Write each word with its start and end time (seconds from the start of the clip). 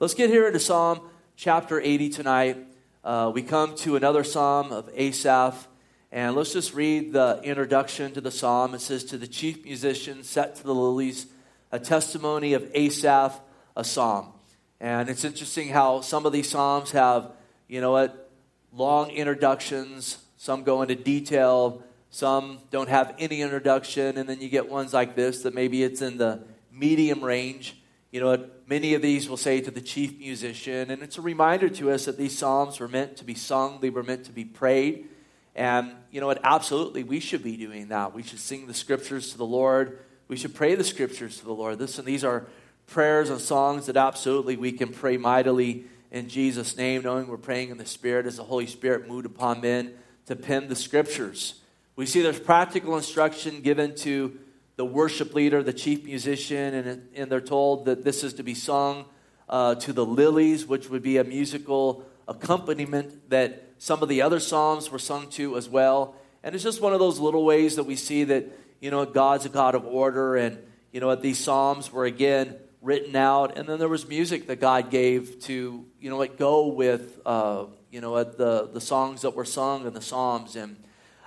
let's 0.00 0.14
get 0.14 0.30
here 0.30 0.46
into 0.46 0.60
Psalm 0.60 1.00
chapter 1.36 1.80
80 1.80 2.10
tonight. 2.10 2.56
Uh, 3.02 3.32
we 3.34 3.42
come 3.42 3.74
to 3.76 3.96
another 3.96 4.22
psalm 4.22 4.70
of 4.70 4.88
Asaph, 4.94 5.66
and 6.12 6.36
let's 6.36 6.52
just 6.52 6.72
read 6.72 7.12
the 7.12 7.40
introduction 7.42 8.12
to 8.12 8.20
the 8.20 8.30
psalm. 8.30 8.74
It 8.74 8.80
says, 8.80 9.02
To 9.04 9.18
the 9.18 9.26
chief 9.26 9.64
musician 9.64 10.22
set 10.22 10.54
to 10.56 10.64
the 10.64 10.74
lilies, 10.74 11.26
a 11.72 11.80
testimony 11.80 12.54
of 12.54 12.70
Asaph, 12.74 13.40
a 13.76 13.82
psalm. 13.82 14.32
And 14.80 15.08
it's 15.08 15.24
interesting 15.24 15.68
how 15.68 16.00
some 16.00 16.26
of 16.26 16.32
these 16.32 16.48
psalms 16.48 16.92
have, 16.92 17.32
you 17.66 17.80
know 17.80 17.92
what, 17.92 18.30
long 18.72 19.10
introductions. 19.10 20.18
Some 20.36 20.62
go 20.62 20.82
into 20.82 20.94
detail. 20.94 21.82
Some 22.10 22.60
don't 22.70 22.88
have 22.88 23.14
any 23.18 23.42
introduction. 23.42 24.16
And 24.16 24.28
then 24.28 24.40
you 24.40 24.48
get 24.48 24.68
ones 24.68 24.94
like 24.94 25.16
this 25.16 25.42
that 25.42 25.54
maybe 25.54 25.82
it's 25.82 26.02
in 26.02 26.18
the 26.18 26.44
medium 26.72 27.24
range. 27.24 27.76
You 28.12 28.20
know 28.20 28.28
what, 28.28 28.57
many 28.68 28.92
of 28.92 29.00
these 29.00 29.28
will 29.28 29.38
say 29.38 29.60
to 29.60 29.70
the 29.70 29.80
chief 29.80 30.18
musician. 30.18 30.90
And 30.90 31.02
it's 31.02 31.18
a 31.18 31.22
reminder 31.22 31.68
to 31.70 31.90
us 31.90 32.04
that 32.04 32.18
these 32.18 32.36
psalms 32.36 32.78
were 32.78 32.88
meant 32.88 33.16
to 33.16 33.24
be 33.24 33.34
sung, 33.34 33.80
they 33.80 33.90
were 33.90 34.02
meant 34.02 34.24
to 34.24 34.32
be 34.32 34.44
prayed. 34.44 35.08
And 35.54 35.92
you 36.12 36.20
know 36.20 36.26
what, 36.26 36.40
absolutely, 36.44 37.02
we 37.02 37.18
should 37.18 37.42
be 37.42 37.56
doing 37.56 37.88
that. 37.88 38.14
We 38.14 38.22
should 38.22 38.38
sing 38.38 38.66
the 38.66 38.74
scriptures 38.74 39.32
to 39.32 39.38
the 39.38 39.46
Lord. 39.46 39.98
We 40.28 40.36
should 40.36 40.54
pray 40.54 40.74
the 40.74 40.84
scriptures 40.84 41.38
to 41.38 41.44
the 41.44 41.52
Lord. 41.52 41.80
Listen, 41.80 42.04
these 42.04 42.22
are 42.22 42.46
prayers 42.86 43.30
and 43.30 43.40
songs 43.40 43.86
that 43.86 43.96
absolutely 43.96 44.56
we 44.56 44.72
can 44.72 44.92
pray 44.92 45.16
mightily 45.16 45.86
in 46.10 46.28
Jesus' 46.28 46.76
name, 46.76 47.02
knowing 47.02 47.26
we're 47.26 47.36
praying 47.38 47.70
in 47.70 47.78
the 47.78 47.86
Spirit 47.86 48.26
as 48.26 48.36
the 48.36 48.44
Holy 48.44 48.66
Spirit 48.66 49.08
moved 49.08 49.26
upon 49.26 49.60
men 49.60 49.94
to 50.26 50.36
pen 50.36 50.68
the 50.68 50.76
scriptures. 50.76 51.60
We 51.96 52.06
see 52.06 52.22
there's 52.22 52.38
practical 52.38 52.96
instruction 52.96 53.60
given 53.60 53.94
to 53.96 54.38
the 54.78 54.84
worship 54.84 55.34
leader, 55.34 55.60
the 55.60 55.72
chief 55.72 56.04
musician, 56.04 56.72
and, 56.72 57.08
and 57.16 57.32
they're 57.32 57.40
told 57.40 57.86
that 57.86 58.04
this 58.04 58.22
is 58.22 58.34
to 58.34 58.44
be 58.44 58.54
sung 58.54 59.06
uh, 59.48 59.74
to 59.74 59.92
the 59.92 60.06
lilies, 60.06 60.68
which 60.68 60.88
would 60.88 61.02
be 61.02 61.16
a 61.16 61.24
musical 61.24 62.06
accompaniment 62.28 63.28
that 63.28 63.70
some 63.78 64.04
of 64.04 64.08
the 64.08 64.22
other 64.22 64.38
psalms 64.38 64.88
were 64.88 65.00
sung 65.00 65.28
to 65.30 65.56
as 65.56 65.68
well. 65.68 66.14
And 66.44 66.54
it's 66.54 66.62
just 66.62 66.80
one 66.80 66.92
of 66.92 67.00
those 67.00 67.18
little 67.18 67.44
ways 67.44 67.74
that 67.74 67.82
we 67.82 67.96
see 67.96 68.22
that, 68.22 68.46
you 68.78 68.92
know, 68.92 69.04
God's 69.04 69.46
a 69.46 69.48
God 69.48 69.74
of 69.74 69.84
order, 69.84 70.36
and, 70.36 70.58
you 70.92 71.00
know, 71.00 71.12
these 71.16 71.40
psalms 71.40 71.92
were 71.92 72.04
again 72.04 72.54
written 72.80 73.16
out, 73.16 73.58
and 73.58 73.68
then 73.68 73.80
there 73.80 73.88
was 73.88 74.08
music 74.08 74.46
that 74.46 74.60
God 74.60 74.92
gave 74.92 75.40
to, 75.40 75.84
you 76.00 76.08
know, 76.08 76.18
like 76.18 76.38
go 76.38 76.68
with, 76.68 77.20
uh, 77.26 77.64
you 77.90 78.00
know, 78.00 78.22
the, 78.22 78.70
the 78.72 78.80
songs 78.80 79.22
that 79.22 79.34
were 79.34 79.44
sung 79.44 79.88
in 79.88 79.92
the 79.92 80.00
Psalms. 80.00 80.54
And 80.54 80.76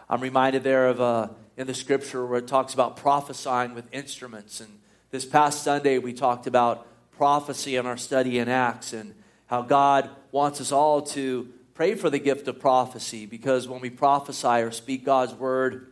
I'm 0.09 0.21
reminded 0.21 0.63
there 0.63 0.87
of 0.87 1.01
uh, 1.01 1.27
in 1.57 1.67
the 1.67 1.73
scripture 1.73 2.25
where 2.25 2.39
it 2.39 2.47
talks 2.47 2.73
about 2.73 2.97
prophesying 2.97 3.73
with 3.73 3.85
instruments. 3.93 4.61
And 4.61 4.79
this 5.11 5.25
past 5.25 5.63
Sunday, 5.63 5.97
we 5.97 6.13
talked 6.13 6.47
about 6.47 6.87
prophecy 7.11 7.75
in 7.75 7.85
our 7.85 7.97
study 7.97 8.39
in 8.39 8.49
Acts 8.49 8.93
and 8.93 9.13
how 9.47 9.61
God 9.61 10.09
wants 10.31 10.61
us 10.61 10.71
all 10.71 11.01
to 11.01 11.51
pray 11.73 11.95
for 11.95 12.09
the 12.09 12.19
gift 12.19 12.47
of 12.47 12.59
prophecy 12.59 13.25
because 13.25 13.67
when 13.67 13.81
we 13.81 13.89
prophesy 13.89 14.47
or 14.47 14.71
speak 14.71 15.03
God's 15.03 15.33
word 15.33 15.87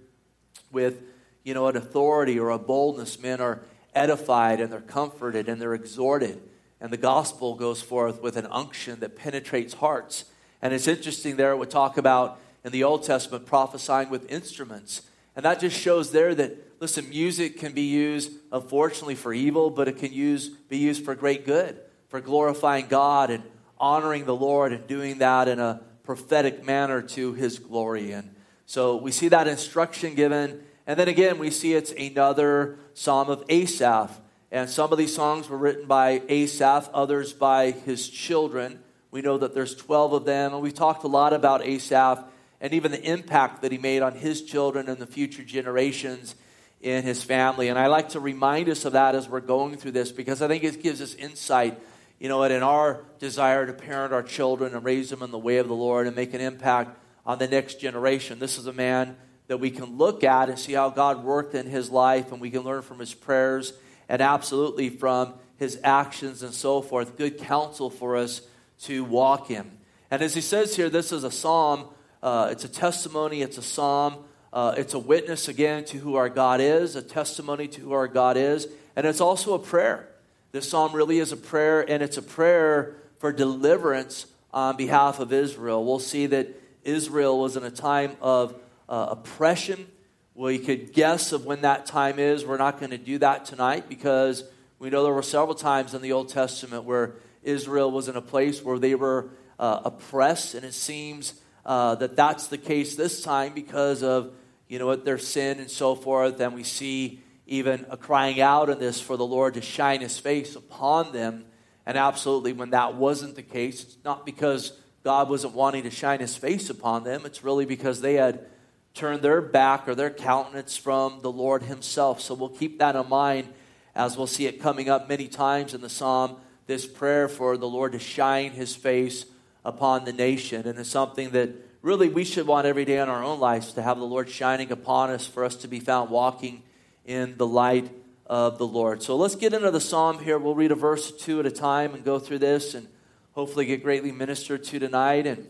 with, 0.71 1.01
you 1.43 1.53
know, 1.53 1.67
an 1.67 1.75
authority 1.75 2.39
or 2.39 2.49
a 2.49 2.59
boldness, 2.59 3.19
men 3.19 3.41
are 3.41 3.61
edified 3.93 4.61
and 4.61 4.71
they're 4.71 4.81
comforted 4.81 5.49
and 5.49 5.61
they're 5.61 5.73
exhorted. 5.73 6.41
And 6.81 6.91
the 6.93 6.97
gospel 6.97 7.55
goes 7.55 7.81
forth 7.81 8.21
with 8.21 8.37
an 8.37 8.47
unction 8.49 8.99
that 9.01 9.17
penetrates 9.17 9.75
hearts. 9.75 10.25
And 10.61 10.73
it's 10.73 10.87
interesting 10.87 11.35
there, 11.35 11.51
it 11.51 11.57
would 11.57 11.69
talk 11.69 11.97
about 11.97 12.39
in 12.63 12.71
the 12.71 12.83
Old 12.83 13.03
Testament 13.03 13.45
prophesying 13.45 14.09
with 14.09 14.29
instruments. 14.31 15.01
And 15.39 15.45
that 15.45 15.61
just 15.61 15.79
shows 15.79 16.11
there 16.11 16.35
that, 16.35 16.81
listen, 16.81 17.07
music 17.07 17.59
can 17.59 17.71
be 17.71 17.83
used, 17.83 18.33
unfortunately, 18.51 19.15
for 19.15 19.31
evil, 19.31 19.69
but 19.69 19.87
it 19.87 19.97
can 19.97 20.11
use, 20.11 20.49
be 20.49 20.77
used 20.77 21.05
for 21.05 21.15
great 21.15 21.45
good, 21.45 21.79
for 22.09 22.19
glorifying 22.19 22.87
God 22.87 23.29
and 23.29 23.43
honoring 23.79 24.25
the 24.25 24.35
Lord 24.35 24.73
and 24.73 24.85
doing 24.85 25.19
that 25.19 25.47
in 25.47 25.61
a 25.61 25.79
prophetic 26.03 26.65
manner 26.65 27.01
to 27.01 27.31
his 27.31 27.57
glory. 27.57 28.11
And 28.11 28.35
so 28.65 28.97
we 28.97 29.13
see 29.13 29.29
that 29.29 29.47
instruction 29.47 30.13
given 30.13 30.61
and 30.85 30.99
then 30.99 31.07
again, 31.07 31.39
we 31.39 31.51
see 31.51 31.73
it's 31.73 31.93
another 31.93 32.77
psalm 32.93 33.29
of 33.29 33.45
Asaph. 33.47 34.19
And 34.51 34.69
some 34.69 34.91
of 34.91 34.97
these 34.97 35.15
songs 35.15 35.47
were 35.47 35.57
written 35.57 35.85
by 35.85 36.21
Asaph, 36.27 36.89
others 36.93 37.31
by 37.31 37.71
his 37.71 38.09
children. 38.09 38.81
We 39.09 39.21
know 39.21 39.37
that 39.37 39.53
there's 39.53 39.73
12 39.73 40.11
of 40.11 40.25
them. 40.25 40.51
And 40.51 40.61
we 40.61 40.73
talked 40.73 41.05
a 41.05 41.07
lot 41.07 41.31
about 41.31 41.63
Asaph 41.63 42.25
and 42.61 42.73
even 42.73 42.91
the 42.91 43.03
impact 43.03 43.61
that 43.61 43.71
he 43.71 43.77
made 43.77 44.01
on 44.01 44.13
his 44.13 44.43
children 44.43 44.89
and 44.89 44.97
the 44.97 45.07
future 45.07 45.43
generations 45.43 46.35
in 46.81 47.03
his 47.03 47.23
family. 47.23 47.67
And 47.67 47.77
I 47.77 47.87
like 47.87 48.09
to 48.09 48.19
remind 48.19 48.69
us 48.69 48.85
of 48.85 48.93
that 48.93 49.15
as 49.15 49.27
we're 49.27 49.39
going 49.39 49.77
through 49.77 49.91
this 49.91 50.11
because 50.11 50.41
I 50.41 50.47
think 50.47 50.63
it 50.63 50.81
gives 50.81 51.01
us 51.01 51.13
insight, 51.15 51.79
you 52.19 52.29
know, 52.29 52.43
in 52.43 52.63
our 52.63 53.03
desire 53.19 53.65
to 53.65 53.73
parent 53.73 54.13
our 54.13 54.23
children 54.23 54.73
and 54.73 54.83
raise 54.83 55.09
them 55.09 55.21
in 55.21 55.31
the 55.31 55.37
way 55.37 55.57
of 55.57 55.67
the 55.67 55.75
Lord 55.75 56.07
and 56.07 56.15
make 56.15 56.33
an 56.33 56.41
impact 56.41 56.97
on 57.25 57.37
the 57.37 57.47
next 57.47 57.79
generation. 57.79 58.39
This 58.39 58.57
is 58.57 58.67
a 58.67 58.73
man 58.73 59.15
that 59.47 59.59
we 59.59 59.71
can 59.71 59.97
look 59.97 60.23
at 60.23 60.49
and 60.49 60.57
see 60.59 60.73
how 60.73 60.89
God 60.89 61.23
worked 61.23 61.55
in 61.55 61.65
his 61.65 61.89
life, 61.89 62.31
and 62.31 62.39
we 62.39 62.51
can 62.51 62.61
learn 62.61 62.83
from 62.83 62.99
his 62.99 63.13
prayers 63.13 63.73
and 64.07 64.21
absolutely 64.21 64.89
from 64.89 65.33
his 65.57 65.79
actions 65.83 66.43
and 66.43 66.53
so 66.53 66.81
forth. 66.81 67.17
Good 67.17 67.39
counsel 67.39 67.89
for 67.89 68.15
us 68.15 68.41
to 68.81 69.03
walk 69.03 69.51
in. 69.51 69.69
And 70.11 70.21
as 70.21 70.33
he 70.33 70.41
says 70.41 70.75
here, 70.75 70.89
this 70.89 71.11
is 71.11 71.23
a 71.23 71.31
psalm, 71.31 71.87
uh, 72.21 72.49
it's 72.51 72.63
a 72.63 72.69
testimony, 72.69 73.41
it's 73.41 73.57
a 73.57 73.61
psalm, 73.61 74.17
uh, 74.51 74.73
it's 74.77 74.93
a 74.93 74.99
witness 74.99 75.47
again 75.47 75.85
to 75.85 75.97
who 75.97 76.15
our 76.15 76.29
God 76.29 76.59
is, 76.61 76.95
a 76.95 77.01
testimony 77.01 77.67
to 77.67 77.81
who 77.81 77.93
our 77.93 78.07
God 78.07 78.37
is, 78.37 78.67
and 78.95 79.05
it's 79.05 79.21
also 79.21 79.53
a 79.53 79.59
prayer. 79.59 80.09
This 80.51 80.67
psalm 80.67 80.93
really 80.93 81.19
is 81.19 81.31
a 81.31 81.37
prayer, 81.37 81.87
and 81.87 82.01
it's 82.01 82.17
a 82.17 82.21
prayer 82.21 82.95
for 83.19 83.31
deliverance 83.31 84.25
on 84.51 84.75
behalf 84.77 85.19
of 85.19 85.31
Israel. 85.31 85.85
We'll 85.85 85.99
see 85.99 86.25
that 86.27 86.47
Israel 86.83 87.39
was 87.39 87.55
in 87.55 87.63
a 87.63 87.71
time 87.71 88.17
of 88.21 88.55
uh, 88.87 89.07
oppression. 89.11 89.87
We 90.33 90.57
could 90.57 90.93
guess 90.93 91.31
of 91.31 91.45
when 91.45 91.61
that 91.61 91.85
time 91.85 92.17
is. 92.17 92.45
We're 92.45 92.57
not 92.57 92.79
going 92.79 92.91
to 92.91 92.97
do 92.97 93.19
that 93.19 93.45
tonight 93.45 93.87
because 93.87 94.43
we 94.79 94.89
know 94.89 95.03
there 95.03 95.13
were 95.13 95.21
several 95.21 95.55
times 95.55 95.93
in 95.93 96.01
the 96.01 96.13
Old 96.13 96.29
Testament 96.29 96.85
where 96.85 97.15
Israel 97.43 97.91
was 97.91 98.07
in 98.07 98.15
a 98.15 98.21
place 98.21 98.63
where 98.63 98.79
they 98.79 98.95
were 98.95 99.29
uh, 99.59 99.81
oppressed, 99.85 100.55
and 100.55 100.65
it 100.65 100.73
seems 100.73 101.33
uh, 101.65 101.95
that 101.95 102.15
that's 102.15 102.47
the 102.47 102.57
case 102.57 102.95
this 102.95 103.21
time 103.21 103.53
because 103.53 104.03
of 104.03 104.33
you 104.67 104.79
know 104.79 104.85
what 104.85 105.05
their 105.05 105.17
sin 105.17 105.59
and 105.59 105.69
so 105.69 105.95
forth. 105.95 106.39
And 106.39 106.53
we 106.53 106.63
see 106.63 107.21
even 107.47 107.85
a 107.89 107.97
crying 107.97 108.39
out 108.39 108.69
in 108.69 108.79
this 108.79 109.01
for 109.01 109.17
the 109.17 109.25
Lord 109.25 109.55
to 109.55 109.61
shine 109.61 110.01
His 110.01 110.17
face 110.19 110.55
upon 110.55 111.11
them. 111.11 111.45
And 111.85 111.97
absolutely, 111.97 112.53
when 112.53 112.69
that 112.71 112.95
wasn't 112.95 113.35
the 113.35 113.43
case, 113.43 113.83
it's 113.83 113.97
not 114.05 114.25
because 114.25 114.73
God 115.03 115.29
wasn't 115.29 115.53
wanting 115.53 115.83
to 115.83 115.89
shine 115.89 116.19
His 116.19 116.35
face 116.35 116.69
upon 116.69 117.03
them. 117.03 117.25
It's 117.25 117.43
really 117.43 117.65
because 117.65 118.01
they 118.01 118.13
had 118.13 118.45
turned 118.93 119.21
their 119.21 119.41
back 119.41 119.87
or 119.87 119.95
their 119.95 120.09
countenance 120.09 120.77
from 120.77 121.21
the 121.21 121.31
Lord 121.31 121.63
Himself. 121.63 122.21
So 122.21 122.35
we'll 122.35 122.49
keep 122.49 122.79
that 122.79 122.95
in 122.95 123.09
mind 123.09 123.47
as 123.95 124.17
we'll 124.17 124.27
see 124.27 124.45
it 124.45 124.61
coming 124.61 124.89
up 124.89 125.09
many 125.09 125.27
times 125.27 125.73
in 125.73 125.81
the 125.81 125.89
psalm 125.89 126.37
this 126.67 126.85
prayer 126.85 127.27
for 127.27 127.57
the 127.57 127.67
Lord 127.67 127.93
to 127.93 127.99
shine 127.99 128.51
His 128.51 128.75
face 128.75 129.25
upon 129.63 130.05
the 130.05 130.13
nation. 130.13 130.67
And 130.67 130.79
it's 130.79 130.89
something 130.89 131.31
that 131.31 131.49
really 131.81 132.09
we 132.09 132.23
should 132.23 132.47
want 132.47 132.67
every 132.67 132.85
day 132.85 132.99
in 132.99 133.09
our 133.09 133.23
own 133.23 133.39
lives 133.39 133.73
to 133.73 133.81
have 133.81 133.97
the 133.97 134.05
Lord 134.05 134.29
shining 134.29 134.71
upon 134.71 135.09
us 135.09 135.25
for 135.25 135.43
us 135.43 135.55
to 135.57 135.67
be 135.67 135.79
found 135.79 136.09
walking 136.09 136.63
in 137.05 137.37
the 137.37 137.47
light 137.47 137.89
of 138.25 138.57
the 138.57 138.67
Lord. 138.67 139.01
So 139.01 139.15
let's 139.15 139.35
get 139.35 139.53
into 139.53 139.71
the 139.71 139.81
psalm 139.81 140.19
here. 140.19 140.37
We'll 140.37 140.55
read 140.55 140.71
a 140.71 140.75
verse 140.75 141.11
or 141.11 141.17
two 141.17 141.39
at 141.39 141.45
a 141.45 141.51
time 141.51 141.95
and 141.95 142.03
go 142.03 142.19
through 142.19 142.39
this 142.39 142.75
and 142.75 142.87
hopefully 143.31 143.65
get 143.65 143.83
greatly 143.83 144.11
ministered 144.11 144.63
to 144.65 144.79
tonight 144.79 145.25
and 145.25 145.47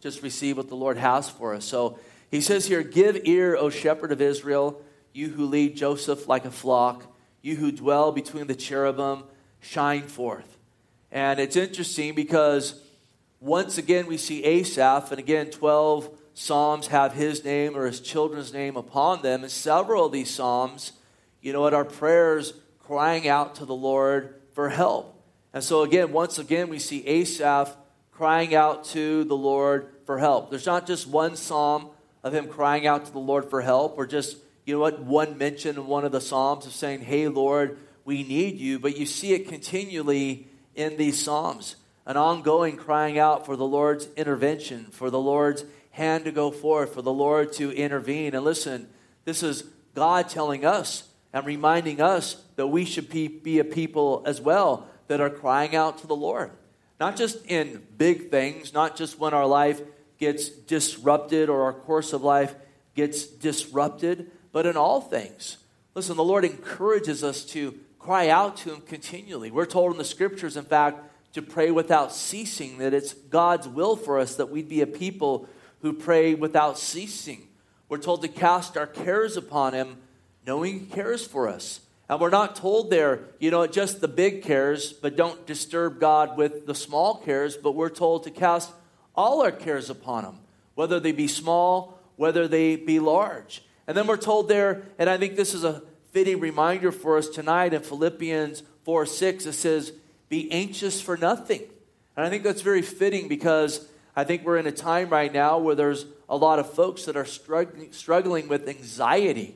just 0.00 0.22
receive 0.22 0.56
what 0.56 0.68
the 0.68 0.74
Lord 0.74 0.96
has 0.96 1.30
for 1.30 1.54
us. 1.54 1.64
So 1.64 1.98
he 2.30 2.40
says 2.40 2.66
here, 2.66 2.82
Give 2.82 3.20
ear, 3.24 3.56
O 3.56 3.70
shepherd 3.70 4.10
of 4.10 4.20
Israel, 4.20 4.82
you 5.12 5.28
who 5.28 5.46
lead 5.46 5.76
Joseph 5.76 6.26
like 6.26 6.44
a 6.44 6.50
flock, 6.50 7.04
you 7.40 7.56
who 7.56 7.70
dwell 7.70 8.10
between 8.10 8.46
the 8.46 8.54
cherubim, 8.56 9.24
shine 9.60 10.02
forth. 10.02 10.58
And 11.12 11.38
it's 11.38 11.56
interesting 11.56 12.14
because 12.14 12.81
once 13.42 13.76
again 13.76 14.06
we 14.06 14.16
see 14.16 14.44
Asaph, 14.44 15.10
and 15.10 15.18
again, 15.18 15.50
12 15.50 16.18
Psalms 16.34 16.86
have 16.86 17.12
his 17.12 17.44
name 17.44 17.76
or 17.76 17.86
his 17.86 18.00
children's 18.00 18.52
name 18.52 18.76
upon 18.76 19.20
them. 19.20 19.42
And 19.42 19.50
several 19.50 20.06
of 20.06 20.12
these 20.12 20.30
Psalms, 20.30 20.92
you 21.40 21.52
know 21.52 21.60
what, 21.60 21.74
are 21.74 21.84
prayers 21.84 22.54
crying 22.78 23.28
out 23.28 23.56
to 23.56 23.66
the 23.66 23.74
Lord 23.74 24.36
for 24.54 24.68
help. 24.68 25.20
And 25.52 25.62
so, 25.62 25.82
again, 25.82 26.12
once 26.12 26.38
again, 26.38 26.68
we 26.68 26.78
see 26.78 27.04
Asaph 27.06 27.76
crying 28.12 28.54
out 28.54 28.84
to 28.86 29.24
the 29.24 29.36
Lord 29.36 29.88
for 30.06 30.18
help. 30.18 30.48
There's 30.48 30.66
not 30.66 30.86
just 30.86 31.06
one 31.06 31.36
Psalm 31.36 31.90
of 32.22 32.32
him 32.32 32.46
crying 32.46 32.86
out 32.86 33.06
to 33.06 33.12
the 33.12 33.18
Lord 33.18 33.50
for 33.50 33.60
help, 33.60 33.98
or 33.98 34.06
just, 34.06 34.36
you 34.64 34.74
know 34.74 34.80
what, 34.80 35.02
one 35.02 35.36
mention 35.36 35.76
in 35.76 35.86
one 35.86 36.04
of 36.04 36.12
the 36.12 36.20
Psalms 36.20 36.64
of 36.64 36.72
saying, 36.72 37.00
Hey, 37.00 37.26
Lord, 37.26 37.76
we 38.04 38.22
need 38.22 38.58
you. 38.58 38.78
But 38.78 38.96
you 38.96 39.04
see 39.04 39.34
it 39.34 39.48
continually 39.48 40.46
in 40.76 40.96
these 40.96 41.20
Psalms 41.20 41.76
an 42.06 42.16
ongoing 42.16 42.76
crying 42.76 43.18
out 43.18 43.46
for 43.46 43.56
the 43.56 43.66
Lord's 43.66 44.08
intervention, 44.16 44.86
for 44.86 45.10
the 45.10 45.20
Lord's 45.20 45.64
hand 45.90 46.24
to 46.24 46.32
go 46.32 46.50
forth, 46.50 46.94
for 46.94 47.02
the 47.02 47.12
Lord 47.12 47.52
to 47.54 47.70
intervene. 47.70 48.34
And 48.34 48.44
listen, 48.44 48.88
this 49.24 49.42
is 49.42 49.64
God 49.94 50.28
telling 50.28 50.64
us 50.64 51.04
and 51.32 51.46
reminding 51.46 52.00
us 52.00 52.42
that 52.56 52.66
we 52.66 52.84
should 52.84 53.08
be, 53.10 53.58
a 53.58 53.64
people 53.64 54.22
as 54.26 54.40
well 54.40 54.88
that 55.08 55.20
are 55.20 55.30
crying 55.30 55.76
out 55.76 55.98
to 55.98 56.06
the 56.06 56.16
Lord. 56.16 56.50
Not 56.98 57.16
just 57.16 57.44
in 57.46 57.82
big 57.96 58.30
things, 58.30 58.72
not 58.72 58.96
just 58.96 59.18
when 59.18 59.34
our 59.34 59.46
life 59.46 59.80
gets 60.18 60.48
disrupted 60.48 61.48
or 61.48 61.64
our 61.64 61.72
course 61.72 62.12
of 62.12 62.22
life 62.22 62.54
gets 62.94 63.24
disrupted, 63.26 64.30
but 64.52 64.66
in 64.66 64.76
all 64.76 65.00
things. 65.00 65.58
Listen, 65.94 66.16
the 66.16 66.24
Lord 66.24 66.44
encourages 66.44 67.24
us 67.24 67.44
to 67.46 67.78
cry 67.98 68.28
out 68.28 68.56
to 68.58 68.74
Him 68.74 68.82
continually. 68.82 69.50
We're 69.50 69.66
told 69.66 69.92
in 69.92 69.98
the 69.98 70.04
scriptures, 70.04 70.56
in 70.56 70.64
fact, 70.64 71.00
to 71.32 71.42
pray 71.42 71.70
without 71.70 72.12
ceasing, 72.12 72.78
that 72.78 72.94
it's 72.94 73.14
God's 73.14 73.66
will 73.66 73.96
for 73.96 74.18
us 74.18 74.34
that 74.36 74.50
we'd 74.50 74.68
be 74.68 74.82
a 74.82 74.86
people 74.86 75.48
who 75.80 75.92
pray 75.92 76.34
without 76.34 76.78
ceasing. 76.78 77.48
We're 77.88 77.98
told 77.98 78.22
to 78.22 78.28
cast 78.28 78.76
our 78.76 78.86
cares 78.86 79.36
upon 79.36 79.74
Him, 79.74 79.98
knowing 80.46 80.80
He 80.80 80.86
cares 80.86 81.26
for 81.26 81.48
us. 81.48 81.80
And 82.08 82.20
we're 82.20 82.30
not 82.30 82.56
told 82.56 82.90
there, 82.90 83.20
you 83.38 83.50
know, 83.50 83.66
just 83.66 84.00
the 84.00 84.08
big 84.08 84.42
cares, 84.42 84.92
but 84.92 85.16
don't 85.16 85.46
disturb 85.46 85.98
God 85.98 86.36
with 86.36 86.66
the 86.66 86.74
small 86.74 87.16
cares, 87.16 87.56
but 87.56 87.72
we're 87.72 87.88
told 87.88 88.24
to 88.24 88.30
cast 88.30 88.70
all 89.14 89.42
our 89.42 89.52
cares 89.52 89.88
upon 89.88 90.24
Him, 90.24 90.34
whether 90.74 91.00
they 91.00 91.12
be 91.12 91.28
small, 91.28 91.98
whether 92.16 92.46
they 92.46 92.76
be 92.76 93.00
large. 93.00 93.62
And 93.86 93.96
then 93.96 94.06
we're 94.06 94.16
told 94.16 94.48
there, 94.48 94.82
and 94.98 95.08
I 95.08 95.16
think 95.16 95.36
this 95.36 95.54
is 95.54 95.64
a 95.64 95.82
fitting 96.12 96.40
reminder 96.40 96.92
for 96.92 97.16
us 97.16 97.28
tonight 97.28 97.72
in 97.72 97.82
Philippians 97.82 98.62
4 98.84 99.06
6, 99.06 99.46
it 99.46 99.52
says, 99.54 99.92
Be 100.32 100.50
anxious 100.50 100.98
for 100.98 101.18
nothing. 101.18 101.60
And 102.16 102.24
I 102.24 102.30
think 102.30 102.42
that's 102.42 102.62
very 102.62 102.80
fitting 102.80 103.28
because 103.28 103.86
I 104.16 104.24
think 104.24 104.46
we're 104.46 104.56
in 104.56 104.66
a 104.66 104.72
time 104.72 105.10
right 105.10 105.30
now 105.30 105.58
where 105.58 105.74
there's 105.74 106.06
a 106.26 106.38
lot 106.38 106.58
of 106.58 106.72
folks 106.72 107.04
that 107.04 107.18
are 107.18 107.26
struggling, 107.26 107.92
struggling 107.92 108.48
with 108.48 108.66
anxiety. 108.66 109.54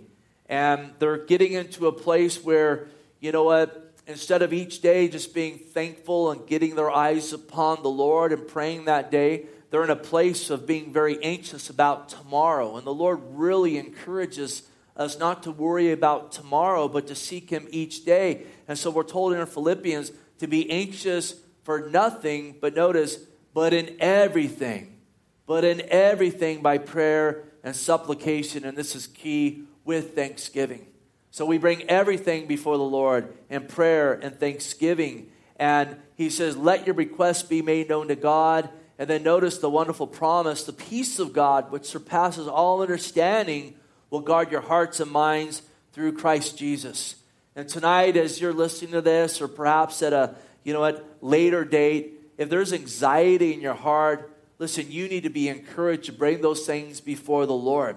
And 0.51 0.91
they're 0.99 1.25
getting 1.25 1.53
into 1.53 1.87
a 1.87 1.93
place 1.93 2.45
where, 2.45 2.89
you 3.21 3.33
know 3.33 3.45
what, 3.45 3.95
instead 4.07 4.43
of 4.43 4.53
each 4.53 4.83
day 4.83 5.09
just 5.09 5.33
being 5.33 5.57
thankful 5.57 6.31
and 6.31 6.47
getting 6.47 6.75
their 6.75 6.91
eyes 6.91 7.33
upon 7.33 7.83
the 7.83 7.89
Lord 7.89 8.31
and 8.31 8.47
praying 8.47 8.85
that 8.85 9.11
day, 9.11 9.47
they're 9.71 9.83
in 9.83 9.89
a 9.89 9.97
place 9.97 10.51
of 10.51 10.67
being 10.67 10.93
very 10.93 11.19
anxious 11.25 11.71
about 11.71 12.11
tomorrow. 12.11 12.77
And 12.77 12.87
the 12.87 12.93
Lord 12.93 13.21
really 13.31 13.79
encourages 13.79 14.65
us 14.95 15.19
not 15.19 15.43
to 15.45 15.51
worry 15.51 15.91
about 15.91 16.33
tomorrow, 16.33 16.87
but 16.87 17.07
to 17.07 17.15
seek 17.15 17.49
Him 17.49 17.67
each 17.71 18.05
day. 18.05 18.43
And 18.69 18.79
so 18.79 18.91
we're 18.91 19.05
told 19.05 19.33
in 19.33 19.47
Philippians 19.47 20.13
to 20.39 20.47
be 20.47 20.71
anxious 20.71 21.35
for 21.65 21.89
nothing, 21.89 22.57
but 22.61 22.75
notice, 22.75 23.19
but 23.55 23.73
in 23.73 23.97
everything. 24.01 24.99
But 25.47 25.65
in 25.65 25.83
everything 25.89 26.63
by 26.63 26.79
prayer 26.79 27.45
and 27.63 27.75
supplication. 27.75 28.65
And 28.65 28.77
this 28.77 28.95
is 28.95 29.07
key 29.07 29.65
with 29.85 30.15
thanksgiving. 30.15 30.87
So 31.31 31.45
we 31.45 31.59
bring 31.59 31.89
everything 31.91 32.47
before 32.47 32.77
the 32.77 32.85
Lord 32.85 33.37
in 33.51 33.67
prayer 33.67 34.15
and 34.15 34.39
thanksgiving. 34.39 35.31
And 35.57 35.97
He 36.17 36.31
says, 36.31 36.57
Let 36.57 36.87
your 36.87 36.95
requests 36.95 37.43
be 37.43 37.63
made 37.63 37.89
known 37.89 38.09
to 38.09 38.17
God 38.17 38.69
and 38.99 39.09
then 39.09 39.23
notice 39.23 39.59
the 39.59 39.71
wonderful 39.71 40.07
promise 40.07 40.65
the 40.65 40.73
peace 40.73 41.19
of 41.19 41.33
God, 41.33 41.71
which 41.71 41.85
surpasses 41.85 42.49
all 42.49 42.81
understanding, 42.81 43.75
will 44.11 44.21
guard 44.21 44.51
your 44.51 44.63
hearts 44.63 45.01
and 45.01 45.11
minds 45.11 45.63
through 45.93 46.17
Christ 46.17 46.57
Jesus. 46.57 47.17
And 47.57 47.69
tonight, 47.69 48.17
as 48.17 48.41
you're 48.41 48.53
listening 48.53 48.93
to 48.93 49.01
this, 49.01 49.41
or 49.41 49.49
perhaps 49.49 50.03
at 50.03 50.13
a 50.13 50.37
you 50.63 50.73
know 50.73 50.85
at 50.85 51.03
later 51.21 51.65
date, 51.65 52.21
if 52.39 52.49
there's 52.49 52.73
anxiety 52.73 53.53
in 53.53 53.61
your 53.61 53.75
heart, 53.75 54.31
listen, 54.59 54.91
you 54.91 55.09
need 55.09 55.25
to 55.25 55.31
be 55.31 55.49
encouraged 55.49 56.05
to 56.05 56.13
bring 56.13 56.43
those 56.43 56.65
things 56.67 57.01
before 57.01 57.47
the 57.47 57.55
Lord. 57.55 57.97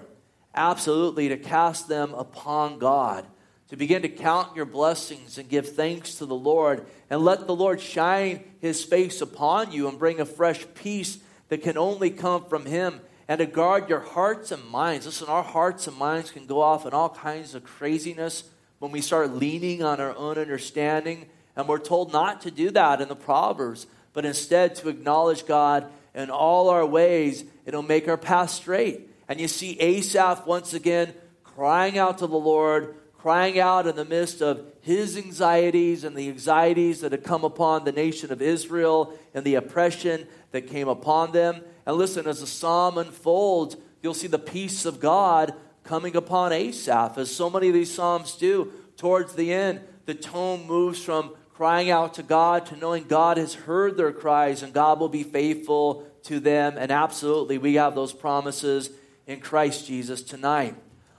Absolutely, 0.54 1.28
to 1.28 1.36
cast 1.36 1.86
them 1.86 2.14
upon 2.14 2.78
God 2.78 3.26
to 3.70 3.76
begin 3.76 4.02
to 4.02 4.08
count 4.08 4.56
your 4.56 4.64
blessings 4.64 5.38
and 5.38 5.48
give 5.48 5.68
thanks 5.76 6.16
to 6.16 6.26
the 6.26 6.34
Lord 6.34 6.84
and 7.08 7.22
let 7.22 7.46
the 7.46 7.54
Lord 7.54 7.80
shine 7.80 8.42
his 8.60 8.82
face 8.82 9.20
upon 9.20 9.70
you 9.70 9.88
and 9.88 9.96
bring 9.96 10.18
a 10.18 10.24
fresh 10.24 10.66
peace 10.74 11.18
that 11.48 11.62
can 11.62 11.78
only 11.78 12.10
come 12.10 12.44
from 12.46 12.66
him 12.66 13.00
and 13.28 13.38
to 13.38 13.46
guard 13.46 13.88
your 13.88 14.00
hearts 14.00 14.50
and 14.50 14.64
minds. 14.68 15.06
Listen, 15.06 15.28
our 15.28 15.44
hearts 15.44 15.86
and 15.86 15.96
minds 15.96 16.32
can 16.32 16.46
go 16.46 16.60
off 16.60 16.84
in 16.84 16.92
all 16.92 17.10
kinds 17.10 17.54
of 17.54 17.62
craziness 17.62 18.42
when 18.80 18.90
we 18.90 19.00
start 19.00 19.32
leaning 19.32 19.84
on 19.84 20.00
our 20.00 20.14
own 20.16 20.36
understanding. 20.36 21.26
And 21.54 21.68
we're 21.68 21.78
told 21.78 22.12
not 22.12 22.40
to 22.42 22.50
do 22.50 22.70
that 22.72 23.00
in 23.00 23.06
the 23.06 23.14
Proverbs, 23.14 23.86
but 24.12 24.24
instead 24.24 24.74
to 24.76 24.88
acknowledge 24.88 25.46
God 25.46 25.86
in 26.14 26.28
all 26.28 26.68
our 26.68 26.84
ways. 26.84 27.44
It'll 27.64 27.82
make 27.82 28.08
our 28.08 28.16
path 28.16 28.50
straight. 28.50 29.08
And 29.28 29.40
you 29.40 29.46
see 29.46 29.78
Asaph 29.78 30.44
once 30.44 30.74
again 30.74 31.14
crying 31.44 31.96
out 31.96 32.18
to 32.18 32.26
the 32.26 32.36
Lord 32.36 32.96
crying 33.20 33.60
out 33.60 33.86
in 33.86 33.96
the 33.96 34.04
midst 34.04 34.40
of 34.40 34.64
his 34.80 35.18
anxieties 35.18 36.04
and 36.04 36.16
the 36.16 36.28
anxieties 36.28 37.02
that 37.02 37.12
had 37.12 37.22
come 37.22 37.44
upon 37.44 37.84
the 37.84 37.92
nation 37.92 38.32
of 38.32 38.40
Israel 38.40 39.12
and 39.34 39.44
the 39.44 39.56
oppression 39.56 40.26
that 40.52 40.68
came 40.68 40.88
upon 40.88 41.30
them. 41.32 41.60
And 41.84 41.96
listen, 41.96 42.26
as 42.26 42.40
the 42.40 42.46
psalm 42.46 42.96
unfolds, 42.96 43.76
you'll 44.02 44.14
see 44.14 44.26
the 44.26 44.38
peace 44.38 44.86
of 44.86 45.00
God 45.00 45.52
coming 45.90 46.14
upon 46.14 46.52
Asaph, 46.52 47.18
as 47.18 47.34
so 47.34 47.50
many 47.50 47.66
of 47.66 47.74
these 47.74 47.92
psalms 47.92 48.36
do. 48.36 48.72
Towards 48.96 49.34
the 49.34 49.52
end, 49.52 49.80
the 50.06 50.14
tone 50.14 50.64
moves 50.68 51.02
from 51.02 51.34
crying 51.52 51.90
out 51.90 52.14
to 52.14 52.22
God 52.22 52.64
to 52.66 52.76
knowing 52.76 53.08
God 53.08 53.38
has 53.38 53.54
heard 53.54 53.96
their 53.96 54.12
cries 54.12 54.62
and 54.62 54.72
God 54.72 55.00
will 55.00 55.08
be 55.08 55.24
faithful 55.24 56.06
to 56.22 56.38
them. 56.38 56.76
And 56.78 56.92
absolutely, 56.92 57.58
we 57.58 57.74
have 57.74 57.96
those 57.96 58.12
promises 58.12 58.90
in 59.26 59.40
Christ 59.40 59.88
Jesus 59.88 60.22
tonight. 60.22 60.76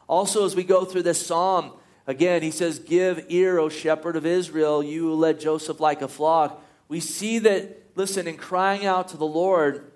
Also, 0.08 0.46
as 0.46 0.56
we 0.56 0.64
go 0.64 0.86
through 0.86 1.04
this 1.04 1.24
psalm, 1.26 1.74
Again, 2.08 2.42
he 2.42 2.50
says, 2.50 2.80
Give 2.80 3.24
ear, 3.30 3.60
O 3.60 3.70
shepherd 3.70 4.16
of 4.16 4.26
Israel, 4.26 4.82
you 4.82 5.04
who 5.04 5.14
led 5.14 5.40
Joseph 5.40 5.80
like 5.80 6.02
a 6.02 6.08
flock. 6.08 6.62
We 6.88 7.00
see 7.00 7.38
that, 7.40 7.84
listen, 7.96 8.28
in 8.28 8.38
crying 8.38 8.88
out 8.88 9.10
to 9.10 9.18
the 9.18 9.26
Lord, 9.26 9.92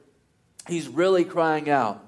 he's 0.68 0.88
really 0.88 1.26
crying 1.26 1.68
out. 1.68 2.06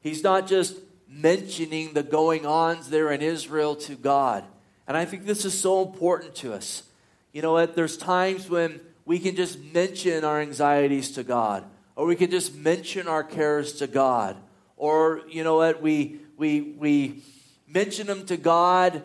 He's 0.00 0.24
not 0.24 0.48
just 0.48 0.76
mentioning 1.20 1.92
the 1.92 2.02
going 2.02 2.46
ons 2.46 2.90
there 2.90 3.10
in 3.10 3.22
Israel 3.22 3.76
to 3.76 3.94
God. 3.94 4.44
And 4.86 4.96
I 4.96 5.04
think 5.04 5.24
this 5.24 5.44
is 5.44 5.58
so 5.58 5.82
important 5.82 6.34
to 6.36 6.52
us. 6.52 6.82
You 7.32 7.42
know 7.42 7.52
what? 7.52 7.74
There's 7.74 7.96
times 7.96 8.48
when 8.48 8.80
we 9.04 9.18
can 9.18 9.36
just 9.36 9.58
mention 9.72 10.24
our 10.24 10.40
anxieties 10.40 11.12
to 11.12 11.22
God, 11.22 11.64
or 11.94 12.06
we 12.06 12.16
can 12.16 12.30
just 12.30 12.54
mention 12.54 13.08
our 13.08 13.24
cares 13.24 13.74
to 13.74 13.86
God, 13.86 14.36
or, 14.76 15.22
you 15.28 15.44
know 15.44 15.56
what? 15.56 15.80
We, 15.80 16.20
we, 16.36 16.60
we 16.60 17.22
mention 17.66 18.06
them 18.06 18.26
to 18.26 18.36
God 18.36 19.02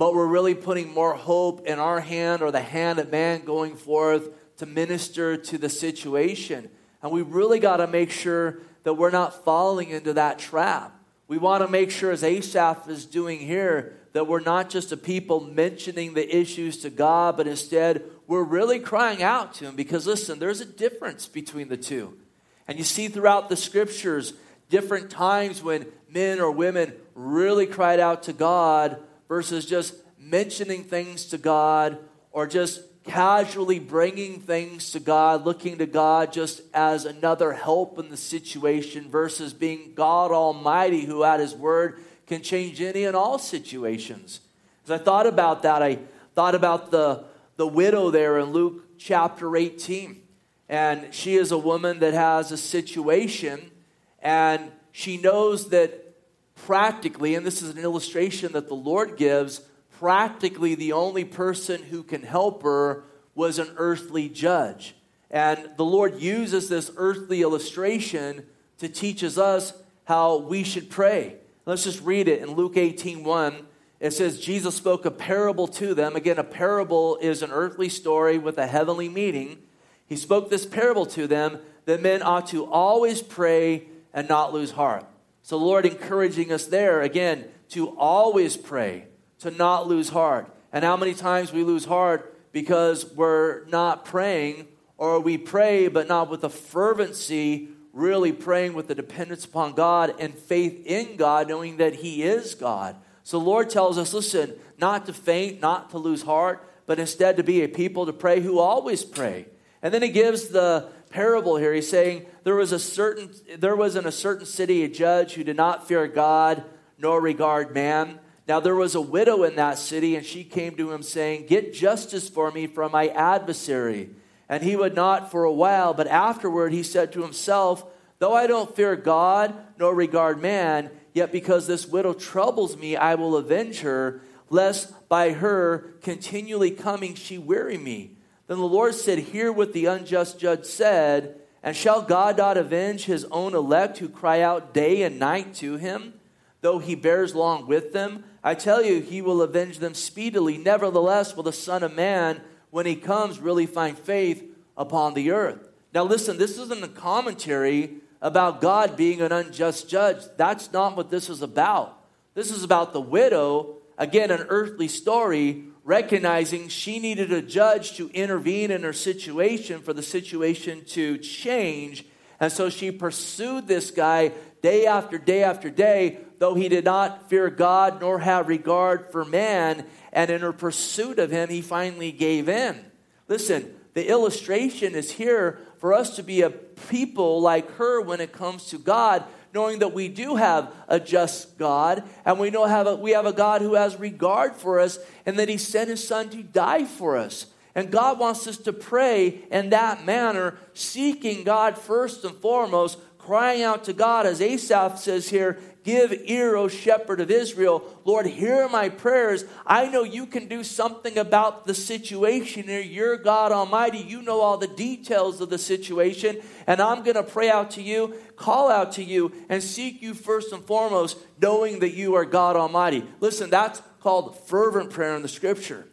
but 0.00 0.14
we're 0.14 0.26
really 0.26 0.54
putting 0.54 0.94
more 0.94 1.14
hope 1.14 1.66
in 1.66 1.78
our 1.78 2.00
hand 2.00 2.40
or 2.40 2.50
the 2.50 2.62
hand 2.62 2.98
of 2.98 3.10
man 3.10 3.44
going 3.44 3.76
forth 3.76 4.30
to 4.56 4.64
minister 4.64 5.36
to 5.36 5.58
the 5.58 5.68
situation. 5.68 6.70
And 7.02 7.12
we 7.12 7.20
really 7.20 7.58
got 7.58 7.78
to 7.78 7.86
make 7.86 8.10
sure 8.10 8.60
that 8.84 8.94
we're 8.94 9.10
not 9.10 9.44
falling 9.44 9.90
into 9.90 10.14
that 10.14 10.38
trap. 10.38 10.98
We 11.30 11.38
want 11.38 11.62
to 11.62 11.68
make 11.68 11.92
sure, 11.92 12.10
as 12.10 12.24
Asaph 12.24 12.88
is 12.88 13.06
doing 13.06 13.38
here, 13.38 13.92
that 14.14 14.26
we're 14.26 14.40
not 14.40 14.68
just 14.68 14.90
a 14.90 14.96
people 14.96 15.38
mentioning 15.38 16.14
the 16.14 16.36
issues 16.36 16.78
to 16.78 16.90
God, 16.90 17.36
but 17.36 17.46
instead 17.46 18.02
we're 18.26 18.42
really 18.42 18.80
crying 18.80 19.22
out 19.22 19.54
to 19.54 19.66
Him. 19.66 19.76
Because 19.76 20.08
listen, 20.08 20.40
there's 20.40 20.60
a 20.60 20.64
difference 20.64 21.28
between 21.28 21.68
the 21.68 21.76
two. 21.76 22.18
And 22.66 22.78
you 22.78 22.82
see 22.82 23.06
throughout 23.06 23.48
the 23.48 23.54
scriptures 23.54 24.32
different 24.70 25.08
times 25.08 25.62
when 25.62 25.86
men 26.08 26.40
or 26.40 26.50
women 26.50 26.94
really 27.14 27.68
cried 27.68 28.00
out 28.00 28.24
to 28.24 28.32
God 28.32 28.98
versus 29.28 29.64
just 29.64 29.94
mentioning 30.18 30.82
things 30.82 31.26
to 31.26 31.38
God 31.38 31.98
or 32.32 32.48
just 32.48 32.82
casually 33.04 33.78
bringing 33.78 34.40
things 34.40 34.92
to 34.92 35.00
God, 35.00 35.44
looking 35.44 35.78
to 35.78 35.86
God 35.86 36.32
just 36.32 36.62
as 36.74 37.04
another 37.04 37.52
help 37.52 37.98
in 37.98 38.10
the 38.10 38.16
situation 38.16 39.10
versus 39.10 39.52
being 39.52 39.92
God 39.94 40.30
Almighty 40.30 41.04
who 41.04 41.24
at 41.24 41.40
His 41.40 41.54
Word 41.54 42.00
can 42.26 42.42
change 42.42 42.80
any 42.80 43.04
and 43.04 43.16
all 43.16 43.38
situations. 43.38 44.40
As 44.84 44.90
I 44.90 44.98
thought 44.98 45.26
about 45.26 45.62
that, 45.62 45.82
I 45.82 45.98
thought 46.34 46.54
about 46.54 46.90
the, 46.90 47.24
the 47.56 47.66
widow 47.66 48.10
there 48.10 48.38
in 48.38 48.52
Luke 48.52 48.98
chapter 48.98 49.56
18. 49.56 50.22
And 50.68 51.12
she 51.12 51.34
is 51.34 51.50
a 51.50 51.58
woman 51.58 51.98
that 51.98 52.14
has 52.14 52.52
a 52.52 52.56
situation, 52.56 53.72
and 54.20 54.70
she 54.92 55.16
knows 55.16 55.70
that 55.70 56.14
practically, 56.54 57.34
and 57.34 57.44
this 57.44 57.60
is 57.60 57.70
an 57.70 57.82
illustration 57.82 58.52
that 58.52 58.68
the 58.68 58.74
Lord 58.74 59.16
gives, 59.16 59.62
practically 60.00 60.74
the 60.74 60.92
only 60.92 61.24
person 61.24 61.82
who 61.82 62.02
can 62.02 62.22
help 62.22 62.62
her 62.62 63.04
was 63.34 63.58
an 63.58 63.70
earthly 63.76 64.30
judge. 64.30 64.94
And 65.30 65.68
the 65.76 65.84
Lord 65.84 66.18
uses 66.18 66.70
this 66.70 66.90
earthly 66.96 67.42
illustration 67.42 68.46
to 68.78 68.88
teach 68.88 69.22
us 69.22 69.74
how 70.04 70.38
we 70.38 70.64
should 70.64 70.88
pray. 70.88 71.36
Let's 71.66 71.84
just 71.84 72.02
read 72.02 72.28
it 72.28 72.40
in 72.40 72.52
Luke 72.52 72.78
18 72.78 73.22
1. 73.22 73.66
It 74.00 74.12
says, 74.12 74.40
Jesus 74.40 74.74
spoke 74.74 75.04
a 75.04 75.10
parable 75.10 75.68
to 75.68 75.92
them. 75.92 76.16
Again, 76.16 76.38
a 76.38 76.44
parable 76.44 77.18
is 77.20 77.42
an 77.42 77.50
earthly 77.50 77.90
story 77.90 78.38
with 78.38 78.56
a 78.56 78.66
heavenly 78.66 79.10
meaning. 79.10 79.58
He 80.06 80.16
spoke 80.16 80.48
this 80.48 80.64
parable 80.64 81.04
to 81.06 81.26
them 81.26 81.58
that 81.84 82.00
men 82.00 82.22
ought 82.22 82.46
to 82.48 82.64
always 82.64 83.20
pray 83.20 83.84
and 84.14 84.26
not 84.26 84.54
lose 84.54 84.70
heart. 84.70 85.04
So, 85.42 85.58
Lord, 85.58 85.84
encouraging 85.84 86.50
us 86.50 86.64
there 86.64 87.02
again 87.02 87.44
to 87.70 87.88
always 87.98 88.56
pray, 88.56 89.04
to 89.40 89.50
not 89.50 89.86
lose 89.86 90.08
heart. 90.10 90.54
And 90.72 90.84
how 90.84 90.96
many 90.96 91.14
times 91.14 91.52
we 91.52 91.64
lose 91.64 91.84
heart 91.84 92.36
because 92.52 93.12
we're 93.14 93.64
not 93.66 94.04
praying, 94.04 94.68
or 94.96 95.20
we 95.20 95.38
pray 95.38 95.88
but 95.88 96.08
not 96.08 96.30
with 96.30 96.44
a 96.44 96.48
fervency, 96.48 97.68
really 97.92 98.32
praying 98.32 98.74
with 98.74 98.88
the 98.88 98.94
dependence 98.94 99.44
upon 99.44 99.72
God 99.72 100.14
and 100.18 100.34
faith 100.34 100.82
in 100.86 101.16
God, 101.16 101.48
knowing 101.48 101.78
that 101.78 101.96
He 101.96 102.22
is 102.22 102.54
God. 102.54 102.96
So 103.22 103.38
the 103.38 103.44
Lord 103.44 103.70
tells 103.70 103.98
us, 103.98 104.12
listen, 104.12 104.54
not 104.78 105.06
to 105.06 105.12
faint, 105.12 105.60
not 105.60 105.90
to 105.90 105.98
lose 105.98 106.22
heart, 106.22 106.66
but 106.86 106.98
instead 106.98 107.36
to 107.36 107.44
be 107.44 107.62
a 107.62 107.68
people 107.68 108.06
to 108.06 108.12
pray 108.12 108.40
who 108.40 108.58
always 108.58 109.04
pray. 109.04 109.46
And 109.82 109.94
then 109.94 110.02
he 110.02 110.08
gives 110.08 110.48
the 110.48 110.88
parable 111.10 111.56
here. 111.56 111.72
He's 111.72 111.88
saying 111.88 112.26
there 112.44 112.56
was 112.56 112.72
a 112.72 112.78
certain 112.78 113.30
there 113.58 113.76
was 113.76 113.96
in 113.96 114.06
a 114.06 114.12
certain 114.12 114.46
city 114.46 114.82
a 114.82 114.88
judge 114.88 115.34
who 115.34 115.44
did 115.44 115.56
not 115.56 115.86
fear 115.86 116.06
God 116.06 116.64
nor 116.98 117.20
regard 117.20 117.74
man. 117.74 118.18
Now 118.48 118.60
there 118.60 118.74
was 118.74 118.94
a 118.94 119.00
widow 119.00 119.44
in 119.44 119.56
that 119.56 119.78
city, 119.78 120.16
and 120.16 120.24
she 120.24 120.44
came 120.44 120.76
to 120.76 120.90
him 120.90 121.02
saying, 121.02 121.46
Get 121.46 121.74
justice 121.74 122.28
for 122.28 122.50
me 122.50 122.66
from 122.66 122.92
my 122.92 123.08
adversary. 123.08 124.10
And 124.48 124.62
he 124.62 124.74
would 124.74 124.94
not 124.94 125.30
for 125.30 125.44
a 125.44 125.52
while, 125.52 125.94
but 125.94 126.08
afterward 126.08 126.72
he 126.72 126.82
said 126.82 127.12
to 127.12 127.22
himself, 127.22 127.84
Though 128.18 128.34
I 128.34 128.46
don't 128.46 128.74
fear 128.74 128.96
God 128.96 129.54
nor 129.78 129.94
regard 129.94 130.42
man, 130.42 130.90
yet 131.14 131.32
because 131.32 131.66
this 131.66 131.86
widow 131.86 132.12
troubles 132.12 132.76
me, 132.76 132.96
I 132.96 133.14
will 133.14 133.36
avenge 133.36 133.80
her, 133.80 134.20
lest 134.48 135.08
by 135.08 135.32
her 135.32 135.94
continually 136.02 136.70
coming 136.70 137.14
she 137.14 137.38
weary 137.38 137.78
me. 137.78 138.16
Then 138.48 138.58
the 138.58 138.64
Lord 138.64 138.94
said, 138.96 139.18
Hear 139.18 139.52
what 139.52 139.72
the 139.72 139.86
unjust 139.86 140.40
judge 140.40 140.64
said, 140.64 141.40
and 141.62 141.76
shall 141.76 142.02
God 142.02 142.36
not 142.36 142.56
avenge 142.56 143.04
his 143.04 143.24
own 143.26 143.54
elect 143.54 143.98
who 143.98 144.08
cry 144.08 144.40
out 144.40 144.74
day 144.74 145.02
and 145.02 145.20
night 145.20 145.54
to 145.54 145.76
him, 145.76 146.14
though 146.60 146.80
he 146.80 146.96
bears 146.96 147.34
long 147.34 147.68
with 147.68 147.92
them? 147.92 148.24
I 148.42 148.54
tell 148.54 148.82
you, 148.82 149.00
he 149.00 149.20
will 149.22 149.42
avenge 149.42 149.78
them 149.78 149.94
speedily. 149.94 150.56
Nevertheless, 150.56 151.36
will 151.36 151.42
the 151.42 151.52
Son 151.52 151.82
of 151.82 151.94
Man, 151.94 152.40
when 152.70 152.86
he 152.86 152.96
comes, 152.96 153.38
really 153.38 153.66
find 153.66 153.98
faith 153.98 154.42
upon 154.76 155.14
the 155.14 155.30
earth? 155.30 155.68
Now, 155.92 156.04
listen, 156.04 156.38
this 156.38 156.58
isn't 156.58 156.82
a 156.82 156.88
commentary 156.88 157.96
about 158.22 158.60
God 158.60 158.96
being 158.96 159.20
an 159.20 159.32
unjust 159.32 159.88
judge. 159.88 160.18
That's 160.36 160.72
not 160.72 160.96
what 160.96 161.10
this 161.10 161.28
is 161.28 161.42
about. 161.42 161.98
This 162.34 162.50
is 162.50 162.62
about 162.62 162.92
the 162.92 163.00
widow, 163.00 163.76
again, 163.98 164.30
an 164.30 164.46
earthly 164.48 164.88
story 164.88 165.64
recognizing 165.84 166.68
she 166.68 166.98
needed 166.98 167.32
a 167.32 167.42
judge 167.42 167.96
to 167.96 168.10
intervene 168.10 168.70
in 168.70 168.82
her 168.82 168.92
situation 168.92 169.80
for 169.82 169.92
the 169.92 170.02
situation 170.02 170.84
to 170.84 171.18
change. 171.18 172.04
And 172.38 172.52
so 172.52 172.70
she 172.70 172.90
pursued 172.90 173.66
this 173.66 173.90
guy 173.90 174.32
day 174.62 174.86
after 174.86 175.18
day 175.18 175.42
after 175.42 175.70
day, 175.70 176.18
though 176.40 176.54
he 176.54 176.68
did 176.68 176.84
not 176.84 177.28
fear 177.28 177.48
God 177.50 178.00
nor 178.00 178.18
have 178.18 178.48
regard 178.48 179.12
for 179.12 179.24
man. 179.24 179.86
And 180.12 180.30
in 180.30 180.40
her 180.40 180.52
pursuit 180.52 181.20
of 181.20 181.30
him, 181.30 181.48
he 181.48 181.60
finally 181.60 182.10
gave 182.10 182.48
in. 182.48 182.84
Listen, 183.28 183.72
the 183.94 184.08
illustration 184.08 184.94
is 184.94 185.12
here 185.12 185.60
for 185.78 185.94
us 185.94 186.16
to 186.16 186.22
be 186.24 186.42
a 186.42 186.50
people 186.50 187.40
like 187.40 187.70
her 187.72 188.00
when 188.00 188.20
it 188.20 188.32
comes 188.32 188.66
to 188.66 188.78
God 188.78 189.24
knowing 189.52 189.80
that 189.80 189.92
we 189.92 190.08
do 190.08 190.36
have 190.36 190.72
a 190.88 191.00
just 191.00 191.58
God 191.58 192.04
and 192.24 192.38
we 192.38 192.50
know 192.50 192.66
have 192.66 192.86
a, 192.86 192.94
we 192.94 193.12
have 193.12 193.26
a 193.26 193.32
God 193.32 193.62
who 193.62 193.74
has 193.74 193.98
regard 193.98 194.54
for 194.54 194.78
us 194.78 194.98
and 195.26 195.38
that 195.38 195.48
he 195.48 195.56
sent 195.56 195.90
his 195.90 196.06
son 196.06 196.28
to 196.30 196.42
die 196.42 196.84
for 196.84 197.16
us. 197.16 197.46
And 197.74 197.90
God 197.90 198.18
wants 198.18 198.46
us 198.46 198.58
to 198.58 198.72
pray 198.72 199.42
in 199.50 199.70
that 199.70 200.04
manner, 200.04 200.58
seeking 200.74 201.44
God 201.44 201.78
first 201.78 202.24
and 202.24 202.34
foremost, 202.36 202.98
crying 203.18 203.62
out 203.62 203.84
to 203.84 203.92
God, 203.92 204.26
as 204.26 204.40
Asaph 204.40 204.98
says 204.98 205.28
here, 205.28 205.60
Give 205.82 206.12
ear, 206.12 206.56
O 206.56 206.68
shepherd 206.68 207.20
of 207.20 207.30
Israel. 207.30 207.82
Lord, 208.04 208.26
hear 208.26 208.68
my 208.68 208.90
prayers. 208.90 209.44
I 209.66 209.88
know 209.88 210.02
you 210.02 210.26
can 210.26 210.46
do 210.46 210.62
something 210.62 211.16
about 211.16 211.66
the 211.66 211.74
situation 211.74 212.64
here. 212.64 212.80
You're 212.80 213.16
God 213.16 213.50
Almighty. 213.50 213.98
You 213.98 214.20
know 214.20 214.40
all 214.40 214.58
the 214.58 214.66
details 214.66 215.40
of 215.40 215.48
the 215.48 215.58
situation. 215.58 216.40
And 216.66 216.80
I'm 216.80 217.02
going 217.02 217.16
to 217.16 217.22
pray 217.22 217.48
out 217.48 217.70
to 217.72 217.82
you, 217.82 218.14
call 218.36 218.70
out 218.70 218.92
to 218.92 219.02
you, 219.02 219.32
and 219.48 219.62
seek 219.62 220.02
you 220.02 220.12
first 220.12 220.52
and 220.52 220.62
foremost, 220.62 221.16
knowing 221.40 221.78
that 221.80 221.94
you 221.94 222.14
are 222.14 222.26
God 222.26 222.56
Almighty. 222.56 223.04
Listen, 223.20 223.48
that's 223.48 223.80
called 224.00 224.38
fervent 224.46 224.90
prayer 224.90 225.16
in 225.16 225.22
the 225.22 225.28
scripture. 225.28 225.86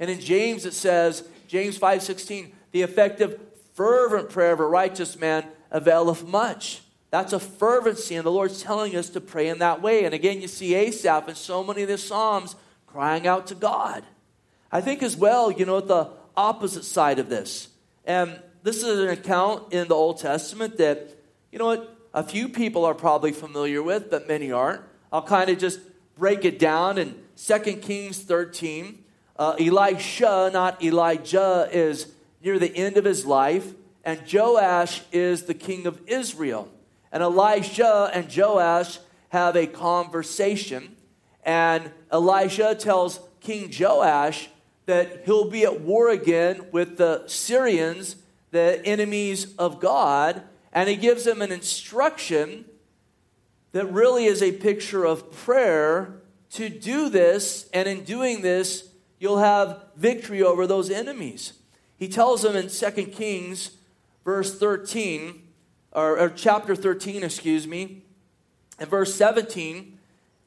And 0.00 0.10
in 0.10 0.20
James 0.20 0.64
it 0.64 0.74
says, 0.74 1.24
James 1.46 1.78
5:16, 1.78 2.52
the 2.72 2.82
effective 2.82 3.38
fervent 3.74 4.30
prayer 4.30 4.52
of 4.52 4.60
a 4.60 4.66
righteous 4.66 5.16
man 5.16 5.44
availeth 5.70 6.26
much. 6.26 6.82
That's 7.10 7.32
a 7.32 7.40
fervency, 7.40 8.14
and 8.14 8.24
the 8.24 8.30
Lord's 8.30 8.62
telling 8.62 8.94
us 8.94 9.10
to 9.10 9.20
pray 9.20 9.48
in 9.48 9.58
that 9.58 9.82
way. 9.82 10.04
And 10.04 10.14
again, 10.14 10.40
you 10.40 10.48
see 10.48 10.74
Asaph 10.74 11.28
in 11.28 11.34
so 11.34 11.64
many 11.64 11.82
of 11.82 11.88
the 11.88 11.98
Psalms 11.98 12.54
crying 12.86 13.26
out 13.26 13.48
to 13.48 13.54
God. 13.54 14.04
I 14.70 14.80
think 14.80 15.02
as 15.02 15.16
well, 15.16 15.50
you 15.50 15.66
know, 15.66 15.78
at 15.78 15.88
the 15.88 16.10
opposite 16.36 16.84
side 16.84 17.18
of 17.18 17.28
this. 17.28 17.68
And 18.04 18.40
this 18.62 18.82
is 18.82 19.00
an 19.00 19.08
account 19.08 19.72
in 19.72 19.88
the 19.88 19.94
Old 19.94 20.18
Testament 20.18 20.78
that, 20.78 21.16
you 21.50 21.58
know 21.58 21.66
what, 21.66 21.96
a 22.14 22.22
few 22.22 22.48
people 22.48 22.84
are 22.84 22.94
probably 22.94 23.32
familiar 23.32 23.82
with, 23.82 24.10
but 24.10 24.28
many 24.28 24.52
aren't. 24.52 24.82
I'll 25.12 25.22
kind 25.22 25.50
of 25.50 25.58
just 25.58 25.80
break 26.16 26.44
it 26.44 26.58
down 26.58 26.98
in 26.98 27.16
2 27.36 27.58
Kings 27.76 28.18
13. 28.20 29.04
Uh, 29.36 29.56
Elisha, 29.58 30.50
not 30.52 30.82
Elijah, 30.82 31.68
is 31.72 32.12
near 32.42 32.58
the 32.58 32.74
end 32.76 32.96
of 32.96 33.04
his 33.04 33.26
life, 33.26 33.72
and 34.04 34.20
Joash 34.30 35.02
is 35.12 35.44
the 35.44 35.54
king 35.54 35.86
of 35.86 36.00
Israel. 36.06 36.68
And 37.12 37.22
Elisha 37.22 38.10
and 38.12 38.34
Joash 38.34 38.98
have 39.30 39.56
a 39.56 39.66
conversation, 39.66 40.96
and 41.44 41.90
Elisha 42.10 42.74
tells 42.74 43.20
King 43.40 43.72
Joash 43.76 44.48
that 44.86 45.22
he'll 45.24 45.50
be 45.50 45.64
at 45.64 45.80
war 45.80 46.10
again 46.10 46.66
with 46.72 46.96
the 46.96 47.24
Syrians, 47.26 48.16
the 48.50 48.84
enemies 48.84 49.54
of 49.56 49.80
God, 49.80 50.42
and 50.72 50.88
he 50.88 50.96
gives 50.96 51.26
him 51.26 51.42
an 51.42 51.52
instruction 51.52 52.64
that 53.72 53.86
really 53.86 54.24
is 54.24 54.42
a 54.42 54.52
picture 54.52 55.04
of 55.04 55.32
prayer. 55.32 56.16
To 56.54 56.68
do 56.68 57.08
this, 57.08 57.70
and 57.72 57.88
in 57.88 58.02
doing 58.02 58.42
this, 58.42 58.88
you'll 59.20 59.38
have 59.38 59.84
victory 59.94 60.42
over 60.42 60.66
those 60.66 60.90
enemies. 60.90 61.52
He 61.96 62.08
tells 62.08 62.42
them 62.42 62.56
in 62.56 62.68
2 62.68 62.90
Kings, 63.06 63.70
verse 64.24 64.58
13, 64.58 65.39
or, 65.92 66.18
or 66.18 66.28
chapter 66.30 66.74
13, 66.74 67.22
excuse 67.22 67.66
me, 67.66 68.02
in 68.78 68.86
verse 68.86 69.14
17, 69.14 69.98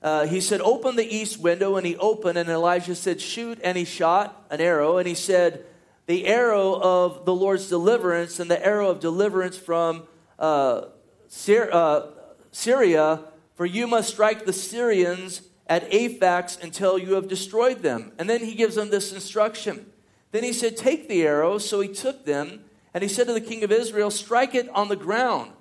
uh, 0.01 0.25
he 0.25 0.41
said, 0.41 0.59
Open 0.62 0.95
the 0.95 1.15
east 1.15 1.39
window, 1.39 1.77
and 1.77 1.85
he 1.85 1.95
opened, 1.97 2.38
and 2.38 2.50
Elijah 2.50 2.95
said, 2.95 3.21
Shoot, 3.21 3.59
and 3.63 3.77
he 3.77 3.85
shot 3.85 4.45
an 4.50 4.59
arrow, 4.59 4.97
and 4.97 5.07
he 5.07 5.15
said, 5.15 5.65
The 6.07 6.27
arrow 6.27 6.73
of 6.73 7.25
the 7.25 7.33
Lord's 7.33 7.69
deliverance, 7.69 8.39
and 8.39 8.51
the 8.51 8.65
arrow 8.65 8.89
of 8.89 9.00
deliverance 9.00 9.57
from 9.57 10.03
uh, 10.39 10.85
Syria, 11.27 11.71
uh, 11.71 12.07
Syria, 12.51 13.21
for 13.55 13.65
you 13.65 13.88
must 13.88 14.09
strike 14.09 14.45
the 14.45 14.53
Syrians 14.53 15.41
at 15.67 15.89
Aphek 15.91 16.62
until 16.62 16.97
you 16.97 17.13
have 17.13 17.27
destroyed 17.27 17.81
them. 17.81 18.12
And 18.19 18.29
then 18.29 18.43
he 18.43 18.55
gives 18.55 18.75
them 18.75 18.89
this 18.89 19.13
instruction. 19.13 19.91
Then 20.31 20.43
he 20.43 20.53
said, 20.53 20.75
Take 20.75 21.07
the 21.07 21.23
arrow. 21.23 21.57
So 21.57 21.79
he 21.79 21.88
took 21.88 22.25
them 22.25 22.65
and 22.93 23.01
he 23.01 23.09
said 23.09 23.27
to 23.27 23.33
the 23.33 23.41
king 23.41 23.63
of 23.63 23.71
Israel, 23.71 24.12
Strike 24.12 24.55
it 24.55 24.69
on 24.69 24.88
the 24.88 24.95
ground. 24.95 25.51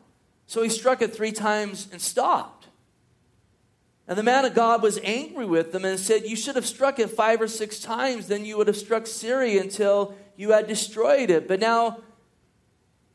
So 0.47 0.63
he 0.63 0.69
struck 0.69 1.01
it 1.01 1.15
three 1.15 1.33
times 1.33 1.89
and 1.91 2.01
stopped. 2.01 2.69
And 4.07 4.19
the 4.19 4.23
man 4.23 4.45
of 4.45 4.55
God 4.55 4.83
was 4.83 4.99
angry 5.03 5.47
with 5.47 5.73
them 5.73 5.85
and 5.85 5.99
said, 5.99 6.25
You 6.25 6.37
should 6.37 6.57
have 6.57 6.67
struck 6.67 6.99
it 6.99 7.09
five 7.11 7.41
or 7.41 7.49
six 7.49 7.79
times, 7.79 8.27
then 8.27 8.45
you 8.45 8.59
would 8.59 8.67
have 8.67 8.77
struck 8.77 9.07
Syria 9.07 9.63
until 9.63 10.15
you 10.37 10.51
had 10.51 10.67
destroyed 10.67 11.31
it. 11.31 11.49
But 11.49 11.61
now 11.61 12.01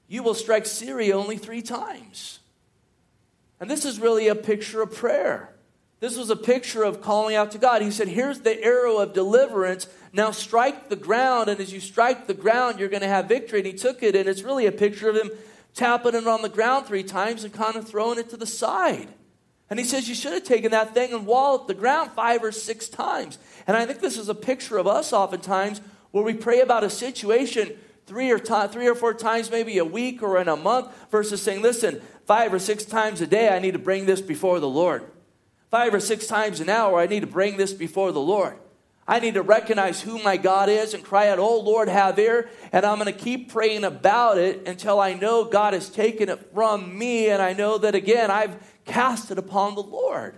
you 0.08 0.24
will 0.24 0.34
strike 0.34 0.66
Syria 0.66 1.16
only 1.18 1.38
three 1.38 1.62
times. 1.62 2.40
And 3.60 3.70
this 3.70 3.86
is 3.86 4.00
really 4.00 4.28
a 4.28 4.36
picture 4.36 4.82
of 4.82 4.94
prayer. 4.94 5.54
This 6.00 6.18
was 6.18 6.30
a 6.30 6.36
picture 6.36 6.84
of 6.84 7.02
calling 7.02 7.36
out 7.36 7.52
to 7.52 7.58
God. 7.58 7.82
He 7.82 7.90
said, 7.90 8.08
Here's 8.08 8.42
the 8.42 8.62
arrow 8.64 8.98
of 8.98 9.14
deliverance. 9.14 9.88
Now 10.14 10.32
strike 10.32 10.90
the 10.90 10.96
ground. 10.96 11.50
And 11.50 11.60
as 11.60 11.74
you 11.74 11.80
strike 11.80 12.28
the 12.28 12.36
ground, 12.36 12.80
you're 12.80 12.90
going 12.90 13.02
to 13.02 13.08
have 13.08 13.28
victory. 13.28 13.60
And 13.60 13.68
he 13.68 13.74
took 13.74 14.04
it, 14.04 14.16
and 14.16 14.30
it's 14.30 14.44
really 14.44 14.68
a 14.68 14.72
picture 14.72 15.10
of 15.10 15.16
him 15.16 15.32
tapping 15.74 16.14
it 16.14 16.28
on 16.28 16.44
the 16.44 16.50
ground 16.50 16.86
three 16.86 17.04
times 17.04 17.44
and 17.44 17.54
kind 17.54 17.76
of 17.76 17.88
throwing 17.88 18.20
it 18.20 18.30
to 18.30 18.38
the 18.38 18.46
side. 18.46 19.08
And 19.72 19.80
he 19.80 19.86
says, 19.86 20.08
You 20.08 20.14
should 20.14 20.34
have 20.34 20.44
taken 20.44 20.70
that 20.72 20.94
thing 20.94 21.14
and 21.14 21.26
walloped 21.26 21.68
the 21.68 21.74
ground 21.74 22.12
five 22.12 22.44
or 22.44 22.52
six 22.52 22.88
times. 22.88 23.40
And 23.66 23.76
I 23.76 23.88
think 23.88 24.00
this 24.00 24.20
is 24.20 24.30
a 24.30 24.36
picture 24.36 24.78
of 24.78 24.86
us 24.86 25.12
oftentimes 25.12 25.82
where 26.12 26.24
we 26.24 26.36
pray 26.36 26.62
about 26.62 26.84
a 26.84 26.92
situation 26.92 27.76
three 28.06 28.30
or, 28.32 28.40
t- 28.40 28.68
three 28.68 28.88
or 28.88 28.96
four 28.96 29.14
times, 29.14 29.52
maybe 29.52 29.80
a 29.80 29.84
week 29.84 30.24
or 30.24 30.40
in 30.40 30.48
a 30.48 30.56
month, 30.56 30.90
versus 31.10 31.42
saying, 31.42 31.64
Listen, 31.64 32.02
five 32.28 32.54
or 32.54 32.60
six 32.60 32.86
times 32.86 33.20
a 33.20 33.28
day, 33.28 33.50
I 33.50 33.58
need 33.58 33.74
to 33.74 33.80
bring 33.80 34.06
this 34.06 34.22
before 34.22 34.60
the 34.60 34.70
Lord 34.70 35.04
five 35.70 35.94
or 35.94 36.00
six 36.00 36.28
times 36.28 36.60
an 36.60 36.70
hour, 36.70 37.00
I 37.00 37.08
need 37.08 37.22
to 37.22 37.28
bring 37.28 37.58
this 37.58 37.74
before 37.74 38.12
the 38.12 38.22
Lord. 38.22 38.58
I 39.08 39.20
need 39.20 39.36
to 39.36 39.42
recognize 39.42 40.02
who 40.02 40.22
my 40.22 40.36
God 40.36 40.68
is 40.68 40.94
and 40.94 41.04
cry 41.04 41.30
out, 41.30 41.40
Oh 41.40 41.62
Lord, 41.62 41.88
have 41.88 42.20
ear. 42.20 42.50
And 42.74 42.86
I'm 42.86 43.00
going 43.00 43.14
to 43.14 43.18
keep 43.18 43.52
praying 43.52 43.86
about 43.86 44.38
it 44.38 44.68
until 44.68 45.00
I 45.00 45.14
know 45.14 45.46
God 45.46 45.74
has 45.74 45.90
taken 45.90 46.28
it 46.28 46.54
from 46.54 46.98
me. 46.98 47.30
And 47.30 47.42
I 47.42 47.54
know 47.54 47.78
that 47.78 47.96
again, 47.96 48.30
I've 48.30 48.58
cast 48.84 49.32
it 49.32 49.38
upon 49.38 49.76
the 49.76 49.84
Lord. 49.84 50.38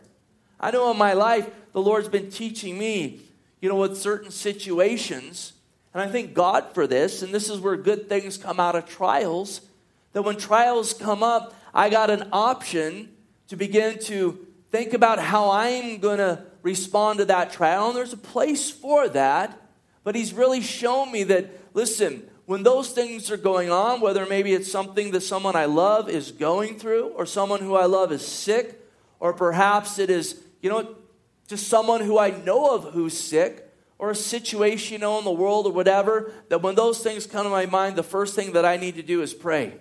I 0.60 0.70
know 0.70 0.92
in 0.92 0.98
my 0.98 1.14
life, 1.14 1.50
the 1.74 1.82
Lord's 1.82 2.10
been 2.10 2.30
teaching 2.30 2.78
me, 2.78 3.22
you 3.60 3.70
know, 3.70 3.76
with 3.76 3.98
certain 3.98 4.30
situations, 4.30 5.54
And 5.94 6.04
I 6.04 6.08
thank 6.08 6.36
God 6.36 6.74
for 6.76 6.86
this. 6.86 7.24
And 7.24 7.34
this 7.34 7.50
is 7.50 7.60
where 7.60 7.76
good 7.76 8.08
things 8.08 8.38
come 8.38 8.60
out 8.60 8.76
of 8.76 8.86
trials. 8.86 9.62
That 10.14 10.22
when 10.22 10.38
trials 10.38 10.94
come 10.94 11.24
up, 11.24 11.56
I 11.74 11.90
got 11.90 12.12
an 12.12 12.30
option 12.32 13.16
to 13.48 13.56
begin 13.56 13.98
to 14.00 14.46
think 14.72 14.94
about 14.94 15.20
how 15.20 15.52
I'm 15.52 16.00
going 16.00 16.20
to 16.20 16.44
respond 16.62 17.20
to 17.20 17.26
that 17.26 17.52
trial. 17.52 17.88
And 17.88 17.96
there's 17.96 18.14
a 18.14 18.18
place 18.18 18.70
for 18.70 19.08
that. 19.10 19.60
But 20.04 20.16
He's 20.16 20.34
really 20.34 20.62
shown 20.62 21.12
me 21.12 21.24
that, 21.26 21.50
listen, 21.74 22.30
when 22.46 22.64
those 22.64 22.90
things 22.90 23.30
are 23.30 23.38
going 23.38 23.70
on, 23.70 24.02
whether 24.02 24.26
maybe 24.26 24.54
it's 24.54 24.72
something 24.72 25.12
that 25.12 25.22
someone 25.22 25.56
I 25.56 25.66
love 25.66 26.10
is 26.10 26.32
going 26.32 26.80
through, 26.80 27.10
or 27.10 27.26
someone 27.26 27.60
who 27.60 27.76
I 27.76 27.86
love 27.86 28.12
is 28.12 28.26
sick, 28.26 28.84
or 29.20 29.34
perhaps 29.34 30.00
it 30.00 30.10
is, 30.10 30.42
you 30.62 30.70
know, 30.70 30.96
just 31.48 31.68
someone 31.68 32.02
who 32.02 32.18
I 32.18 32.32
know 32.32 32.74
of 32.74 32.94
who's 32.94 33.16
sick, 33.16 33.68
or 34.00 34.10
a 34.12 34.16
situation, 34.16 34.94
you 34.94 35.00
know, 35.00 35.20
in 35.20 35.26
the 35.26 35.32
world 35.32 35.68
or 35.68 35.74
whatever, 35.74 36.32
that 36.48 36.62
when 36.62 36.74
those 36.74 37.04
things 37.04 37.28
come 37.28 37.44
to 37.44 37.50
my 37.50 37.66
mind, 37.66 37.96
the 37.96 38.04
first 38.04 38.34
thing 38.34 38.54
that 38.54 38.66
I 38.66 38.78
need 38.78 38.96
to 38.96 39.04
do 39.04 39.22
is 39.22 39.34
pray. 39.34 39.74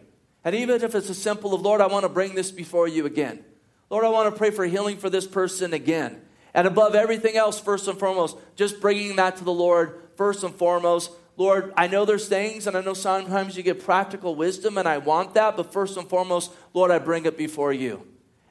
And 0.45 0.55
even 0.55 0.83
if 0.83 0.95
it's 0.95 1.09
a 1.09 1.15
simple 1.15 1.55
of, 1.55 1.63
Lord, 1.63 1.81
I 1.81 1.87
want 1.87 2.03
to 2.03 2.09
bring 2.09 2.35
this 2.35 2.51
before 2.51 2.89
you 2.89 3.07
again. 3.07 3.45
Lord, 3.91 4.05
I 4.05 4.09
want 4.09 4.33
to 4.33 4.39
pray 4.39 4.51
for 4.51 4.67
healing 4.67 4.99
for 4.99 5.09
this 5.09 5.27
person 5.27 5.73
again. 5.73 6.21
And 6.55 6.67
above 6.67 6.95
everything 6.95 7.37
else, 7.37 7.61
first 7.61 7.89
and 7.89 7.99
foremost, 7.99 8.37
just 8.57 8.81
bringing 8.81 9.17
that 9.17 9.37
to 9.37 9.45
the 9.45 9.53
Lord 9.53 10.01
first 10.17 10.43
and 10.43 10.55
foremost. 10.55 11.11
Lord, 11.37 11.73
I 11.77 11.87
know 11.87 12.05
there's 12.05 12.27
things, 12.27 12.67
and 12.67 12.77
I 12.77 12.81
know 12.81 12.95
sometimes 12.95 13.57
you 13.57 13.63
get 13.63 13.85
practical 13.85 14.35
wisdom, 14.35 14.77
and 14.77 14.89
I 14.89 14.99
want 14.99 15.35
that, 15.35 15.57
but 15.57 15.73
first 15.73 15.97
and 15.97 16.09
foremost, 16.09 16.51
Lord, 16.75 16.91
I 16.91 16.99
bring 16.99 17.27
it 17.27 17.39
before 17.39 17.73
you. 17.73 18.05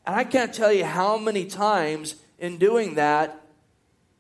And 0.05 0.15
I 0.15 0.23
can't 0.23 0.53
tell 0.53 0.71
you 0.71 0.85
how 0.85 1.17
many 1.17 1.45
times 1.45 2.15
in 2.39 2.57
doing 2.57 2.95
that 2.95 3.43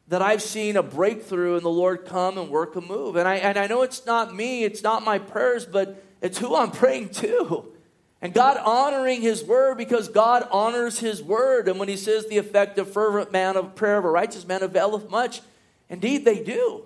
that 0.09 0.21
I've 0.21 0.41
seen 0.41 0.77
a 0.77 0.83
breakthrough 0.83 1.55
and 1.55 1.63
the 1.63 1.69
Lord 1.69 2.05
come 2.05 2.37
and 2.37 2.49
work 2.49 2.75
a 2.75 2.81
move. 2.81 3.15
And 3.17 3.27
I, 3.27 3.35
and 3.35 3.57
I 3.57 3.67
know 3.67 3.81
it's 3.81 4.05
not 4.05 4.33
me, 4.33 4.63
it's 4.63 4.81
not 4.81 5.03
my 5.03 5.19
prayers, 5.19 5.65
but 5.65 6.01
it's 6.21 6.37
who 6.37 6.55
I'm 6.55 6.71
praying 6.71 7.09
to. 7.09 7.73
And 8.21 8.33
God 8.33 8.57
honoring 8.57 9.21
His 9.21 9.43
word 9.43 9.77
because 9.77 10.07
God 10.07 10.47
honors 10.51 10.99
His 10.99 11.21
word. 11.21 11.67
And 11.67 11.79
when 11.79 11.89
He 11.89 11.97
says 11.97 12.27
the 12.27 12.37
effective, 12.37 12.91
fervent 12.91 13.31
man 13.31 13.55
of 13.55 13.75
prayer 13.75 13.97
of 13.97 14.05
a 14.05 14.09
righteous 14.09 14.47
man 14.47 14.63
availeth 14.63 15.09
much, 15.09 15.41
indeed 15.89 16.25
they 16.25 16.43
do. 16.43 16.85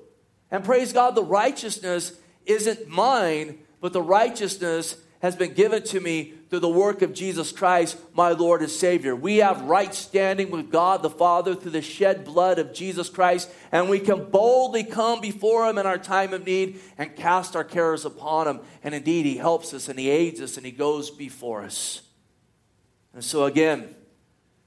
And 0.50 0.64
praise 0.64 0.92
God, 0.92 1.16
the 1.16 1.24
righteousness 1.24 2.14
isn't 2.46 2.90
mine, 2.90 3.60
but 3.80 3.94
the 3.94 4.02
righteousness 4.02 4.98
has 5.22 5.36
been 5.36 5.54
given 5.54 5.84
to 5.84 6.00
me 6.00 6.34
through 6.50 6.60
the 6.60 6.70
work 6.70 7.02
of 7.02 7.14
Jesus 7.14 7.52
Christ, 7.52 7.98
my 8.14 8.32
Lord 8.32 8.62
and 8.62 8.70
Savior. 8.70 9.16
We 9.16 9.38
have 9.38 9.62
right 9.62 9.94
standing 9.94 10.50
with 10.50 10.72
God 10.72 11.04
the 11.04 11.10
Father 11.10 11.54
through 11.54 11.72
the 11.72 11.82
shed 11.82 12.26
blood 12.26 12.58
of 12.58 12.74
Jesus 12.74 13.08
Christ, 13.08 13.50
and 13.72 13.88
we 13.88 14.00
can 14.00 14.30
boldly 14.32 14.84
come 14.84 15.22
before 15.22 15.70
Him 15.70 15.78
in 15.78 15.86
our 15.86 16.00
time 16.00 16.34
of 16.34 16.46
need 16.46 16.80
and 16.98 17.16
cast 17.16 17.56
our 17.56 17.64
cares 17.64 18.04
upon 18.04 18.48
Him. 18.48 18.60
And 18.84 18.96
indeed, 18.96 19.26
He 19.26 19.38
helps 19.38 19.74
us 19.74 19.90
and 19.90 20.00
He 20.00 20.10
aids 20.10 20.42
us 20.42 20.58
and 20.58 20.66
He 20.66 20.72
goes 20.72 21.12
before 21.12 21.64
us. 21.64 22.02
And 23.14 23.24
so, 23.24 23.46
again, 23.46 23.96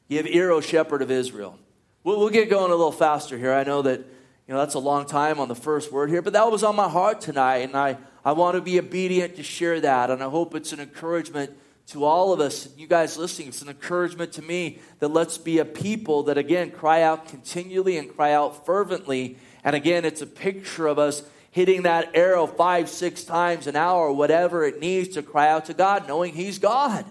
give 0.08 0.26
ear, 0.26 0.52
O 0.52 0.60
shepherd 0.60 1.02
of 1.02 1.10
Israel. 1.10 1.58
We'll, 2.04 2.20
we'll 2.20 2.30
get 2.30 2.48
going 2.48 2.70
a 2.70 2.76
little 2.76 2.92
faster 2.92 3.36
here. 3.36 3.52
I 3.52 3.64
know 3.64 3.82
that 3.82 4.04
you 4.46 4.54
know 4.54 4.60
that's 4.60 4.74
a 4.74 4.80
long 4.80 5.06
time 5.06 5.40
on 5.40 5.48
the 5.48 5.54
first 5.54 5.90
word 5.90 6.10
here, 6.10 6.22
but 6.22 6.32
that 6.34 6.50
was 6.50 6.62
on 6.62 6.76
my 6.76 6.88
heart 6.88 7.20
tonight, 7.20 7.58
and 7.58 7.76
I 7.76 7.98
I 8.24 8.32
want 8.32 8.54
to 8.54 8.62
be 8.62 8.78
obedient 8.78 9.36
to 9.36 9.42
share 9.42 9.80
that. 9.80 10.10
And 10.10 10.22
I 10.22 10.30
hope 10.30 10.54
it's 10.54 10.72
an 10.72 10.80
encouragement 10.80 11.50
to 11.88 12.04
all 12.04 12.32
of 12.32 12.40
us. 12.40 12.68
You 12.76 12.86
guys 12.86 13.18
listening, 13.18 13.48
it's 13.48 13.60
an 13.60 13.68
encouragement 13.68 14.32
to 14.32 14.42
me 14.42 14.78
that 15.00 15.08
let's 15.08 15.36
be 15.36 15.58
a 15.58 15.64
people 15.64 16.22
that, 16.24 16.38
again, 16.38 16.70
cry 16.70 17.02
out 17.02 17.28
continually 17.28 17.98
and 17.98 18.14
cry 18.14 18.32
out 18.32 18.64
fervently. 18.64 19.36
And 19.62 19.76
again, 19.76 20.06
it's 20.06 20.22
a 20.22 20.26
picture 20.26 20.86
of 20.86 20.98
us 20.98 21.22
hitting 21.50 21.82
that 21.82 22.10
arrow 22.14 22.46
five, 22.46 22.88
six 22.88 23.24
times 23.24 23.66
an 23.66 23.76
hour, 23.76 24.10
whatever 24.10 24.64
it 24.64 24.80
needs 24.80 25.14
to 25.14 25.22
cry 25.22 25.48
out 25.48 25.66
to 25.66 25.74
God, 25.74 26.08
knowing 26.08 26.32
He's 26.32 26.58
God. 26.58 27.04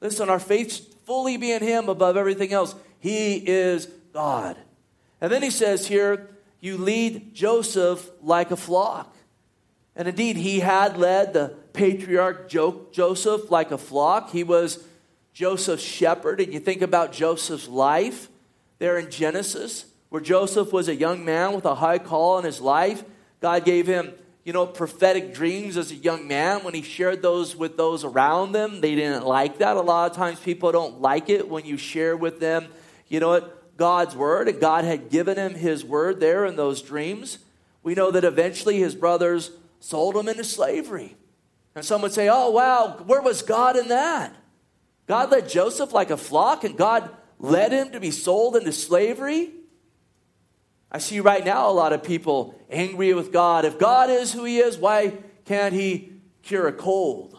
Listen, 0.00 0.28
our 0.28 0.38
faith 0.38 0.94
fully 1.04 1.36
be 1.36 1.50
in 1.50 1.62
Him 1.62 1.88
above 1.88 2.16
everything 2.16 2.52
else. 2.52 2.76
He 3.00 3.36
is 3.36 3.86
God. 4.12 4.56
And 5.20 5.32
then 5.32 5.42
He 5.42 5.50
says 5.50 5.88
here, 5.88 6.30
you 6.60 6.76
lead 6.76 7.34
Joseph 7.34 8.10
like 8.22 8.50
a 8.50 8.56
flock. 8.56 9.14
And 9.94 10.06
indeed, 10.06 10.36
he 10.36 10.60
had 10.60 10.96
led 10.96 11.32
the 11.32 11.54
patriarch 11.72 12.48
Joseph 12.48 13.50
like 13.50 13.70
a 13.70 13.78
flock. 13.78 14.30
He 14.30 14.44
was 14.44 14.84
Joseph's 15.32 15.82
shepherd. 15.82 16.40
And 16.40 16.52
you 16.52 16.60
think 16.60 16.82
about 16.82 17.12
Joseph's 17.12 17.68
life 17.68 18.28
there 18.78 18.96
in 18.96 19.10
Genesis, 19.10 19.86
where 20.08 20.22
Joseph 20.22 20.72
was 20.72 20.88
a 20.88 20.94
young 20.94 21.24
man 21.24 21.52
with 21.52 21.64
a 21.64 21.74
high 21.74 21.98
call 21.98 22.38
in 22.38 22.44
his 22.44 22.60
life. 22.60 23.02
God 23.40 23.64
gave 23.64 23.86
him, 23.86 24.12
you 24.44 24.52
know, 24.52 24.66
prophetic 24.66 25.34
dreams 25.34 25.76
as 25.76 25.90
a 25.90 25.96
young 25.96 26.28
man. 26.28 26.64
When 26.64 26.74
he 26.74 26.82
shared 26.82 27.20
those 27.20 27.56
with 27.56 27.76
those 27.76 28.04
around 28.04 28.52
them, 28.52 28.80
they 28.80 28.94
didn't 28.94 29.26
like 29.26 29.58
that. 29.58 29.76
A 29.76 29.80
lot 29.80 30.10
of 30.10 30.16
times 30.16 30.38
people 30.38 30.70
don't 30.70 31.00
like 31.00 31.28
it 31.28 31.48
when 31.48 31.64
you 31.64 31.76
share 31.76 32.16
with 32.16 32.38
them, 32.40 32.68
you 33.08 33.20
know 33.20 33.28
what, 33.28 33.57
God's 33.78 34.14
word. 34.14 34.48
And 34.48 34.60
God 34.60 34.84
had 34.84 35.08
given 35.08 35.38
him 35.38 35.54
his 35.54 35.82
word 35.82 36.20
there 36.20 36.44
in 36.44 36.56
those 36.56 36.82
dreams. 36.82 37.38
We 37.82 37.94
know 37.94 38.10
that 38.10 38.24
eventually 38.24 38.78
his 38.78 38.94
brothers 38.94 39.52
sold 39.80 40.14
him 40.14 40.28
into 40.28 40.44
slavery. 40.44 41.16
And 41.74 41.82
some 41.82 42.02
would 42.02 42.12
say, 42.12 42.28
oh, 42.28 42.50
wow, 42.50 43.02
where 43.06 43.22
was 43.22 43.40
God 43.40 43.76
in 43.76 43.88
that? 43.88 44.36
God 45.06 45.30
led 45.30 45.48
Joseph 45.48 45.94
like 45.94 46.10
a 46.10 46.18
flock 46.18 46.64
and 46.64 46.76
God 46.76 47.08
led 47.38 47.72
him 47.72 47.92
to 47.92 48.00
be 48.00 48.10
sold 48.10 48.56
into 48.56 48.72
slavery? 48.72 49.52
I 50.90 50.98
see 50.98 51.20
right 51.20 51.44
now 51.44 51.70
a 51.70 51.72
lot 51.72 51.92
of 51.92 52.02
people 52.02 52.58
angry 52.70 53.12
with 53.12 53.32
God. 53.32 53.64
If 53.64 53.78
God 53.78 54.10
is 54.10 54.32
who 54.32 54.44
He 54.44 54.58
is, 54.58 54.78
why 54.78 55.18
can't 55.44 55.74
He 55.74 56.12
cure 56.42 56.66
a 56.66 56.72
cold? 56.72 57.38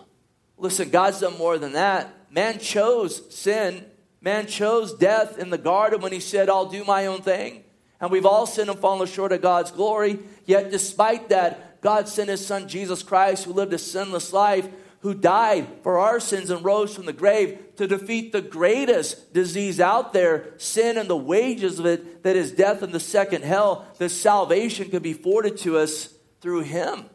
Listen, 0.58 0.90
God's 0.90 1.20
done 1.20 1.38
more 1.38 1.58
than 1.58 1.74
that. 1.74 2.14
Man 2.32 2.60
chose 2.60 3.34
sin, 3.34 3.86
man 4.22 4.48
chose 4.48 4.94
death 4.94 5.38
in 5.38 5.50
the 5.50 5.58
garden 5.58 6.02
when 6.02 6.12
He 6.12 6.20
said, 6.20 6.50
I'll 6.50 6.66
do 6.66 6.84
my 6.84 7.06
own 7.06 7.22
thing. 7.22 7.64
And 8.02 8.12
we've 8.12 8.26
all 8.26 8.46
sinned 8.46 8.70
and 8.70 8.80
fallen 8.80 9.08
short 9.08 9.32
of 9.32 9.42
God's 9.42 9.72
glory. 9.72 10.20
Yet, 10.46 10.72
despite 10.72 11.30
that, 11.30 11.82
God 11.82 12.08
sent 12.08 12.30
his 12.30 12.46
son 12.46 12.68
Jesus 12.68 13.04
Christ, 13.04 13.46
who 13.46 13.54
lived 13.54 13.74
a 13.74 13.78
sinless 13.78 14.34
life, 14.34 14.68
who 15.02 15.14
died 15.14 15.68
for 15.82 15.98
our 16.00 16.20
sins 16.20 16.50
and 16.50 16.64
rose 16.64 16.94
from 16.94 17.06
the 17.06 17.14
grave 17.14 17.58
to 17.78 17.88
defeat 17.88 18.32
the 18.32 18.42
greatest 18.42 19.34
disease 19.34 19.80
out 19.80 20.12
there, 20.12 20.54
sin 20.58 20.98
and 20.98 21.10
the 21.10 21.16
wages 21.18 21.80
of 21.80 21.86
it, 21.86 22.24
that 22.24 22.36
is 22.36 22.52
death 22.52 22.82
and 22.82 22.92
the 22.92 23.00
second 23.00 23.44
hell, 23.44 23.88
that 23.98 24.10
salvation 24.10 24.90
could 24.90 25.04
be 25.04 25.12
afforded 25.12 25.58
to 25.58 25.78
us 25.78 26.14
through 26.42 26.62
him. 26.62 27.06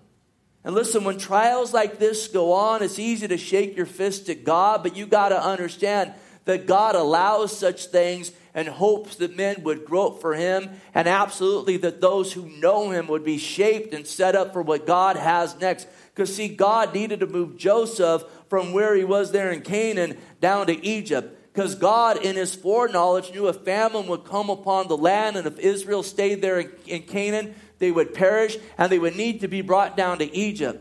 And 0.65 0.75
listen, 0.75 1.05
when 1.05 1.19
trials 1.19 1.75
like 1.75 1.99
this 1.99 2.27
go 2.27 2.53
on, 2.53 2.83
it's 2.83 2.99
easy 2.99 3.29
to 3.29 3.37
shake 3.37 3.77
your 3.77 3.85
fist 3.85 4.31
at 4.31 4.45
God, 4.45 4.83
but 4.83 4.97
you 4.97 5.07
got 5.07 5.29
to 5.29 5.43
understand 5.43 6.15
that 6.45 6.67
God 6.67 6.95
allows 6.95 7.57
such 7.57 7.87
things 7.87 8.33
and 8.55 8.69
hopes 8.69 9.17
that 9.17 9.37
men 9.37 9.63
would 9.65 9.85
grope 9.85 10.21
for 10.21 10.35
him, 10.35 10.71
and 10.95 11.09
absolutely 11.09 11.77
that 11.79 12.01
those 12.01 12.33
who 12.33 12.49
know 12.49 12.91
him 12.91 13.09
would 13.09 13.25
be 13.25 13.39
shaped 13.39 13.93
and 13.93 14.07
set 14.07 14.37
up 14.37 14.53
for 14.53 14.63
what 14.63 14.87
God 14.87 15.17
has 15.17 15.59
next. 15.59 15.89
Because, 16.15 16.35
see, 16.35 16.49
God 16.49 16.95
needed 16.95 17.21
to 17.21 17.27
move 17.27 17.57
Joseph 17.57 18.23
from 18.49 18.73
where 18.73 18.95
he 18.95 19.03
was 19.03 19.33
there 19.33 19.51
in 19.51 19.63
Canaan 19.63 20.17
down 20.41 20.69
to 20.69 20.87
Egypt. 20.87 21.53
Because 21.53 21.75
God, 21.75 22.25
in 22.25 22.37
his 22.37 22.55
foreknowledge, 22.55 23.33
knew 23.33 23.49
a 23.49 23.53
famine 23.53 24.07
would 24.07 24.25
come 24.25 24.51
upon 24.51 24.87
the 24.87 24.97
land, 24.97 25.37
and 25.37 25.47
if 25.47 25.59
Israel 25.59 26.03
stayed 26.03 26.41
there 26.41 26.61
in, 26.61 26.71
in 26.87 27.03
Canaan, 27.03 27.55
they 27.79 27.91
would 27.91 28.15
perish 28.15 28.57
and 28.79 28.91
they 28.91 28.99
would 28.99 29.17
need 29.17 29.41
to 29.41 29.49
be 29.49 29.61
brought 29.61 29.97
down 29.97 30.19
to 30.19 30.35
Egypt. 30.35 30.81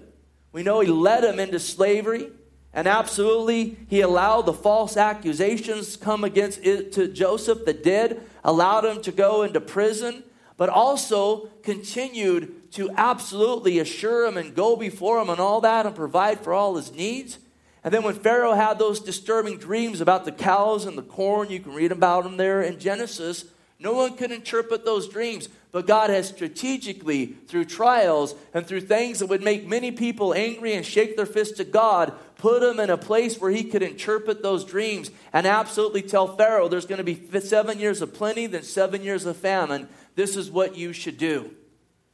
We 0.52 0.63
know 0.63 0.80
he 0.80 0.88
led 0.88 1.23
them 1.23 1.39
into 1.39 1.60
slavery. 1.60 2.30
And 2.73 2.88
absolutely, 2.88 3.77
he 3.88 4.01
allowed 4.01 4.43
the 4.43 4.53
false 4.53 4.97
accusations 4.97 5.95
come 5.95 6.23
against 6.23 6.59
it 6.63 6.91
to 6.93 7.07
Joseph 7.07 7.65
that 7.65 7.83
did, 7.83 8.21
allowed 8.43 8.86
him 8.86 9.01
to 9.03 9.12
go 9.12 9.43
into 9.43 9.62
prison, 9.62 10.23
but 10.57 10.69
also 10.69 11.49
continued 11.62 12.71
to 12.73 12.89
absolutely 12.97 13.77
assure 13.77 14.25
him 14.25 14.38
and 14.38 14.55
go 14.55 14.75
before 14.75 15.21
him 15.21 15.29
and 15.29 15.39
all 15.39 15.62
that 15.62 15.86
and 15.86 15.95
provide 15.95 16.39
for 16.39 16.53
all 16.53 16.75
his 16.75 16.91
needs. 16.91 17.38
And 17.83 17.93
then 17.93 18.03
when 18.03 18.15
Pharaoh 18.15 18.53
had 18.53 18.79
those 18.79 18.99
disturbing 18.99 19.57
dreams 19.57 20.01
about 20.01 20.25
the 20.25 20.31
cows 20.31 20.86
and 20.86 20.97
the 20.97 21.03
corn, 21.03 21.49
you 21.49 21.59
can 21.59 21.73
read 21.73 21.91
about 21.91 22.23
them 22.23 22.38
there 22.38 22.62
in 22.62 22.79
Genesis, 22.79 23.45
no 23.77 23.93
one 23.93 24.15
could 24.15 24.31
interpret 24.31 24.86
those 24.86 25.09
dreams. 25.09 25.49
But 25.73 25.88
God 25.88 26.12
has 26.12 26.27
strategically, 26.27 27.25
through 27.25 27.65
trials 27.65 28.36
and 28.53 28.65
through 28.65 28.81
things 28.81 29.17
that 29.19 29.25
would 29.25 29.41
make 29.41 29.67
many 29.67 29.91
people 29.91 30.31
angry 30.31 30.75
and 30.75 30.86
shake 30.86 31.17
their 31.17 31.25
fist 31.25 31.59
at 31.59 31.71
God, 31.71 32.13
put 32.38 32.62
him 32.62 32.79
in 32.79 32.91
a 32.91 32.97
place 32.97 33.41
where 33.41 33.49
he 33.49 33.63
could 33.63 33.81
interpret 33.81 34.43
those 34.43 34.63
dreams 34.63 35.09
and 35.33 35.47
absolutely 35.47 36.03
tell 36.03 36.38
Pharaoh 36.38 36.67
there's 36.67 36.86
going 36.86 37.03
to 37.03 37.03
be 37.03 37.39
seven 37.39 37.79
years 37.79 38.03
of 38.03 38.13
plenty, 38.13 38.45
then 38.45 38.62
seven 38.62 39.01
years 39.01 39.25
of 39.25 39.36
famine. 39.36 39.89
This 40.13 40.38
is 40.38 40.51
what 40.51 40.77
you 40.77 40.93
should 40.93 41.17
do. 41.17 41.49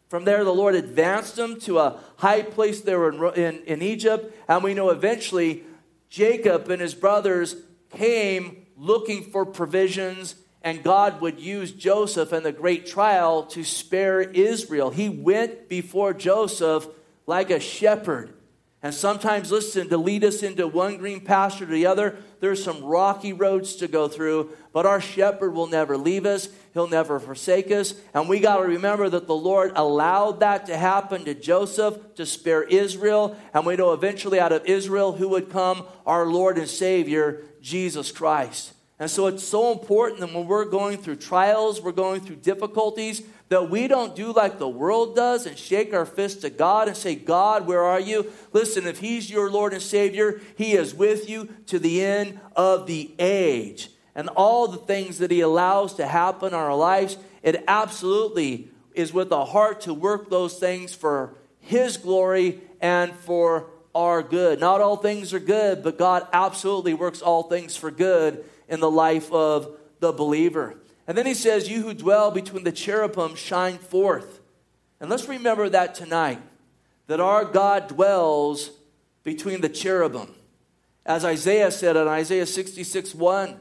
From 0.07 0.23
there, 0.23 0.45
the 0.45 0.53
Lord 0.53 0.73
advanced 0.73 1.37
him 1.37 1.59
to 1.61 1.79
a 1.79 1.99
high 2.15 2.43
place 2.43 2.79
there 2.79 3.09
in, 3.09 3.21
in, 3.35 3.63
in 3.65 3.81
Egypt, 3.81 4.33
and 4.47 4.63
we 4.63 4.73
know 4.73 4.89
eventually 4.89 5.63
Jacob 6.09 6.69
and 6.69 6.81
his 6.81 6.95
brothers 6.95 7.57
came 7.91 8.67
looking 8.77 9.21
for 9.21 9.45
provisions 9.45 10.35
and 10.61 10.83
God 10.83 11.21
would 11.21 11.39
use 11.39 11.71
Joseph 11.71 12.33
in 12.33 12.43
the 12.43 12.51
great 12.51 12.85
trial 12.85 13.43
to 13.47 13.63
spare 13.63 14.21
Israel. 14.21 14.89
He 14.89 15.07
went 15.07 15.69
before 15.69 16.13
Joseph 16.13 16.87
like 17.25 17.49
a 17.49 17.59
shepherd. 17.59 18.33
And 18.81 18.93
sometimes, 18.93 19.51
listen, 19.51 19.89
to 19.89 19.97
lead 19.97 20.23
us 20.23 20.41
into 20.41 20.65
one 20.65 20.97
green 20.97 21.19
pasture 21.19 21.65
to 21.65 21.71
the 21.71 21.85
other, 21.85 22.17
there's 22.39 22.63
some 22.63 22.81
rocky 22.81 23.33
roads 23.33 23.75
to 23.77 23.89
go 23.89 24.07
through, 24.07 24.51
but 24.71 24.85
our 24.85 25.01
shepherd 25.01 25.51
will 25.51 25.67
never 25.67 25.97
leave 25.97 26.25
us. 26.25 26.47
He'll 26.73 26.87
never 26.87 27.19
forsake 27.19 27.71
us. 27.71 27.93
And 28.13 28.29
we 28.29 28.39
got 28.39 28.57
to 28.57 28.63
remember 28.63 29.09
that 29.09 29.27
the 29.27 29.35
Lord 29.35 29.73
allowed 29.75 30.39
that 30.39 30.65
to 30.67 30.77
happen 30.77 31.25
to 31.25 31.33
Joseph 31.33 32.15
to 32.15 32.25
spare 32.25 32.63
Israel. 32.63 33.35
And 33.53 33.65
we 33.65 33.75
know 33.75 33.91
eventually 33.91 34.39
out 34.39 34.53
of 34.53 34.65
Israel 34.65 35.11
who 35.11 35.27
would 35.29 35.49
come? 35.49 35.85
Our 36.05 36.25
Lord 36.25 36.57
and 36.57 36.69
Savior, 36.69 37.43
Jesus 37.61 38.13
Christ. 38.13 38.73
And 38.99 39.09
so 39.09 39.27
it's 39.27 39.45
so 39.45 39.71
important 39.71 40.19
that 40.19 40.33
when 40.33 40.45
we're 40.45 40.65
going 40.65 40.97
through 40.97 41.15
trials, 41.15 41.81
we're 41.81 41.93
going 41.93 42.19
through 42.19 42.35
difficulties, 42.37 43.23
that 43.47 43.69
we 43.69 43.87
don't 43.87 44.13
do 44.13 44.33
like 44.33 44.59
the 44.59 44.67
world 44.67 45.15
does 45.15 45.45
and 45.45 45.57
shake 45.57 45.93
our 45.93 46.05
fist 46.05 46.41
to 46.41 46.49
God 46.49 46.89
and 46.89 46.97
say, 46.97 47.15
God, 47.15 47.65
where 47.65 47.81
are 47.81 47.99
you? 47.99 48.29
Listen, 48.51 48.85
if 48.85 48.99
He's 48.99 49.29
your 49.29 49.49
Lord 49.49 49.71
and 49.71 49.81
Savior, 49.81 50.41
He 50.57 50.73
is 50.73 50.93
with 50.93 51.29
you 51.29 51.47
to 51.67 51.79
the 51.79 52.03
end 52.03 52.41
of 52.57 52.87
the 52.87 53.15
age. 53.17 53.89
And 54.15 54.27
all 54.29 54.67
the 54.67 54.77
things 54.77 55.19
that 55.19 55.31
He 55.31 55.39
allows 55.39 55.93
to 55.93 56.05
happen 56.05 56.49
in 56.49 56.53
our 56.53 56.75
lives, 56.75 57.17
it 57.41 57.63
absolutely 57.69 58.69
is 58.93 59.13
with 59.13 59.31
a 59.31 59.45
heart 59.45 59.79
to 59.81 59.93
work 59.93 60.29
those 60.29 60.59
things 60.59 60.93
for 60.93 61.35
His 61.61 61.95
glory 61.95 62.59
and 62.81 63.13
for 63.15 63.67
our 63.95 64.21
good. 64.21 64.59
Not 64.59 64.81
all 64.81 64.97
things 64.97 65.33
are 65.33 65.39
good, 65.39 65.83
but 65.83 65.97
God 65.97 66.27
absolutely 66.33 66.93
works 66.93 67.21
all 67.21 67.43
things 67.43 67.77
for 67.77 67.91
good 67.91 68.43
in 68.69 68.79
the 68.79 68.89
life 68.89 69.31
of 69.31 69.77
the 69.99 70.11
believer. 70.11 70.75
And 71.07 71.17
then 71.17 71.25
he 71.25 71.33
says, 71.33 71.69
You 71.69 71.81
who 71.81 71.93
dwell 71.93 72.31
between 72.31 72.63
the 72.63 72.71
cherubim 72.71 73.35
shine 73.35 73.77
forth. 73.77 74.39
And 74.99 75.09
let's 75.09 75.27
remember 75.27 75.69
that 75.69 75.95
tonight, 75.95 76.41
that 77.07 77.19
our 77.19 77.45
God 77.45 77.87
dwells 77.87 78.71
between 79.23 79.61
the 79.61 79.69
cherubim. 79.69 80.33
As 81.05 81.25
Isaiah 81.25 81.71
said 81.71 81.95
in 81.95 82.07
Isaiah 82.07 82.45
66 82.45 83.15
1, 83.15 83.59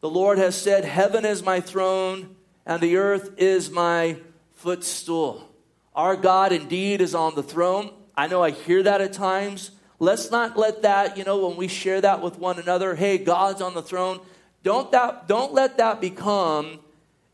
the 0.00 0.10
Lord 0.10 0.38
has 0.38 0.54
said, 0.54 0.84
Heaven 0.84 1.24
is 1.24 1.42
my 1.42 1.60
throne, 1.60 2.36
and 2.66 2.80
the 2.80 2.96
earth 2.96 3.32
is 3.38 3.70
my 3.70 4.18
footstool. 4.52 5.50
Our 5.94 6.16
God 6.16 6.52
indeed 6.52 7.00
is 7.00 7.14
on 7.14 7.34
the 7.34 7.42
throne. 7.42 7.90
I 8.16 8.26
know 8.26 8.42
I 8.42 8.50
hear 8.50 8.82
that 8.82 9.00
at 9.00 9.12
times. 9.12 9.70
Let's 9.98 10.30
not 10.30 10.56
let 10.56 10.82
that, 10.82 11.16
you 11.16 11.24
know, 11.24 11.46
when 11.46 11.56
we 11.56 11.68
share 11.68 12.00
that 12.00 12.20
with 12.20 12.38
one 12.38 12.58
another, 12.58 12.94
hey, 12.94 13.18
God's 13.18 13.62
on 13.62 13.74
the 13.74 13.82
throne. 13.82 14.20
Don't, 14.64 14.90
that, 14.92 15.28
don't 15.28 15.52
let 15.52 15.76
that 15.76 16.00
become 16.00 16.80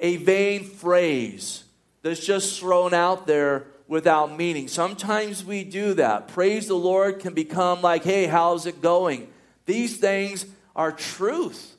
a 0.01 0.17
vain 0.17 0.65
phrase 0.65 1.63
that's 2.03 2.25
just 2.25 2.59
thrown 2.59 2.93
out 2.93 3.27
there 3.27 3.69
without 3.87 4.37
meaning. 4.37 4.67
Sometimes 4.67 5.45
we 5.45 5.63
do 5.63 5.95
that. 5.95 6.29
Praise 6.29 6.67
the 6.67 6.75
Lord 6.75 7.21
can 7.21 7.33
become 7.33 7.83
like, 7.83 8.03
hey, 8.03 8.27
how's 8.27 8.67
it 8.67 8.83
going? 8.83 9.29
These 9.65 9.99
things 9.99 10.45
are 10.75 10.91
truth. 10.91 11.77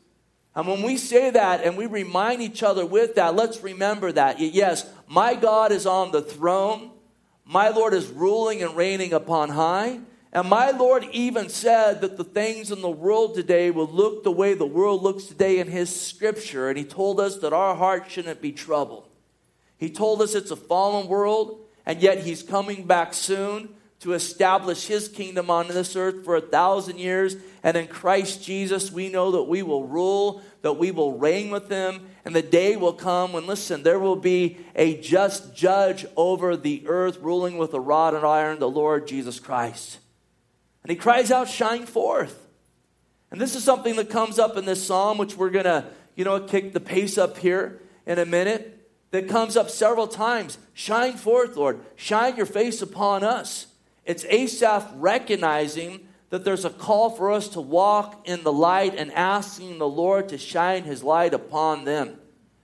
And 0.56 0.68
when 0.68 0.84
we 0.84 0.96
say 0.98 1.30
that 1.32 1.64
and 1.64 1.76
we 1.76 1.86
remind 1.86 2.42
each 2.42 2.64
other 2.64 2.86
with 2.86 3.16
that, 3.16 3.36
let's 3.36 3.62
remember 3.62 4.12
that. 4.14 4.40
Yes, 4.40 4.90
my 5.08 5.36
God 5.36 5.74
is 5.74 5.86
on 5.86 6.12
the 6.12 6.22
throne. 6.22 6.92
My 7.44 7.70
Lord 7.70 7.94
is 7.94 8.08
ruling 8.08 8.64
and 8.64 8.76
reigning 8.76 9.12
upon 9.12 9.50
high. 9.50 10.00
And 10.34 10.48
my 10.48 10.72
Lord 10.72 11.06
even 11.12 11.50
said 11.50 12.02
that 12.02 12.16
the 12.16 12.24
things 12.24 12.72
in 12.72 12.82
the 12.82 12.90
world 12.90 13.36
today 13.36 13.70
will 13.70 13.88
look 13.88 14.24
the 14.24 14.32
way 14.32 14.54
the 14.54 14.66
world 14.66 15.04
looks 15.04 15.26
today 15.26 15.60
in 15.60 15.68
His 15.68 15.94
scripture. 15.94 16.70
And 16.70 16.78
He 16.78 16.86
told 16.86 17.20
us 17.20 17.40
that 17.40 17.52
our 17.52 17.76
heart 17.76 18.10
shouldn't 18.10 18.42
be 18.42 18.54
troubled. 18.54 19.10
He 19.78 19.90
told 19.90 20.22
us 20.22 20.36
it's 20.36 20.52
a 20.52 20.56
fallen 20.56 21.08
world, 21.08 21.60
and 21.86 22.02
yet 22.02 22.20
He's 22.20 22.44
coming 22.44 22.86
back 22.86 23.14
soon 23.14 23.76
to 24.00 24.14
establish 24.14 24.88
His 24.88 25.10
kingdom 25.10 25.50
on 25.50 25.68
this 25.68 25.98
earth 25.98 26.24
for 26.24 26.38
a 26.38 26.42
thousand 26.42 26.98
years. 26.98 27.36
And 27.62 27.76
in 27.76 27.88
Christ 27.88 28.42
Jesus, 28.42 28.90
we 28.90 29.10
know 29.10 29.32
that 29.32 29.44
we 29.44 29.64
will 29.64 29.86
rule, 29.86 30.42
that 30.62 30.78
we 30.78 30.92
will 30.92 31.18
reign 31.18 31.52
with 31.52 31.70
Him. 31.70 32.08
And 32.24 32.34
the 32.34 32.42
day 32.42 32.78
will 32.78 32.94
come 32.94 33.34
when, 33.34 33.48
listen, 33.48 33.84
there 33.84 34.00
will 34.00 34.16
be 34.16 34.60
a 34.76 34.96
just 35.02 35.54
judge 35.54 36.06
over 36.16 36.56
the 36.56 36.84
earth, 36.88 37.18
ruling 37.20 37.58
with 37.58 37.74
a 37.74 37.80
rod 37.82 38.14
and 38.14 38.26
iron, 38.26 38.60
the 38.60 38.70
Lord 38.70 39.08
Jesus 39.08 39.40
Christ. 39.40 39.98
And 40.84 40.90
he 40.90 40.96
cries 40.96 41.32
out, 41.32 41.48
Shine 41.48 41.86
forth. 41.86 42.48
And 43.32 43.40
this 43.40 43.56
is 43.56 43.64
something 43.64 43.96
that 43.96 44.10
comes 44.10 44.40
up 44.40 44.58
in 44.58 44.66
this 44.66 44.86
psalm, 44.86 45.18
which 45.18 45.38
we're 45.38 45.50
going 45.50 45.66
to, 45.66 45.86
you 46.16 46.26
know, 46.26 46.40
kick 46.42 46.74
the 46.74 46.80
pace 46.80 47.18
up 47.18 47.38
here 47.38 47.80
in 48.06 48.20
a 48.20 48.26
minute, 48.26 48.78
that 49.12 49.30
comes 49.30 49.56
up 49.56 49.70
several 49.70 50.08
times. 50.08 50.58
Shine 50.74 51.14
forth, 51.14 51.56
Lord. 51.56 51.80
Shine 51.96 52.36
your 52.36 52.46
face 52.46 52.82
upon 52.82 53.24
us. 53.24 53.68
It's 54.06 54.26
Asaph 54.26 54.90
recognizing 54.96 56.08
that 56.30 56.46
there's 56.46 56.66
a 56.66 56.70
call 56.70 57.10
for 57.10 57.32
us 57.32 57.50
to 57.50 57.62
walk 57.62 58.28
in 58.28 58.44
the 58.44 58.54
light 58.54 58.96
and 58.98 59.12
asking 59.12 59.78
the 59.78 59.88
Lord 59.88 60.30
to 60.30 60.38
shine 60.38 60.84
his 60.84 61.04
light 61.04 61.34
upon 61.34 61.84
them. 61.84 62.18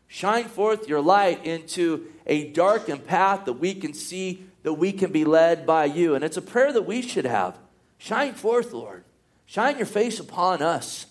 Shine 0.08 0.46
forth 0.46 0.88
your 0.88 1.02
light 1.02 1.46
into 1.46 2.08
a 2.26 2.50
darkened 2.50 3.06
path 3.06 3.46
that 3.46 3.54
we 3.54 3.74
can 3.74 3.94
see, 3.94 4.46
that 4.64 4.74
we 4.74 4.94
can 4.94 5.12
be 5.12 5.26
led 5.26 5.66
by 5.66 5.86
you. 5.86 6.16
And 6.16 6.24
it's 6.24 6.38
a 6.38 6.42
prayer 6.42 6.72
that 6.72 6.84
we 6.84 7.02
should 7.02 7.26
have. 7.26 7.60
Shine 7.98 8.34
forth, 8.34 8.74
Lord. 8.74 9.04
Shine 9.46 9.78
your 9.78 9.86
face 9.86 10.20
upon 10.20 10.62
us. 10.62 11.08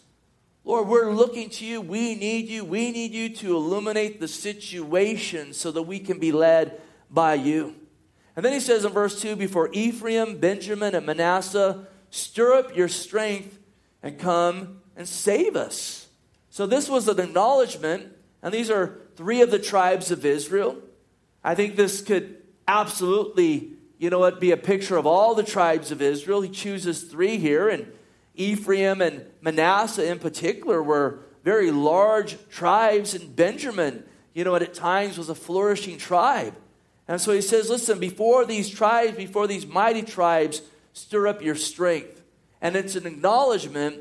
Lord, 0.65 0.89
we're 0.89 1.13
looking 1.13 1.49
to 1.51 1.65
you. 1.65 1.81
We 1.81 2.15
need 2.17 2.49
you. 2.49 2.65
We 2.65 2.91
need 2.91 3.13
you 3.13 3.29
to 3.37 3.57
illuminate 3.57 4.21
the 4.21 4.29
situation 4.29 5.53
so 5.53 5.71
that 5.71 5.83
we 5.83 6.01
can 6.01 6.19
be 6.19 6.33
led 6.33 6.81
by 7.11 7.35
you. 7.35 7.77
And 8.35 8.45
then 8.45 8.53
he 8.53 8.61
says 8.61 8.85
in 8.85 8.93
verse 8.93 9.21
2 9.23 9.37
Before 9.37 9.71
Ephraim, 9.73 10.39
Benjamin, 10.39 10.95
and 10.95 11.07
Manasseh, 11.07 11.87
stir 12.11 12.55
up 12.55 12.77
your 12.77 12.89
strength 12.89 13.59
and 14.03 14.19
come 14.19 14.81
and 14.97 15.09
save 15.09 15.57
us. 15.57 16.09
So 16.51 16.67
this 16.67 16.89
was 16.89 17.07
an 17.09 17.21
acknowledgement, 17.21 18.13
and 18.43 18.53
these 18.53 18.71
are 18.71 18.99
three 19.15 19.43
of 19.43 19.51
the 19.51 19.59
tribes 19.59 20.11
of 20.11 20.25
Israel. 20.25 20.77
I 21.45 21.55
think 21.55 21.77
this 21.77 22.03
could 22.03 22.43
absolutely 22.67 23.76
you 23.99 24.11
know 24.11 24.19
what, 24.19 24.41
be 24.41 24.51
a 24.51 24.57
picture 24.57 24.97
of 24.97 25.07
all 25.07 25.35
the 25.35 25.43
tribes 25.43 25.91
of 25.91 26.03
Israel. 26.03 26.43
He 26.43 26.51
chooses 26.51 27.05
three 27.05 27.39
here, 27.39 27.69
and 27.69 27.91
Ephraim 28.35 29.01
and 29.01 29.25
Manasseh 29.41 30.11
in 30.11 30.19
particular 30.19 30.83
were 30.83 31.21
very 31.43 31.71
large 31.71 32.37
tribes, 32.51 33.15
and 33.15 33.35
Benjamin, 33.35 34.05
you 34.35 34.45
know, 34.45 34.55
at 34.57 34.75
times 34.75 35.17
was 35.17 35.29
a 35.29 35.35
flourishing 35.35 35.97
tribe. 35.97 36.55
And 37.09 37.21
so 37.21 37.33
he 37.33 37.41
says, 37.41 37.71
listen, 37.71 37.99
before 37.99 38.45
these 38.45 38.69
tribes, 38.69 39.17
before 39.17 39.47
these 39.47 39.67
mighty 39.67 40.03
tribes, 40.03 40.61
stir 40.93 41.29
up 41.29 41.41
your 41.41 41.55
strength. 41.55 42.21
And 42.61 42.75
it's 42.75 42.97
an 42.97 43.07
acknowledgement 43.07 44.01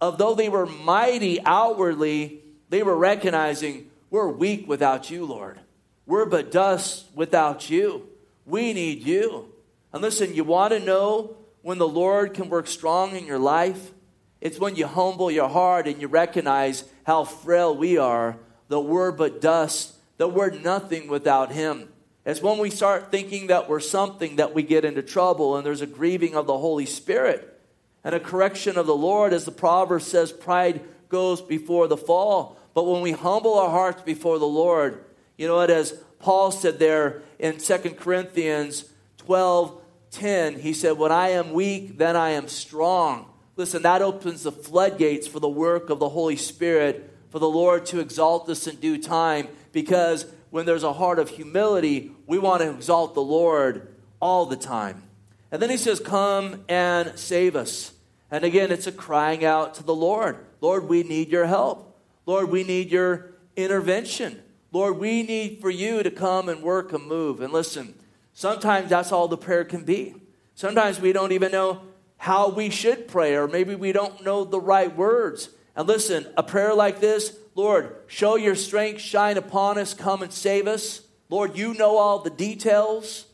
of 0.00 0.18
though 0.18 0.34
they 0.34 0.48
were 0.48 0.66
mighty 0.66 1.40
outwardly, 1.44 2.42
they 2.68 2.82
were 2.82 2.96
recognizing, 2.96 3.90
we're 4.10 4.28
weak 4.28 4.68
without 4.68 5.10
you, 5.10 5.24
Lord. 5.24 5.58
We're 6.06 6.26
but 6.26 6.52
dust 6.52 7.06
without 7.14 7.70
you. 7.70 8.08
We 8.46 8.72
need 8.72 9.02
you. 9.02 9.52
And 9.92 10.02
listen, 10.02 10.34
you 10.34 10.44
want 10.44 10.72
to 10.72 10.80
know 10.80 11.36
when 11.62 11.78
the 11.78 11.88
Lord 11.88 12.34
can 12.34 12.48
work 12.48 12.66
strong 12.66 13.16
in 13.16 13.26
your 13.26 13.38
life? 13.38 13.92
It's 14.40 14.58
when 14.58 14.76
you 14.76 14.86
humble 14.86 15.30
your 15.30 15.48
heart 15.48 15.86
and 15.86 16.00
you 16.00 16.08
recognize 16.08 16.84
how 17.04 17.24
frail 17.24 17.74
we 17.74 17.96
are, 17.96 18.36
that 18.68 18.80
we're 18.80 19.12
but 19.12 19.40
dust, 19.40 19.94
that 20.18 20.28
we're 20.28 20.50
nothing 20.50 21.08
without 21.08 21.52
Him. 21.52 21.88
It's 22.26 22.42
when 22.42 22.58
we 22.58 22.70
start 22.70 23.10
thinking 23.10 23.48
that 23.48 23.68
we're 23.68 23.80
something 23.80 24.36
that 24.36 24.54
we 24.54 24.62
get 24.62 24.84
into 24.84 25.02
trouble, 25.02 25.56
and 25.56 25.64
there's 25.64 25.82
a 25.82 25.86
grieving 25.86 26.34
of 26.34 26.46
the 26.46 26.58
Holy 26.58 26.86
Spirit 26.86 27.60
and 28.02 28.14
a 28.14 28.20
correction 28.20 28.76
of 28.78 28.86
the 28.86 28.96
Lord. 28.96 29.32
As 29.32 29.44
the 29.44 29.52
proverb 29.52 30.02
says, 30.02 30.32
pride 30.32 30.82
goes 31.08 31.40
before 31.40 31.86
the 31.86 31.96
fall. 31.96 32.58
But 32.74 32.86
when 32.86 33.02
we 33.02 33.12
humble 33.12 33.58
our 33.58 33.70
hearts 33.70 34.02
before 34.02 34.38
the 34.38 34.46
Lord, 34.46 35.04
you 35.36 35.46
know 35.48 35.56
what? 35.56 35.70
As 35.70 35.92
Paul 36.18 36.50
said 36.50 36.78
there 36.78 37.22
in 37.38 37.58
2 37.58 37.78
Corinthians 37.98 38.86
12 39.18 39.80
10, 40.10 40.60
he 40.60 40.72
said, 40.72 40.92
When 40.92 41.10
I 41.10 41.30
am 41.30 41.52
weak, 41.52 41.98
then 41.98 42.14
I 42.14 42.30
am 42.30 42.46
strong. 42.46 43.26
Listen, 43.56 43.82
that 43.82 44.00
opens 44.00 44.44
the 44.44 44.52
floodgates 44.52 45.26
for 45.26 45.40
the 45.40 45.48
work 45.48 45.90
of 45.90 45.98
the 45.98 46.08
Holy 46.08 46.36
Spirit, 46.36 47.10
for 47.30 47.40
the 47.40 47.48
Lord 47.48 47.84
to 47.86 47.98
exalt 47.98 48.48
us 48.48 48.66
in 48.68 48.76
due 48.76 48.96
time, 48.96 49.48
because 49.72 50.26
when 50.50 50.66
there's 50.66 50.84
a 50.84 50.92
heart 50.92 51.18
of 51.18 51.30
humility, 51.30 52.12
we 52.28 52.38
want 52.38 52.62
to 52.62 52.70
exalt 52.70 53.14
the 53.14 53.22
Lord 53.22 53.92
all 54.20 54.46
the 54.46 54.56
time. 54.56 55.02
And 55.50 55.60
then 55.60 55.68
he 55.68 55.76
says, 55.76 55.98
Come 55.98 56.64
and 56.68 57.18
save 57.18 57.56
us. 57.56 57.92
And 58.30 58.44
again, 58.44 58.70
it's 58.70 58.86
a 58.86 58.92
crying 58.92 59.44
out 59.44 59.74
to 59.74 59.82
the 59.82 59.94
Lord 59.94 60.38
Lord, 60.60 60.88
we 60.88 61.02
need 61.02 61.28
your 61.28 61.44
help. 61.44 62.00
Lord, 62.24 62.48
we 62.48 62.64
need 62.64 62.90
your 62.90 63.34
intervention. 63.54 64.40
Lord, 64.74 64.98
we 64.98 65.22
need 65.22 65.60
for 65.60 65.70
you 65.70 66.02
to 66.02 66.10
come 66.10 66.48
and 66.48 66.60
work 66.60 66.92
and 66.92 67.06
move. 67.06 67.40
And 67.40 67.52
listen, 67.52 67.94
sometimes 68.32 68.90
that's 68.90 69.12
all 69.12 69.28
the 69.28 69.36
prayer 69.36 69.64
can 69.64 69.84
be. 69.84 70.16
Sometimes 70.56 71.00
we 71.00 71.12
don't 71.12 71.30
even 71.30 71.52
know 71.52 71.82
how 72.16 72.48
we 72.48 72.70
should 72.70 73.06
pray, 73.06 73.36
or 73.36 73.46
maybe 73.46 73.76
we 73.76 73.92
don't 73.92 74.24
know 74.24 74.42
the 74.42 74.60
right 74.60 74.94
words. 74.94 75.50
And 75.76 75.86
listen, 75.86 76.26
a 76.36 76.42
prayer 76.42 76.74
like 76.74 76.98
this 76.98 77.38
Lord, 77.54 77.94
show 78.08 78.34
your 78.34 78.56
strength, 78.56 79.00
shine 79.00 79.36
upon 79.36 79.78
us, 79.78 79.94
come 79.94 80.22
and 80.22 80.32
save 80.32 80.66
us. 80.66 81.02
Lord, 81.28 81.56
you 81.56 81.74
know 81.74 81.96
all 81.96 82.18
the 82.18 82.30
details. 82.30 83.26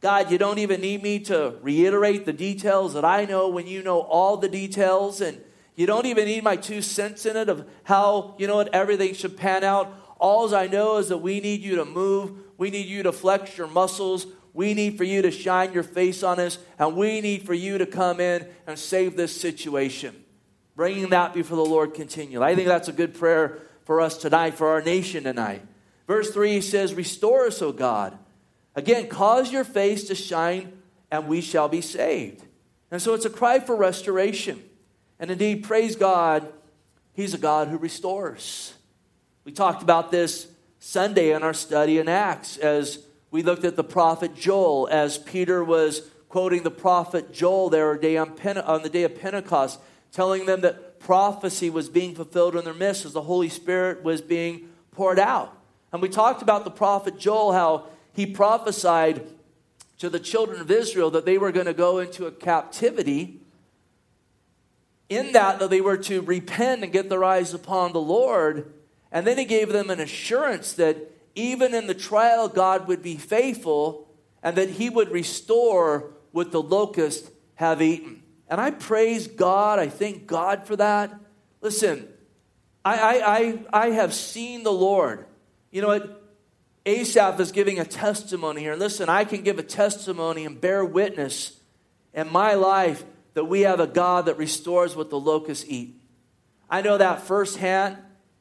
God, 0.00 0.30
you 0.30 0.38
don't 0.38 0.58
even 0.58 0.80
need 0.80 1.02
me 1.02 1.18
to 1.20 1.56
reiterate 1.60 2.24
the 2.24 2.32
details 2.32 2.94
that 2.94 3.04
I 3.04 3.26
know 3.26 3.50
when 3.50 3.66
you 3.66 3.82
know 3.82 4.00
all 4.00 4.38
the 4.38 4.48
details. 4.48 5.20
And 5.20 5.42
you 5.74 5.86
don't 5.86 6.06
even 6.06 6.24
need 6.24 6.42
my 6.42 6.56
two 6.56 6.80
cents 6.80 7.26
in 7.26 7.36
it 7.36 7.50
of 7.50 7.68
how, 7.84 8.34
you 8.38 8.46
know 8.46 8.56
what, 8.56 8.74
everything 8.74 9.12
should 9.12 9.36
pan 9.36 9.62
out. 9.62 9.92
All 10.18 10.54
I 10.54 10.66
know 10.66 10.96
is 10.96 11.08
that 11.08 11.18
we 11.18 11.40
need 11.40 11.60
you 11.60 11.76
to 11.76 11.84
move. 11.84 12.32
We 12.56 12.70
need 12.70 12.86
you 12.86 13.02
to 13.02 13.12
flex 13.12 13.56
your 13.58 13.66
muscles. 13.66 14.26
We 14.54 14.72
need 14.72 14.96
for 14.96 15.04
you 15.04 15.22
to 15.22 15.30
shine 15.30 15.72
your 15.72 15.82
face 15.82 16.22
on 16.22 16.40
us. 16.40 16.58
And 16.78 16.96
we 16.96 17.20
need 17.20 17.42
for 17.44 17.54
you 17.54 17.78
to 17.78 17.86
come 17.86 18.20
in 18.20 18.46
and 18.66 18.78
save 18.78 19.16
this 19.16 19.38
situation. 19.38 20.24
Bringing 20.74 21.10
that 21.10 21.34
before 21.34 21.56
the 21.56 21.64
Lord 21.64 21.94
continually. 21.94 22.44
I 22.44 22.54
think 22.54 22.68
that's 22.68 22.88
a 22.88 22.92
good 22.92 23.14
prayer 23.14 23.58
for 23.84 24.00
us 24.00 24.16
tonight, 24.16 24.54
for 24.54 24.68
our 24.68 24.82
nation 24.82 25.24
tonight. 25.24 25.62
Verse 26.06 26.30
3 26.30 26.60
says, 26.60 26.94
Restore 26.94 27.46
us, 27.46 27.60
O 27.62 27.72
God. 27.72 28.18
Again, 28.74 29.08
cause 29.08 29.52
your 29.52 29.64
face 29.64 30.04
to 30.04 30.14
shine, 30.14 30.72
and 31.10 31.28
we 31.28 31.40
shall 31.40 31.68
be 31.68 31.80
saved. 31.80 32.44
And 32.90 33.00
so 33.00 33.14
it's 33.14 33.24
a 33.24 33.30
cry 33.30 33.58
for 33.58 33.74
restoration. 33.74 34.62
And 35.18 35.30
indeed, 35.30 35.64
praise 35.64 35.96
God, 35.96 36.52
He's 37.12 37.34
a 37.34 37.38
God 37.38 37.68
who 37.68 37.78
restores. 37.78 38.75
We 39.46 39.52
talked 39.52 39.80
about 39.80 40.10
this 40.10 40.48
Sunday 40.80 41.32
in 41.32 41.44
our 41.44 41.54
study 41.54 41.98
in 41.98 42.08
Acts 42.08 42.56
as 42.56 42.98
we 43.30 43.44
looked 43.44 43.64
at 43.64 43.76
the 43.76 43.84
prophet 43.84 44.34
Joel, 44.34 44.88
as 44.90 45.18
Peter 45.18 45.62
was 45.62 46.10
quoting 46.28 46.64
the 46.64 46.70
prophet 46.72 47.32
Joel 47.32 47.70
there 47.70 47.92
on 47.92 48.82
the 48.82 48.90
day 48.92 49.04
of 49.04 49.20
Pentecost, 49.20 49.78
telling 50.10 50.46
them 50.46 50.62
that 50.62 50.98
prophecy 50.98 51.70
was 51.70 51.88
being 51.88 52.12
fulfilled 52.16 52.56
in 52.56 52.64
their 52.64 52.74
midst 52.74 53.04
as 53.04 53.12
the 53.12 53.22
Holy 53.22 53.48
Spirit 53.48 54.02
was 54.02 54.20
being 54.20 54.68
poured 54.90 55.20
out. 55.20 55.56
And 55.92 56.02
we 56.02 56.08
talked 56.08 56.42
about 56.42 56.64
the 56.64 56.70
prophet 56.72 57.16
Joel, 57.16 57.52
how 57.52 57.86
he 58.14 58.26
prophesied 58.26 59.28
to 59.98 60.10
the 60.10 60.18
children 60.18 60.60
of 60.60 60.72
Israel 60.72 61.12
that 61.12 61.24
they 61.24 61.38
were 61.38 61.52
going 61.52 61.66
to 61.66 61.72
go 61.72 61.98
into 61.98 62.26
a 62.26 62.32
captivity 62.32 63.38
in 65.08 65.30
that 65.34 65.60
that 65.60 65.70
they 65.70 65.80
were 65.80 65.98
to 65.98 66.20
repent 66.22 66.82
and 66.82 66.92
get 66.92 67.08
their 67.08 67.22
eyes 67.22 67.54
upon 67.54 67.92
the 67.92 68.00
Lord. 68.00 68.72
And 69.16 69.26
then 69.26 69.38
he 69.38 69.46
gave 69.46 69.70
them 69.70 69.88
an 69.88 69.98
assurance 69.98 70.74
that 70.74 70.98
even 71.34 71.72
in 71.72 71.86
the 71.86 71.94
trial, 71.94 72.50
God 72.50 72.86
would 72.86 73.00
be 73.00 73.16
faithful 73.16 74.10
and 74.42 74.56
that 74.56 74.68
he 74.68 74.90
would 74.90 75.10
restore 75.10 76.12
what 76.32 76.52
the 76.52 76.60
locusts 76.60 77.30
have 77.54 77.80
eaten. 77.80 78.22
And 78.46 78.60
I 78.60 78.72
praise 78.72 79.26
God. 79.26 79.78
I 79.78 79.88
thank 79.88 80.26
God 80.26 80.66
for 80.66 80.76
that. 80.76 81.18
Listen, 81.62 82.06
I, 82.84 82.98
I, 82.98 83.36
I, 83.38 83.58
I 83.72 83.90
have 83.92 84.12
seen 84.12 84.64
the 84.64 84.72
Lord. 84.72 85.24
You 85.70 85.80
know 85.80 85.88
what? 85.88 86.22
Asaph 86.84 87.40
is 87.40 87.52
giving 87.52 87.78
a 87.78 87.86
testimony 87.86 88.60
here. 88.60 88.76
Listen, 88.76 89.08
I 89.08 89.24
can 89.24 89.40
give 89.40 89.58
a 89.58 89.62
testimony 89.62 90.44
and 90.44 90.60
bear 90.60 90.84
witness 90.84 91.58
in 92.12 92.30
my 92.30 92.52
life 92.52 93.02
that 93.32 93.46
we 93.46 93.62
have 93.62 93.80
a 93.80 93.86
God 93.86 94.26
that 94.26 94.36
restores 94.36 94.94
what 94.94 95.08
the 95.08 95.18
locusts 95.18 95.64
eat. 95.66 95.98
I 96.68 96.82
know 96.82 96.98
that 96.98 97.22
firsthand 97.22 97.96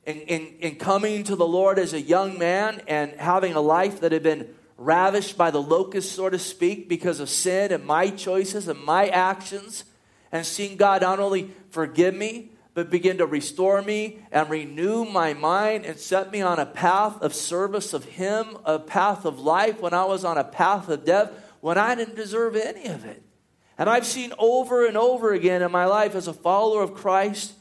in, 0.06 0.18
in, 0.22 0.48
in 0.60 0.76
coming 0.76 1.24
to 1.24 1.36
the 1.36 1.48
Lord 1.48 1.80
as 1.80 1.94
a 1.94 2.02
young 2.02 2.38
man 2.38 2.82
and 2.88 3.12
having 3.14 3.54
a 3.54 3.62
life 3.62 4.02
that 4.02 4.12
had 4.12 4.24
been 4.24 4.48
ravished 4.78 5.38
by 5.38 5.52
the 5.52 5.62
locusts, 5.62 6.12
so 6.12 6.30
to 6.30 6.38
speak, 6.38 6.88
because 6.88 7.20
of 7.20 7.30
sin 7.30 7.72
and 7.72 7.86
my 7.86 8.10
choices 8.10 8.68
and 8.68 8.84
my 8.84 9.08
actions, 9.08 9.86
and 10.32 10.46
seeing 10.46 10.78
God 10.78 11.02
not 11.02 11.20
only 11.20 11.52
forgive 11.70 12.14
me, 12.14 12.52
but 12.74 12.90
begin 12.90 13.18
to 13.20 13.26
restore 13.26 13.82
me 13.82 14.20
and 14.32 14.50
renew 14.50 15.06
my 15.06 15.34
mind 15.34 15.86
and 15.86 15.98
set 15.98 16.30
me 16.32 16.42
on 16.42 16.60
a 16.60 16.66
path 16.66 17.22
of 17.22 17.34
service 17.34 17.94
of 17.94 18.04
Him, 18.04 18.58
a 18.66 18.78
path 18.78 19.26
of 19.26 19.40
life 19.40 19.80
when 19.80 19.94
I 19.94 20.04
was 20.04 20.26
on 20.26 20.38
a 20.38 20.44
path 20.44 20.90
of 20.90 21.06
death, 21.06 21.32
when 21.62 21.78
I 21.78 21.96
didn't 21.96 22.18
deserve 22.18 22.56
any 22.58 22.88
of 22.88 23.06
it. 23.06 23.24
And 23.78 23.90
I've 23.90 24.06
seen 24.06 24.34
over 24.38 24.86
and 24.86 24.98
over 24.98 25.34
again 25.34 25.62
in 25.62 25.72
my 25.72 25.86
life 25.86 26.16
as 26.16 26.28
a 26.28 26.34
follower 26.34 26.84
of 26.84 26.94
Christ 26.94 27.54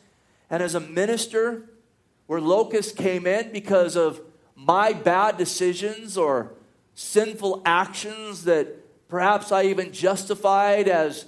and 0.51 0.63
as 0.63 0.75
a 0.75 0.81
minister 0.81 1.71
where 2.35 2.41
locusts 2.41 2.91
came 2.91 3.29
in 3.29 3.53
because 3.53 3.95
of 3.95 4.21
my 4.57 4.93
bad 4.93 5.37
decisions 5.37 6.19
or 6.19 6.53
sinful 6.93 7.63
actions 7.65 8.43
that 8.43 8.67
perhaps 9.07 9.53
I 9.53 9.67
even 9.67 9.93
justified 9.93 10.89
as 10.89 11.27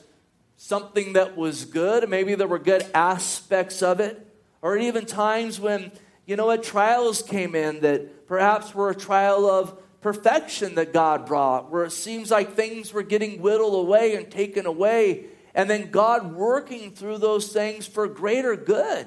something 0.56 1.12
that 1.12 1.36
was 1.36 1.64
good. 1.64 2.08
Maybe 2.08 2.34
there 2.34 2.48
were 2.48 2.58
good 2.58 2.84
aspects 2.92 3.84
of 3.84 4.00
it. 4.00 4.26
Or 4.62 4.76
even 4.76 5.06
times 5.06 5.60
when, 5.60 5.92
you 6.26 6.34
know 6.34 6.46
what, 6.46 6.64
trials 6.64 7.22
came 7.22 7.54
in 7.54 7.82
that 7.82 8.26
perhaps 8.26 8.74
were 8.74 8.90
a 8.90 8.94
trial 8.96 9.48
of 9.48 9.80
perfection 10.00 10.74
that 10.74 10.92
God 10.92 11.24
brought, 11.24 11.70
where 11.70 11.84
it 11.84 11.92
seems 11.92 12.32
like 12.32 12.54
things 12.54 12.92
were 12.92 13.04
getting 13.04 13.40
whittled 13.40 13.74
away 13.74 14.16
and 14.16 14.28
taken 14.28 14.66
away, 14.66 15.26
and 15.54 15.70
then 15.70 15.92
God 15.92 16.34
working 16.34 16.90
through 16.90 17.18
those 17.18 17.52
things 17.52 17.86
for 17.86 18.08
greater 18.08 18.56
good. 18.56 19.06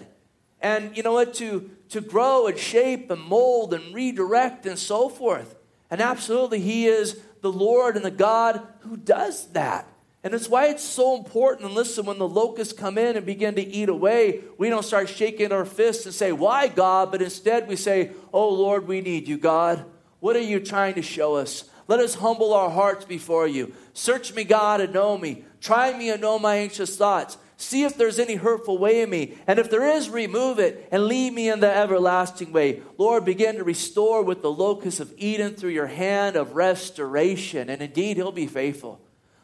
And 0.61 0.95
you 0.95 1.03
know 1.03 1.13
what? 1.13 1.33
To, 1.35 1.69
to 1.89 2.01
grow 2.01 2.47
and 2.47 2.57
shape 2.57 3.09
and 3.09 3.21
mold 3.21 3.73
and 3.73 3.93
redirect 3.93 4.65
and 4.65 4.77
so 4.77 5.09
forth. 5.09 5.55
And 5.89 6.01
absolutely, 6.01 6.59
He 6.59 6.85
is 6.85 7.19
the 7.41 7.51
Lord 7.51 7.95
and 7.95 8.05
the 8.05 8.11
God 8.11 8.61
who 8.81 8.97
does 8.97 9.47
that. 9.51 9.87
And 10.23 10.33
it's 10.33 10.49
why 10.49 10.67
it's 10.67 10.83
so 10.83 11.17
important. 11.17 11.67
And 11.67 11.75
listen, 11.75 12.05
when 12.05 12.19
the 12.19 12.27
locusts 12.27 12.73
come 12.73 12.97
in 12.97 13.15
and 13.15 13.25
begin 13.25 13.55
to 13.55 13.65
eat 13.65 13.87
away, 13.87 14.41
we 14.57 14.69
don't 14.69 14.83
start 14.83 15.07
shaking 15.07 15.53
our 15.53 15.63
fists 15.65 16.05
and 16.05 16.13
say, 16.13 16.31
Why, 16.33 16.67
God? 16.67 17.11
But 17.11 17.21
instead 17.21 17.67
we 17.67 17.77
say, 17.77 18.11
Oh, 18.33 18.49
Lord, 18.49 18.87
we 18.87 18.99
need 18.99 19.27
you, 19.27 19.37
God. 19.37 19.85
What 20.19 20.35
are 20.35 20.41
you 20.41 20.59
trying 20.59 20.95
to 20.95 21.01
show 21.01 21.35
us? 21.35 21.63
Let 21.87 22.01
us 22.01 22.15
humble 22.15 22.53
our 22.53 22.69
hearts 22.69 23.05
before 23.05 23.47
you. 23.47 23.73
Search 23.93 24.33
me, 24.33 24.43
God, 24.43 24.81
and 24.81 24.93
know 24.93 25.17
me. 25.17 25.45
Try 25.61 25.97
me 25.97 26.09
and 26.09 26.21
know 26.21 26.37
my 26.37 26.57
anxious 26.57 26.95
thoughts. 26.97 27.37
See 27.61 27.83
if 27.83 27.97
there's 27.97 28.19
any 28.19 28.35
hurtful 28.35 28.77
way 28.77 29.01
in 29.01 29.09
me. 29.09 29.37
And 29.45 29.59
if 29.59 29.69
there 29.69 29.85
is, 29.85 30.09
remove 30.09 30.59
it 30.59 30.87
and 30.93 31.07
lead 31.07 31.33
me 31.33 31.49
in 31.49 31.59
the 31.59 31.69
everlasting 31.69 32.53
way. 32.53 32.81
Lord, 32.97 33.25
begin 33.25 33.57
to 33.57 33.65
restore 33.65 34.23
with 34.23 34.41
the 34.41 34.51
locust 34.51 35.01
of 35.01 35.13
Eden 35.17 35.55
through 35.55 35.71
your 35.71 35.87
hand 35.87 36.37
of 36.37 36.55
restoration. 36.55 37.69
And 37.69 37.81
indeed, 37.81 38.15
He'll 38.15 38.31
be 38.31 38.47
faithful. 38.47 39.01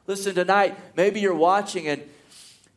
Listen, 0.08 0.34
tonight, 0.34 0.78
maybe 0.96 1.20
you're 1.20 1.36
watching 1.36 1.90
and 1.90 2.02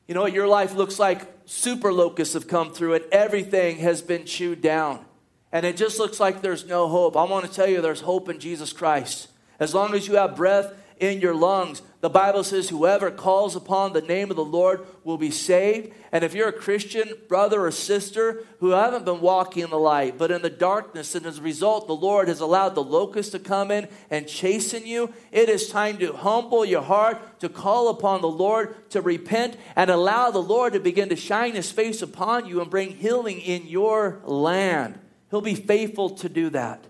you 0.09 0.15
know 0.15 0.23
what 0.23 0.33
your 0.33 0.49
life 0.49 0.75
looks 0.75 0.99
like 0.99 1.23
super 1.45 1.93
locusts 1.93 2.35
have 2.35 2.49
come 2.49 2.73
through 2.73 2.95
and 2.95 3.05
everything 3.13 3.77
has 3.77 4.03
been 4.03 4.25
chewed 4.25 4.61
down 4.61 5.05
and 5.53 5.65
it 5.65 5.77
just 5.77 5.99
looks 5.99 6.21
like 6.21 6.43
there's 6.43 6.67
no 6.67 6.89
hope, 6.89 7.17
I 7.17 7.25
want 7.25 7.47
to 7.47 7.53
tell 7.53 7.69
you 7.69 7.81
there's 7.81 8.03
hope 8.03 8.29
in 8.29 8.39
Jesus 8.39 8.73
Christ. 8.73 9.29
As 9.59 9.75
long 9.75 9.95
as 9.95 10.07
you 10.07 10.17
have 10.17 10.37
breath 10.37 10.73
in 11.01 11.21
your 11.21 11.35
lungs, 11.35 11.83
the 12.01 12.09
Bible 12.09 12.45
says, 12.45 12.69
whoever 12.69 13.11
calls 13.11 13.57
upon 13.57 13.93
the 13.93 14.01
name 14.01 14.31
of 14.31 14.37
the 14.37 14.45
Lord 14.45 14.87
will 15.03 15.19
be 15.19 15.33
saved. 15.33 15.93
And 16.13 16.23
if 16.23 16.33
you're 16.33 16.49
a 16.49 16.53
Christian 16.53 17.09
brother 17.27 17.65
or 17.65 17.73
sister 17.73 18.45
who 18.61 18.71
haven't 18.71 19.05
been 19.05 19.21
walking 19.21 19.65
in 19.65 19.71
the 19.71 19.79
light, 19.79 20.17
but 20.17 20.31
in 20.31 20.43
the 20.43 20.51
darkness, 20.51 21.17
and 21.17 21.27
as 21.27 21.39
a 21.39 21.43
result, 21.43 21.89
the 21.89 21.97
Lord 21.97 22.29
has 22.29 22.39
allowed 22.39 22.77
the 22.77 22.85
locust 22.85 23.33
to 23.33 23.41
come 23.41 23.73
in 23.73 23.89
and 24.11 24.29
chasten 24.29 24.87
you, 24.87 25.13
it 25.33 25.49
is 25.49 25.69
time 25.69 25.99
to 25.99 26.13
humble 26.13 26.65
your 26.65 26.83
heart, 26.83 27.41
to 27.41 27.49
call 27.49 27.89
upon 27.89 28.21
the 28.21 28.29
Lord, 28.29 28.89
to 28.91 29.01
repent, 29.01 29.57
and 29.75 29.91
allow 29.91 30.31
the 30.31 30.39
Lord 30.39 30.75
to 30.75 30.81
begin 30.81 31.09
to 31.09 31.17
shine 31.17 31.57
his 31.57 31.73
face 31.73 32.01
upon 32.01 32.47
you 32.47 32.61
and 32.61 32.71
bring 32.71 32.91
healing 32.91 33.41
in 33.41 33.67
your 33.67 34.21
land. 34.25 35.01
He'll 35.31 35.41
be 35.41 35.57
faithful 35.57 36.11
to 36.11 36.29
do 36.29 36.51
that. 36.51 36.85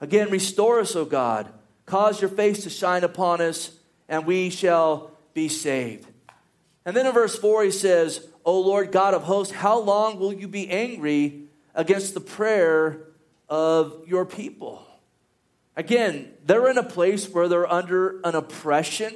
Again, 0.00 0.30
restore 0.30 0.80
us, 0.80 0.96
O 0.96 1.04
God. 1.04 1.52
Cause 1.90 2.20
your 2.20 2.30
face 2.30 2.62
to 2.62 2.70
shine 2.70 3.02
upon 3.02 3.40
us, 3.40 3.72
and 4.08 4.24
we 4.24 4.48
shall 4.48 5.10
be 5.34 5.48
saved. 5.48 6.06
And 6.84 6.96
then 6.96 7.04
in 7.04 7.12
verse 7.12 7.36
4, 7.36 7.64
he 7.64 7.72
says, 7.72 8.28
O 8.44 8.60
Lord 8.60 8.92
God 8.92 9.12
of 9.12 9.24
hosts, 9.24 9.52
how 9.52 9.80
long 9.80 10.20
will 10.20 10.32
you 10.32 10.46
be 10.46 10.70
angry 10.70 11.46
against 11.74 12.14
the 12.14 12.20
prayer 12.20 13.08
of 13.48 14.04
your 14.06 14.24
people? 14.24 14.86
Again, 15.74 16.32
they're 16.46 16.70
in 16.70 16.78
a 16.78 16.84
place 16.84 17.28
where 17.28 17.48
they're 17.48 17.68
under 17.68 18.20
an 18.20 18.36
oppression. 18.36 19.12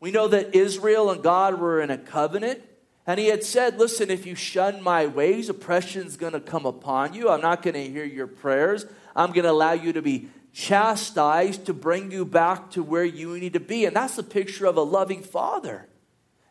We 0.00 0.12
know 0.12 0.28
that 0.28 0.54
Israel 0.54 1.10
and 1.10 1.22
God 1.22 1.60
were 1.60 1.78
in 1.78 1.90
a 1.90 1.98
covenant. 1.98 2.62
And 3.06 3.20
he 3.20 3.26
had 3.26 3.44
said, 3.44 3.78
Listen, 3.78 4.10
if 4.10 4.24
you 4.24 4.34
shun 4.34 4.82
my 4.82 5.06
ways, 5.06 5.50
oppression's 5.50 6.16
going 6.16 6.32
to 6.32 6.40
come 6.40 6.64
upon 6.64 7.12
you. 7.12 7.28
I'm 7.28 7.42
not 7.42 7.60
going 7.60 7.74
to 7.74 7.86
hear 7.86 8.04
your 8.04 8.28
prayers. 8.28 8.86
I'm 9.14 9.32
going 9.32 9.44
to 9.44 9.50
allow 9.50 9.72
you 9.72 9.92
to 9.92 10.00
be 10.00 10.30
chastised 10.52 11.66
to 11.66 11.74
bring 11.74 12.10
you 12.10 12.24
back 12.24 12.70
to 12.72 12.82
where 12.82 13.04
you 13.04 13.38
need 13.38 13.54
to 13.54 13.60
be. 13.60 13.84
And 13.84 13.96
that's 13.96 14.16
the 14.16 14.22
picture 14.22 14.66
of 14.66 14.76
a 14.76 14.82
loving 14.82 15.22
father. 15.22 15.88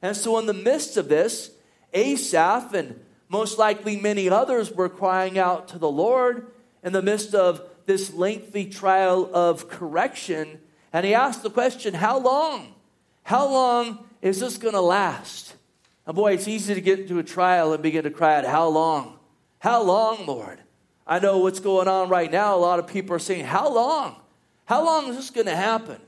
And 0.02 0.18
so, 0.18 0.40
in 0.40 0.48
the 0.48 0.54
midst 0.54 0.98
of 0.98 1.10
this, 1.10 1.52
Asaph 1.94 2.74
and 2.74 3.00
most 3.30 3.58
likely 3.58 3.96
many 3.96 4.30
others 4.30 4.72
were 4.72 4.90
crying 4.90 5.38
out 5.38 5.68
to 5.70 5.78
the 5.78 5.92
Lord 5.92 6.52
in 6.84 6.94
the 6.94 7.02
midst 7.02 7.36
of 7.36 7.62
this 7.86 8.14
lengthy 8.14 8.66
trial 8.66 9.30
of 9.34 9.70
correction. 9.70 10.60
And 10.92 11.06
he 11.06 11.14
asked 11.14 11.44
the 11.44 11.50
question, 11.50 11.94
How 11.94 12.18
long? 12.18 12.74
How 13.24 13.48
long 13.48 14.06
is 14.22 14.40
this 14.40 14.58
going 14.58 14.74
to 14.74 14.82
last? 14.82 15.56
And 16.06 16.16
boy, 16.16 16.34
it's 16.34 16.48
easy 16.48 16.74
to 16.74 16.82
get 16.82 17.00
into 17.00 17.20
a 17.20 17.24
trial 17.24 17.74
and 17.74 17.84
begin 17.84 18.04
to 18.04 18.10
cry 18.10 18.38
out, 18.38 18.46
How 18.46 18.68
long? 18.68 19.20
How 19.60 19.84
long, 19.84 20.26
Lord? 20.26 20.60
I 21.06 21.20
know 21.20 21.40
what's 21.40 21.60
going 21.60 21.88
on 21.88 22.10
right 22.10 22.32
now. 22.32 22.56
A 22.56 22.58
lot 22.58 22.80
of 22.80 22.88
people 22.88 23.16
are 23.16 23.20
saying, 23.20 23.46
How 23.46 23.74
long? 23.74 24.16
How 24.66 24.86
long 24.86 25.10
is 25.10 25.18
this 25.18 25.30
going 25.30 25.48
to 25.48 25.56
happen? 25.56 26.00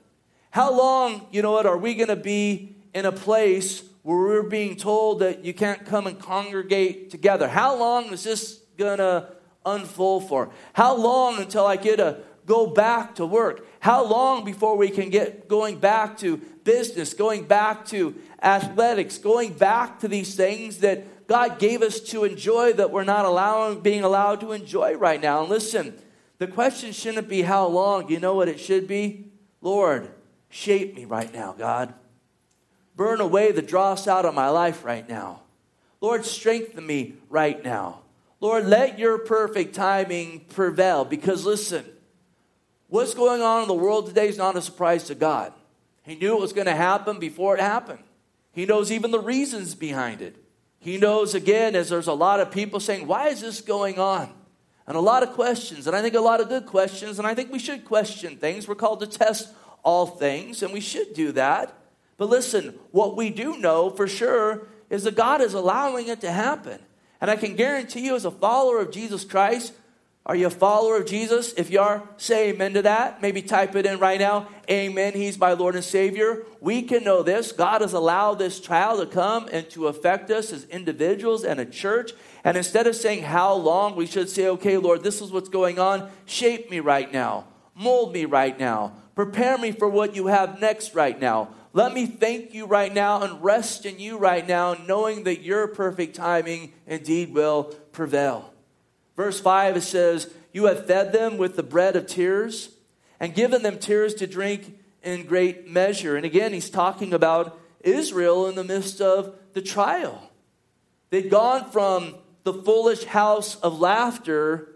How 0.52 0.72
long, 0.72 1.28
you 1.32 1.42
know 1.42 1.52
what, 1.52 1.66
are 1.66 1.78
we 1.78 1.96
going 1.96 2.10
to 2.10 2.16
be 2.16 2.76
in 2.94 3.06
a 3.06 3.12
place 3.12 3.84
where 4.04 4.18
we're 4.18 4.44
being 4.44 4.76
told 4.76 5.20
that 5.20 5.44
you 5.44 5.54
can't 5.54 5.86
come 5.86 6.08
and 6.08 6.20
congregate 6.20 7.10
together? 7.10 7.48
How 7.48 7.76
long 7.76 8.14
is 8.14 8.24
this 8.24 8.62
going 8.78 9.00
to 9.00 9.30
unfold 9.66 10.30
for? 10.30 10.52
How 10.74 10.96
long 10.96 11.40
until 11.40 11.66
I 11.66 11.76
get 11.76 11.98
to 11.98 12.20
go 12.46 12.68
back 12.68 13.16
to 13.16 13.26
work? 13.26 13.66
How 13.80 14.06
long 14.06 14.46
before 14.46 14.78
we 14.78 14.90
can 14.90 15.10
get 15.10 15.48
going 15.48 15.80
back 15.80 16.18
to 16.20 16.38
business, 16.64 17.14
going 17.14 17.44
back 17.44 17.86
to 17.88 18.16
athletics, 18.42 19.18
going 19.18 19.54
back 19.54 20.00
to 20.00 20.08
these 20.08 20.36
things 20.36 20.78
that 20.80 21.04
God 21.28 21.60
gave 21.60 21.82
us 21.82 22.00
to 22.02 22.24
enjoy 22.24 22.74
that 22.74 22.92
we're 22.92 23.04
not 23.04 23.26
allowing 23.26 23.82
being 23.82 24.04
allowed 24.04 24.42
to 24.42 24.52
enjoy 24.52 24.96
right 24.96 25.22
now? 25.22 25.42
And 25.42 25.50
listen, 25.50 25.98
the 26.38 26.48
question 26.48 26.92
shouldn't 26.92 27.30
be 27.30 27.42
how 27.42 27.68
long. 27.68 28.10
You 28.10 28.20
know 28.20 28.36
what 28.36 28.50
it 28.50 28.60
should 28.60 28.88
be? 28.88 29.32
Lord, 29.62 30.10
shape 30.50 30.96
me 30.96 31.06
right 31.06 31.34
now, 31.34 31.54
God. 31.58 31.94
Burn 32.96 33.22
away 33.22 33.52
the 33.52 33.62
dross 33.62 34.08
out 34.08 34.26
of 34.26 34.36
my 34.36 34.50
life 34.50 34.84
right 34.84 35.08
now. 35.08 35.42
Lord, 36.02 36.26
strengthen 36.26 36.86
me 36.86 37.16
right 37.30 37.64
now. 37.64 38.02
Lord, 38.40 38.66
let 38.66 39.00
your 39.00 39.20
perfect 39.20 39.74
timing 39.74 40.42
prevail. 40.50 41.06
Because 41.06 41.46
listen, 41.46 41.86
what's 42.90 43.14
going 43.14 43.42
on 43.42 43.62
in 43.62 43.68
the 43.70 43.74
world 43.74 44.08
today 44.08 44.28
is 44.28 44.38
not 44.38 44.58
a 44.58 44.62
surprise 44.62 45.06
to 45.06 45.16
God. 45.16 45.54
He 46.04 46.16
knew 46.16 46.36
it 46.36 46.42
was 46.42 46.52
going 46.52 46.68
to 46.68 46.76
happen 46.76 47.20
before 47.20 47.56
it 47.56 47.62
happened. 47.62 48.04
He 48.52 48.66
knows 48.66 48.92
even 48.92 49.12
the 49.12 49.22
reasons 49.22 49.76
behind 49.76 50.22
it. 50.22 50.43
He 50.84 50.98
knows, 50.98 51.34
again, 51.34 51.76
as 51.76 51.88
there's 51.88 52.08
a 52.08 52.14
lot 52.14 52.42
of 52.42 52.52
people 52.52 52.82
saying, 52.82 53.08
Why 53.08 53.30
is 53.30 53.40
this 53.40 53.62
going 53.62 54.00
on? 54.00 54.30
And 54.86 54.98
a 54.98 55.02
lot 55.02 55.24
of 55.24 55.30
questions, 55.30 55.88
and 55.88 55.96
I 55.96 56.02
think 56.02 56.14
a 56.14 56.20
lot 56.20 56.42
of 56.42 56.50
good 56.50 56.66
questions, 56.66 57.18
and 57.18 57.26
I 57.26 57.34
think 57.34 57.54
we 57.54 57.58
should 57.58 57.86
question 57.86 58.36
things. 58.36 58.68
We're 58.68 58.76
called 58.76 59.00
to 59.00 59.08
test 59.08 59.48
all 59.82 60.06
things, 60.06 60.62
and 60.62 60.74
we 60.74 60.82
should 60.82 61.14
do 61.14 61.32
that. 61.32 61.74
But 62.18 62.28
listen, 62.28 62.78
what 62.92 63.16
we 63.16 63.30
do 63.30 63.58
know 63.58 63.90
for 63.90 64.08
sure 64.08 64.68
is 64.90 65.06
that 65.06 65.16
God 65.16 65.40
is 65.40 65.54
allowing 65.54 66.10
it 66.10 66.20
to 66.20 66.32
happen. 66.32 66.80
And 67.22 67.32
I 67.32 67.38
can 67.38 67.56
guarantee 67.56 68.06
you, 68.06 68.18
as 68.18 68.26
a 68.26 68.32
follower 68.32 68.80
of 68.80 68.92
Jesus 68.92 69.24
Christ, 69.24 69.72
are 70.26 70.38
you 70.38 70.48
a 70.48 70.50
follower 70.50 70.98
of 70.98 71.06
Jesus? 71.06 71.54
If 71.58 71.70
you 71.70 71.82
are, 71.82 72.02
say 72.16 72.52
amen 72.52 72.76
to 72.76 72.84
that. 72.84 73.22
Maybe 73.22 73.42
type 73.42 73.76
it 73.76 73.86
in 73.86 74.00
right 74.00 74.20
now. 74.20 74.48
Amen. 74.72 75.12
He's 75.14 75.38
my 75.38 75.52
Lord 75.52 75.76
and 75.76 75.84
Savior. 75.84 76.44
We 76.62 76.84
can 76.84 77.04
know 77.04 77.24
this. 77.24 77.52
God 77.52 77.82
has 77.82 77.92
allowed 77.92 78.36
this 78.36 78.62
trial 78.62 78.98
to 79.00 79.06
come 79.06 79.50
and 79.52 79.70
to 79.72 79.88
affect 79.88 80.32
us 80.32 80.54
as 80.54 80.64
individuals 80.66 81.44
and 81.44 81.60
a 81.60 81.66
church. 81.66 82.14
And 82.46 82.56
instead 82.56 82.88
of 82.88 82.96
saying 82.96 83.24
how 83.24 83.54
long, 83.54 83.98
we 83.98 84.06
should 84.06 84.30
say, 84.30 84.48
okay, 84.48 84.78
Lord, 84.78 85.04
this 85.04 85.22
is 85.22 85.30
what's 85.30 85.50
going 85.50 85.78
on. 85.78 86.10
Shape 86.26 86.72
me 86.72 86.80
right 86.80 87.12
now. 87.12 87.46
Mold 87.76 88.14
me 88.14 88.24
right 88.24 88.58
now. 88.58 88.94
Prepare 89.16 89.58
me 89.58 89.74
for 89.74 89.90
what 89.90 90.16
you 90.16 90.28
have 90.28 90.62
next 90.62 90.96
right 90.96 91.20
now. 91.20 91.50
Let 91.74 91.94
me 91.94 92.06
thank 92.06 92.54
you 92.54 92.66
right 92.66 92.94
now 92.94 93.24
and 93.24 93.44
rest 93.44 93.86
in 93.86 94.00
you 94.00 94.18
right 94.18 94.48
now, 94.48 94.76
knowing 94.88 95.24
that 95.24 95.42
your 95.42 95.68
perfect 95.68 96.16
timing 96.16 96.72
indeed 96.88 97.34
will 97.34 97.76
prevail. 97.92 98.53
Verse 99.16 99.40
5, 99.40 99.78
it 99.78 99.82
says, 99.82 100.34
You 100.52 100.66
have 100.66 100.88
fed 100.88 101.12
them 101.12 101.38
with 101.38 101.56
the 101.56 101.64
bread 101.64 101.96
of 101.96 102.08
tears 102.08 102.70
and 103.20 103.36
given 103.36 103.64
them 103.64 103.78
tears 103.78 104.14
to 104.16 104.28
drink 104.28 104.78
in 105.04 105.26
great 105.26 105.70
measure. 105.70 106.16
And 106.16 106.26
again, 106.26 106.54
he's 106.54 106.70
talking 106.70 107.14
about 107.14 107.60
Israel 107.82 108.48
in 108.48 108.56
the 108.56 108.64
midst 108.64 109.02
of 109.02 109.36
the 109.54 109.62
trial. 109.62 110.32
They'd 111.10 111.30
gone 111.30 111.70
from 111.70 112.16
the 112.44 112.54
foolish 112.54 113.04
house 113.04 113.56
of 113.58 113.80
laughter 113.80 114.70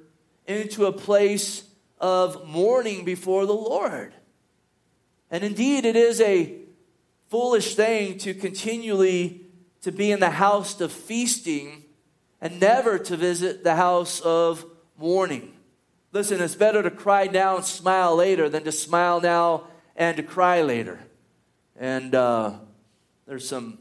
into 0.46 0.86
a 0.86 0.92
place 0.92 1.64
of 2.00 2.48
mourning 2.48 3.04
before 3.06 3.46
the 3.46 3.54
Lord. 3.54 4.14
And 5.32 5.44
indeed, 5.44 5.84
it 5.86 5.96
is 5.96 6.22
a 6.22 6.60
foolish 7.30 7.76
thing 7.76 8.18
to 8.20 8.34
continually 8.34 9.42
to 9.82 9.92
be 9.92 10.12
in 10.12 10.20
the 10.20 10.30
house 10.30 10.80
of 10.80 10.92
feasting 10.92 11.84
and 12.42 12.60
never 12.60 13.00
to 13.00 13.18
visit 13.18 13.64
the 13.64 13.76
house 13.76 14.20
of 14.22 14.66
mourning. 14.98 15.54
Listen, 16.12 16.42
it's 16.42 16.56
better 16.56 16.82
to 16.82 16.92
cry 16.92 17.26
now 17.26 17.58
and 17.58 17.66
smile 17.66 18.16
later 18.16 18.50
than 18.50 18.64
to 18.64 18.72
smile 18.72 19.22
now 19.22 19.68
and 19.96 20.18
to 20.18 20.24
cry 20.24 20.62
later. 20.62 21.00
And 21.76 22.16
uh, 22.16 22.54
there's 23.26 23.48
some 23.48 23.80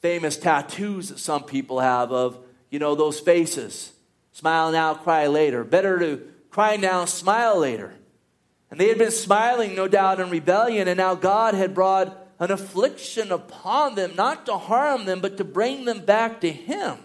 famous 0.00 0.36
tattoos 0.36 1.08
that 1.08 1.18
some 1.18 1.44
people 1.44 1.80
have 1.80 2.12
of, 2.12 2.38
you 2.70 2.78
know, 2.78 2.94
those 2.94 3.20
faces. 3.20 3.92
Smile 4.32 4.72
now, 4.72 4.94
cry 4.94 5.26
later. 5.26 5.64
Better 5.64 5.98
to 5.98 6.28
cry 6.50 6.76
now, 6.76 7.04
smile 7.04 7.58
later. 7.58 7.94
And 8.70 8.80
they 8.80 8.88
had 8.88 8.98
been 8.98 9.10
smiling, 9.10 9.74
no 9.74 9.88
doubt, 9.88 10.20
in 10.20 10.30
rebellion, 10.30 10.88
and 10.88 10.96
now 10.98 11.14
God 11.14 11.54
had 11.54 11.74
brought 11.74 12.16
an 12.38 12.50
affliction 12.50 13.30
upon 13.30 13.94
them, 13.94 14.16
not 14.16 14.46
to 14.46 14.56
harm 14.58 15.04
them, 15.04 15.20
but 15.20 15.36
to 15.36 15.44
bring 15.44 15.84
them 15.84 16.04
back 16.04 16.40
to 16.40 16.50
Him. 16.50 16.98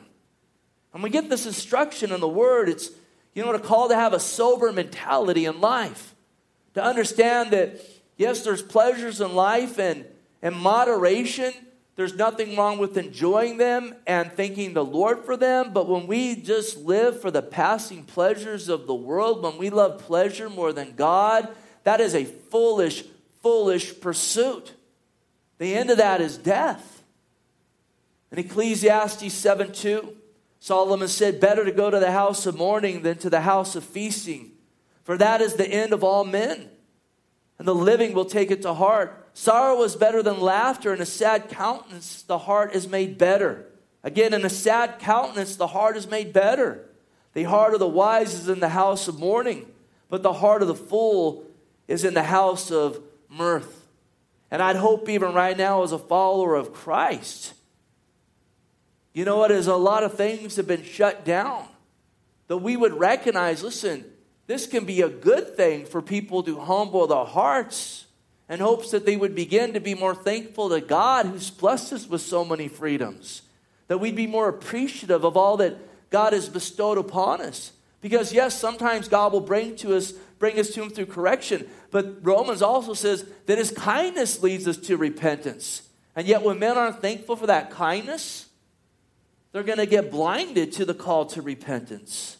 And 0.93 1.04
we 1.04 1.10
get 1.10 1.30
this 1.30 1.45
instruction 1.45 2.12
in 2.12 2.19
the 2.19 2.28
Word. 2.28 2.69
It's, 2.69 2.89
you 3.34 3.41
know, 3.41 3.52
what 3.52 3.60
a 3.60 3.63
call 3.63 3.89
to 3.89 3.95
have 3.95 4.13
a 4.13 4.19
sober 4.19 4.71
mentality 4.71 5.45
in 5.45 5.62
life. 5.62 6.15
To 6.73 6.84
understand 6.84 7.52
that, 7.52 7.82
yes, 8.17 8.43
there's 8.43 8.62
pleasures 8.62 9.21
in 9.21 9.36
life 9.36 9.78
and, 9.80 10.06
and 10.41 10.56
moderation. 10.56 11.54
There's 11.95 12.15
nothing 12.15 12.56
wrong 12.56 12.80
with 12.80 12.97
enjoying 12.97 13.58
them 13.58 13.93
and 14.08 14.32
thanking 14.32 14.73
the 14.73 14.86
Lord 14.86 15.25
for 15.25 15.36
them. 15.36 15.73
But 15.73 15.88
when 15.88 16.08
we 16.08 16.36
just 16.36 16.78
live 16.78 17.21
for 17.21 17.30
the 17.30 17.41
passing 17.41 18.04
pleasures 18.04 18.69
of 18.69 18.88
the 18.88 18.95
world, 18.95 19.43
when 19.43 19.58
we 19.58 19.69
love 19.69 19.99
pleasure 19.99 20.49
more 20.49 20.71
than 20.71 20.95
God, 20.95 21.49
that 21.84 21.99
is 21.99 22.15
a 22.15 22.23
foolish, 22.23 23.04
foolish 23.43 23.99
pursuit. 23.99 24.73
The 25.58 25.75
end 25.75 25.89
of 25.89 25.97
that 25.97 26.21
is 26.21 26.38
death. 26.38 27.04
In 28.32 28.39
Ecclesiastes 28.39 29.34
7 29.34 29.73
2, 29.73 30.15
Solomon 30.60 31.08
said, 31.08 31.39
Better 31.39 31.65
to 31.65 31.72
go 31.72 31.89
to 31.89 32.00
the 32.00 32.12
house 32.12 32.45
of 32.45 32.58
mourning 32.58 33.02
than 33.02 33.17
to 33.19 33.30
the 33.30 33.41
house 33.41 33.76
of 33.76 33.84
feasting, 33.84 34.52
for 35.04 35.17
that 35.17 35.41
is 35.41 35.56
the 35.56 35.67
end 35.67 35.93
of 35.93 36.04
all 36.04 36.24
men. 36.24 36.69
And 37.58 37.67
the 37.67 37.76
living 37.76 38.13
will 38.13 38.26
take 38.26 38.52
it 38.52 38.62
to 38.62 38.74
heart. 38.74 39.30
Sorrow 39.34 39.82
is 39.84 39.95
better 39.95 40.24
than 40.24 40.39
laughter, 40.39 40.93
and 40.93 41.02
a 41.02 41.06
sad 41.06 41.50
countenance, 41.50 42.22
the 42.24 42.38
heart 42.38 42.74
is 42.74 42.88
made 42.88 43.17
better. 43.17 43.65
Again, 44.04 44.34
in 44.34 44.45
a 44.45 44.50
sad 44.50 45.00
countenance, 45.00 45.56
the 45.56 45.67
heart 45.67 45.98
is 45.98 46.08
made 46.08 46.32
better. 46.32 46.86
The 47.34 47.43
heart 47.43 47.74
of 47.74 47.80
the 47.80 47.88
wise 47.88 48.34
is 48.34 48.50
in 48.50 48.60
the 48.60 48.69
house 48.69 49.08
of 49.08 49.19
mourning, 49.19 49.65
but 50.10 50.24
the 50.24 50.34
heart 50.34 50.62
of 50.62 50.67
the 50.67 50.76
fool 50.76 51.45
is 51.88 52.04
in 52.04 52.13
the 52.13 52.24
house 52.24 52.72
of 52.72 53.02
mirth. 53.30 53.88
And 54.52 54.62
I'd 54.62 54.78
hope 54.78 55.10
even 55.10 55.34
right 55.34 55.58
now, 55.58 55.84
as 55.84 55.91
a 55.91 56.00
follower 56.00 56.56
of 56.56 56.74
Christ, 56.74 57.54
you 59.19 59.25
know 59.25 59.36
what? 59.36 59.51
As 59.51 59.67
a 59.67 59.75
lot 59.75 60.03
of 60.05 60.13
things 60.13 60.55
have 60.55 60.65
been 60.65 60.82
shut 60.82 61.25
down, 61.25 61.67
that 62.47 62.60
we 62.60 62.77
would 62.77 62.93
recognize 62.93 63.62
listen, 63.62 64.05
this 64.47 64.65
can 64.65 64.86
be 64.86 65.01
a 65.01 65.10
good 65.10 65.58
thing 65.58 65.86
for 65.86 66.01
people 66.01 66.41
to 66.43 66.58
humble 66.58 67.05
their 67.05 67.25
hearts 67.25 68.05
in 68.47 68.62
hopes 68.62 68.91
that 68.91 69.05
they 69.05 69.17
would 69.17 69.36
begin 69.36 69.73
to 69.73 69.82
be 69.82 69.93
more 69.93 70.15
thankful 70.15 70.69
to 70.69 70.79
God 70.79 71.25
who's 71.25 71.49
blessed 71.49 71.91
us 71.91 72.08
with 72.08 72.21
so 72.21 72.45
many 72.45 72.69
freedoms. 72.69 73.41
That 73.89 73.97
we'd 73.97 74.15
be 74.15 74.25
more 74.25 74.47
appreciative 74.47 75.25
of 75.25 75.36
all 75.36 75.58
that 75.58 75.75
God 76.10 76.32
has 76.32 76.47
bestowed 76.47 76.97
upon 76.97 77.41
us. 77.41 77.73
Because 77.99 78.32
yes, 78.32 78.58
sometimes 78.58 79.10
God 79.10 79.34
will 79.34 79.41
bring 79.41 79.75
to 79.77 79.97
us, 79.97 80.13
bring 80.13 80.58
us 80.58 80.69
to 80.69 80.84
him 80.84 80.91
through 80.91 81.08
correction, 81.08 81.67
but 81.91 82.25
Romans 82.25 82.62
also 82.62 82.93
says 82.93 83.25
that 83.47 83.58
his 83.58 83.71
kindness 83.71 84.41
leads 84.41 84.65
us 84.65 84.77
to 84.77 84.95
repentance. 84.95 85.82
And 86.15 86.25
yet 86.25 86.41
when 86.41 86.58
men 86.58 86.77
aren't 86.77 87.01
thankful 87.01 87.36
for 87.36 87.47
that 87.47 87.69
kindness, 87.69 88.45
they're 89.51 89.63
going 89.63 89.79
to 89.79 89.85
get 89.85 90.12
blinded 90.12 90.71
to 90.73 90.85
the 90.85 90.93
call 90.93 91.25
to 91.27 91.41
repentance. 91.41 92.38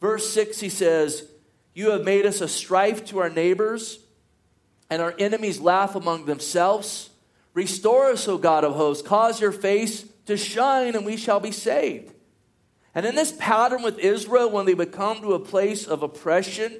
Verse 0.00 0.28
6, 0.30 0.60
he 0.60 0.68
says, 0.68 1.28
You 1.74 1.90
have 1.90 2.04
made 2.04 2.26
us 2.26 2.40
a 2.40 2.48
strife 2.48 3.04
to 3.06 3.18
our 3.18 3.30
neighbors, 3.30 3.98
and 4.90 5.02
our 5.02 5.14
enemies 5.18 5.60
laugh 5.60 5.94
among 5.94 6.26
themselves. 6.26 7.10
Restore 7.54 8.10
us, 8.10 8.28
O 8.28 8.38
God 8.38 8.64
of 8.64 8.74
hosts. 8.74 9.06
Cause 9.06 9.40
your 9.40 9.52
face 9.52 10.04
to 10.26 10.36
shine, 10.36 10.94
and 10.94 11.04
we 11.04 11.16
shall 11.16 11.40
be 11.40 11.52
saved. 11.52 12.12
And 12.94 13.06
in 13.06 13.14
this 13.14 13.32
pattern 13.38 13.82
with 13.82 13.98
Israel, 13.98 14.50
when 14.50 14.66
they 14.66 14.74
would 14.74 14.92
come 14.92 15.20
to 15.22 15.34
a 15.34 15.38
place 15.38 15.86
of 15.86 16.02
oppression 16.02 16.78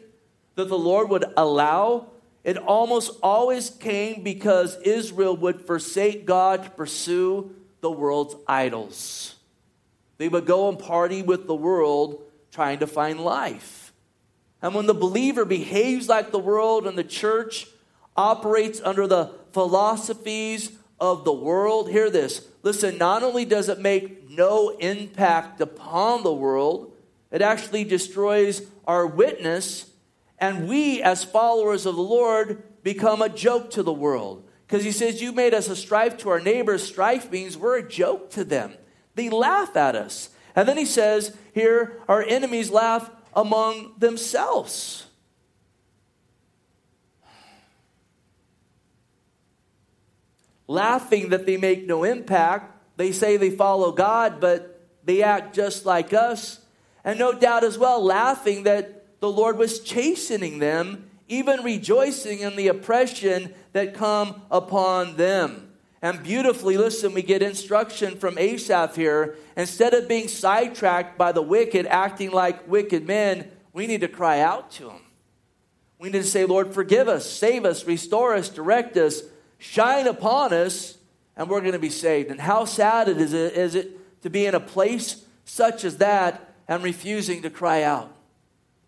that 0.54 0.68
the 0.68 0.78
Lord 0.78 1.08
would 1.08 1.24
allow, 1.36 2.08
it 2.44 2.58
almost 2.58 3.18
always 3.22 3.70
came 3.70 4.22
because 4.22 4.76
Israel 4.82 5.36
would 5.36 5.66
forsake 5.66 6.26
God 6.26 6.64
to 6.64 6.70
pursue 6.70 7.54
the 7.80 7.90
world's 7.90 8.36
idols. 8.46 9.31
They 10.18 10.28
would 10.28 10.46
go 10.46 10.68
and 10.68 10.78
party 10.78 11.22
with 11.22 11.46
the 11.46 11.54
world 11.54 12.22
trying 12.50 12.78
to 12.80 12.86
find 12.86 13.20
life. 13.20 13.92
And 14.60 14.74
when 14.74 14.86
the 14.86 14.94
believer 14.94 15.44
behaves 15.44 16.08
like 16.08 16.30
the 16.30 16.38
world 16.38 16.86
and 16.86 16.96
the 16.96 17.04
church 17.04 17.66
operates 18.16 18.80
under 18.82 19.06
the 19.06 19.32
philosophies 19.52 20.72
of 21.02 21.24
the 21.24 21.32
world. 21.32 21.90
Hear 21.90 22.10
this. 22.10 22.46
Listen, 22.62 22.96
not 22.96 23.24
only 23.24 23.44
does 23.44 23.68
it 23.68 23.80
make 23.80 24.30
no 24.30 24.70
impact 24.70 25.60
upon 25.60 26.22
the 26.22 26.32
world, 26.32 26.94
it 27.32 27.42
actually 27.42 27.82
destroys 27.82 28.62
our 28.86 29.06
witness, 29.06 29.90
and 30.38 30.68
we, 30.68 31.02
as 31.02 31.24
followers 31.24 31.86
of 31.86 31.96
the 31.96 32.02
Lord, 32.02 32.62
become 32.82 33.20
a 33.20 33.28
joke 33.28 33.70
to 33.72 33.82
the 33.82 33.92
world. 33.92 34.44
Because 34.66 34.84
he 34.84 34.92
says, 34.92 35.20
You 35.20 35.32
made 35.32 35.54
us 35.54 35.68
a 35.68 35.76
strife 35.76 36.16
to 36.18 36.30
our 36.30 36.40
neighbors. 36.40 36.84
Strife 36.84 37.30
means 37.30 37.56
we're 37.56 37.78
a 37.78 37.88
joke 37.88 38.30
to 38.30 38.44
them. 38.44 38.74
They 39.14 39.28
laugh 39.28 39.76
at 39.76 39.96
us. 39.96 40.30
And 40.54 40.68
then 40.68 40.76
he 40.76 40.84
says, 40.84 41.36
Here, 41.52 42.00
our 42.08 42.22
enemies 42.22 42.70
laugh 42.70 43.10
among 43.34 43.92
themselves. 43.98 45.06
Laughing 50.66 51.30
that 51.30 51.46
they 51.46 51.56
make 51.56 51.86
no 51.86 52.04
impact. 52.04 52.70
They 52.96 53.12
say 53.12 53.36
they 53.36 53.50
follow 53.50 53.92
God, 53.92 54.40
but 54.40 54.88
they 55.04 55.22
act 55.22 55.54
just 55.54 55.84
like 55.84 56.12
us. 56.12 56.60
And 57.04 57.18
no 57.18 57.32
doubt 57.32 57.64
as 57.64 57.78
well, 57.78 58.02
laughing 58.02 58.62
that 58.62 59.20
the 59.20 59.30
Lord 59.30 59.58
was 59.58 59.80
chastening 59.80 60.58
them, 60.58 61.10
even 61.28 61.62
rejoicing 61.62 62.40
in 62.40 62.56
the 62.56 62.68
oppression 62.68 63.54
that 63.72 63.94
come 63.94 64.42
upon 64.50 65.16
them. 65.16 65.71
And 66.02 66.20
beautifully, 66.20 66.76
listen, 66.76 67.14
we 67.14 67.22
get 67.22 67.42
instruction 67.42 68.16
from 68.16 68.36
Asaph 68.36 68.96
here. 68.96 69.36
Instead 69.56 69.94
of 69.94 70.08
being 70.08 70.26
sidetracked 70.26 71.16
by 71.16 71.30
the 71.30 71.40
wicked, 71.40 71.86
acting 71.86 72.32
like 72.32 72.68
wicked 72.68 73.06
men, 73.06 73.48
we 73.72 73.86
need 73.86 74.00
to 74.00 74.08
cry 74.08 74.40
out 74.40 74.72
to 74.72 74.90
him. 74.90 75.00
We 76.00 76.10
need 76.10 76.22
to 76.22 76.24
say, 76.24 76.44
Lord, 76.44 76.74
forgive 76.74 77.06
us, 77.06 77.30
save 77.30 77.64
us, 77.64 77.86
restore 77.86 78.34
us, 78.34 78.48
direct 78.48 78.96
us, 78.96 79.22
shine 79.58 80.08
upon 80.08 80.52
us, 80.52 80.98
and 81.36 81.48
we're 81.48 81.60
going 81.60 81.72
to 81.72 81.78
be 81.78 81.88
saved. 81.88 82.32
And 82.32 82.40
how 82.40 82.64
sad 82.64 83.08
it 83.08 83.18
is, 83.18 83.32
is 83.32 83.76
it 83.76 84.22
to 84.22 84.28
be 84.28 84.44
in 84.44 84.56
a 84.56 84.60
place 84.60 85.24
such 85.44 85.84
as 85.84 85.98
that 85.98 86.52
and 86.66 86.82
refusing 86.82 87.42
to 87.42 87.50
cry 87.50 87.84
out, 87.84 88.12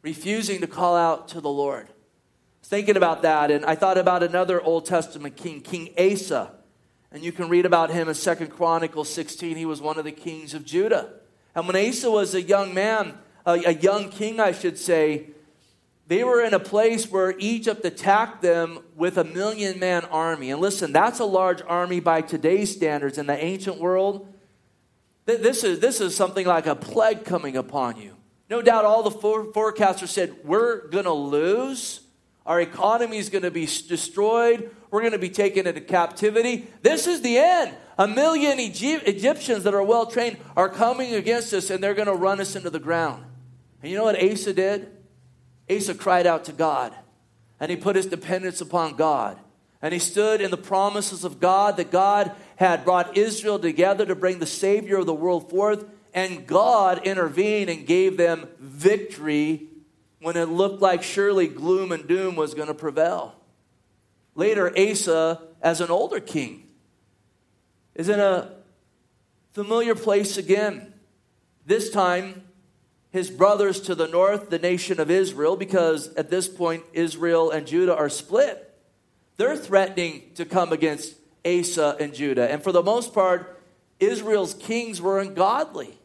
refusing 0.02 0.60
to 0.62 0.66
call 0.66 0.96
out 0.96 1.28
to 1.28 1.40
the 1.40 1.48
Lord. 1.48 1.86
Thinking 2.64 2.96
about 2.96 3.22
that, 3.22 3.52
and 3.52 3.64
I 3.64 3.76
thought 3.76 3.98
about 3.98 4.24
another 4.24 4.60
Old 4.60 4.86
Testament 4.86 5.36
king, 5.36 5.60
King 5.60 5.90
Asa. 5.96 6.50
And 7.14 7.22
you 7.22 7.30
can 7.30 7.48
read 7.48 7.64
about 7.64 7.90
him 7.90 8.08
in 8.08 8.14
Second 8.16 8.48
Chronicles 8.48 9.08
16. 9.08 9.56
He 9.56 9.64
was 9.64 9.80
one 9.80 9.98
of 9.98 10.04
the 10.04 10.10
kings 10.10 10.52
of 10.52 10.64
Judah. 10.64 11.10
And 11.54 11.64
when 11.68 11.76
Asa 11.76 12.10
was 12.10 12.34
a 12.34 12.42
young 12.42 12.74
man, 12.74 13.14
a, 13.46 13.72
young 13.72 14.10
king, 14.10 14.40
I 14.40 14.50
should 14.50 14.76
say, 14.76 15.28
they 16.08 16.24
were 16.24 16.42
in 16.42 16.54
a 16.54 16.58
place 16.58 17.08
where 17.08 17.36
Egypt 17.38 17.84
attacked 17.84 18.42
them 18.42 18.80
with 18.96 19.16
a 19.16 19.22
million 19.22 19.78
man 19.78 20.04
army. 20.06 20.50
And 20.50 20.60
listen, 20.60 20.92
that's 20.92 21.20
a 21.20 21.24
large 21.24 21.62
army 21.68 22.00
by 22.00 22.20
today's 22.20 22.74
standards. 22.74 23.16
In 23.16 23.28
the 23.28 23.42
ancient 23.42 23.78
world, 23.78 24.26
this 25.24 25.62
is, 25.62 25.78
this 25.78 26.00
is 26.00 26.16
something 26.16 26.48
like 26.48 26.66
a 26.66 26.74
plague 26.74 27.24
coming 27.24 27.56
upon 27.56 27.96
you. 27.96 28.16
No 28.50 28.60
doubt 28.60 28.84
all 28.84 29.04
the 29.04 29.12
forecasters 29.12 30.08
said, 30.08 30.34
We're 30.42 30.88
going 30.88 31.04
to 31.04 31.12
lose. 31.12 32.00
Our 32.46 32.60
economy 32.60 33.18
is 33.18 33.30
going 33.30 33.42
to 33.42 33.50
be 33.50 33.64
destroyed. 33.64 34.70
We're 34.90 35.00
going 35.00 35.12
to 35.12 35.18
be 35.18 35.30
taken 35.30 35.66
into 35.66 35.80
captivity. 35.80 36.66
This 36.82 37.06
is 37.06 37.22
the 37.22 37.38
end. 37.38 37.74
A 37.96 38.06
million 38.06 38.58
Egyptians 38.58 39.64
that 39.64 39.72
are 39.72 39.82
well 39.82 40.06
trained 40.06 40.36
are 40.56 40.68
coming 40.68 41.14
against 41.14 41.54
us 41.54 41.70
and 41.70 41.82
they're 41.82 41.94
going 41.94 42.08
to 42.08 42.14
run 42.14 42.40
us 42.40 42.54
into 42.54 42.70
the 42.70 42.80
ground. 42.80 43.24
And 43.80 43.90
you 43.90 43.96
know 43.96 44.04
what 44.04 44.22
Asa 44.22 44.52
did? 44.52 44.88
Asa 45.70 45.94
cried 45.94 46.26
out 46.26 46.44
to 46.44 46.52
God 46.52 46.94
and 47.60 47.70
he 47.70 47.76
put 47.76 47.96
his 47.96 48.06
dependence 48.06 48.60
upon 48.60 48.96
God. 48.96 49.38
And 49.80 49.92
he 49.92 49.98
stood 49.98 50.40
in 50.40 50.50
the 50.50 50.56
promises 50.56 51.24
of 51.24 51.40
God 51.40 51.76
that 51.76 51.90
God 51.90 52.32
had 52.56 52.84
brought 52.84 53.16
Israel 53.16 53.58
together 53.58 54.06
to 54.06 54.14
bring 54.14 54.38
the 54.38 54.46
Savior 54.46 54.96
of 54.96 55.06
the 55.06 55.14
world 55.14 55.50
forth. 55.50 55.84
And 56.14 56.46
God 56.46 57.06
intervened 57.06 57.68
and 57.68 57.86
gave 57.86 58.16
them 58.16 58.48
victory 58.58 59.68
when 60.24 60.38
it 60.38 60.48
looked 60.48 60.80
like 60.80 61.02
surely 61.02 61.46
gloom 61.46 61.92
and 61.92 62.08
doom 62.08 62.34
was 62.34 62.54
going 62.54 62.68
to 62.68 62.74
prevail. 62.74 63.34
Later, 64.34 64.72
Asa, 64.76 65.42
as 65.60 65.82
an 65.82 65.90
older 65.90 66.18
king, 66.18 66.66
is 67.94 68.08
in 68.08 68.18
a 68.18 68.50
familiar 69.52 69.94
place 69.94 70.38
again. 70.38 70.94
This 71.66 71.90
time, 71.90 72.42
his 73.10 73.30
brothers 73.30 73.82
to 73.82 73.94
the 73.94 74.08
north, 74.08 74.48
the 74.48 74.58
nation 74.58 74.98
of 74.98 75.10
Israel, 75.10 75.56
because 75.56 76.12
at 76.14 76.30
this 76.30 76.48
point, 76.48 76.84
Israel 76.94 77.50
and 77.50 77.66
Judah 77.66 77.94
are 77.94 78.08
split. 78.08 78.74
They're 79.36 79.58
threatening 79.58 80.30
to 80.36 80.46
come 80.46 80.72
against 80.72 81.16
Asa 81.44 81.96
and 82.00 82.14
Judah. 82.14 82.50
And 82.50 82.62
for 82.62 82.72
the 82.72 82.82
most 82.82 83.12
part, 83.12 83.62
Israel's 84.00 84.54
kings 84.54 85.02
were 85.02 85.20
ungodly. 85.20 85.98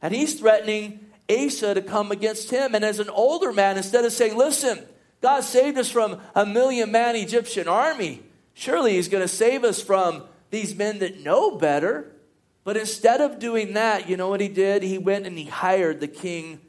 And 0.00 0.14
he's 0.14 0.40
threatening 0.40 1.05
Asa 1.30 1.74
to 1.74 1.82
come 1.82 2.12
against 2.12 2.50
him. 2.50 2.74
And 2.74 2.84
as 2.84 2.98
an 2.98 3.10
older 3.10 3.52
man, 3.52 3.76
instead 3.76 4.04
of 4.04 4.12
saying, 4.12 4.36
Listen, 4.36 4.84
God 5.20 5.42
saved 5.42 5.78
us 5.78 5.90
from 5.90 6.20
a 6.34 6.46
million 6.46 6.92
man 6.92 7.16
Egyptian 7.16 7.68
army, 7.68 8.22
surely 8.54 8.92
he's 8.92 9.08
going 9.08 9.22
to 9.22 9.28
save 9.28 9.64
us 9.64 9.82
from 9.82 10.24
these 10.50 10.74
men 10.74 10.98
that 11.00 11.22
know 11.22 11.56
better. 11.56 12.12
But 12.64 12.76
instead 12.76 13.20
of 13.20 13.38
doing 13.38 13.74
that, 13.74 14.08
you 14.08 14.16
know 14.16 14.28
what 14.28 14.40
he 14.40 14.48
did? 14.48 14.82
He 14.82 14.98
went 14.98 15.26
and 15.26 15.38
he 15.38 15.44
hired 15.44 16.00
the 16.00 16.08
king 16.08 16.60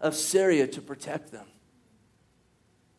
of 0.00 0.14
Syria 0.14 0.66
to 0.68 0.80
protect 0.80 1.32
them. 1.32 1.46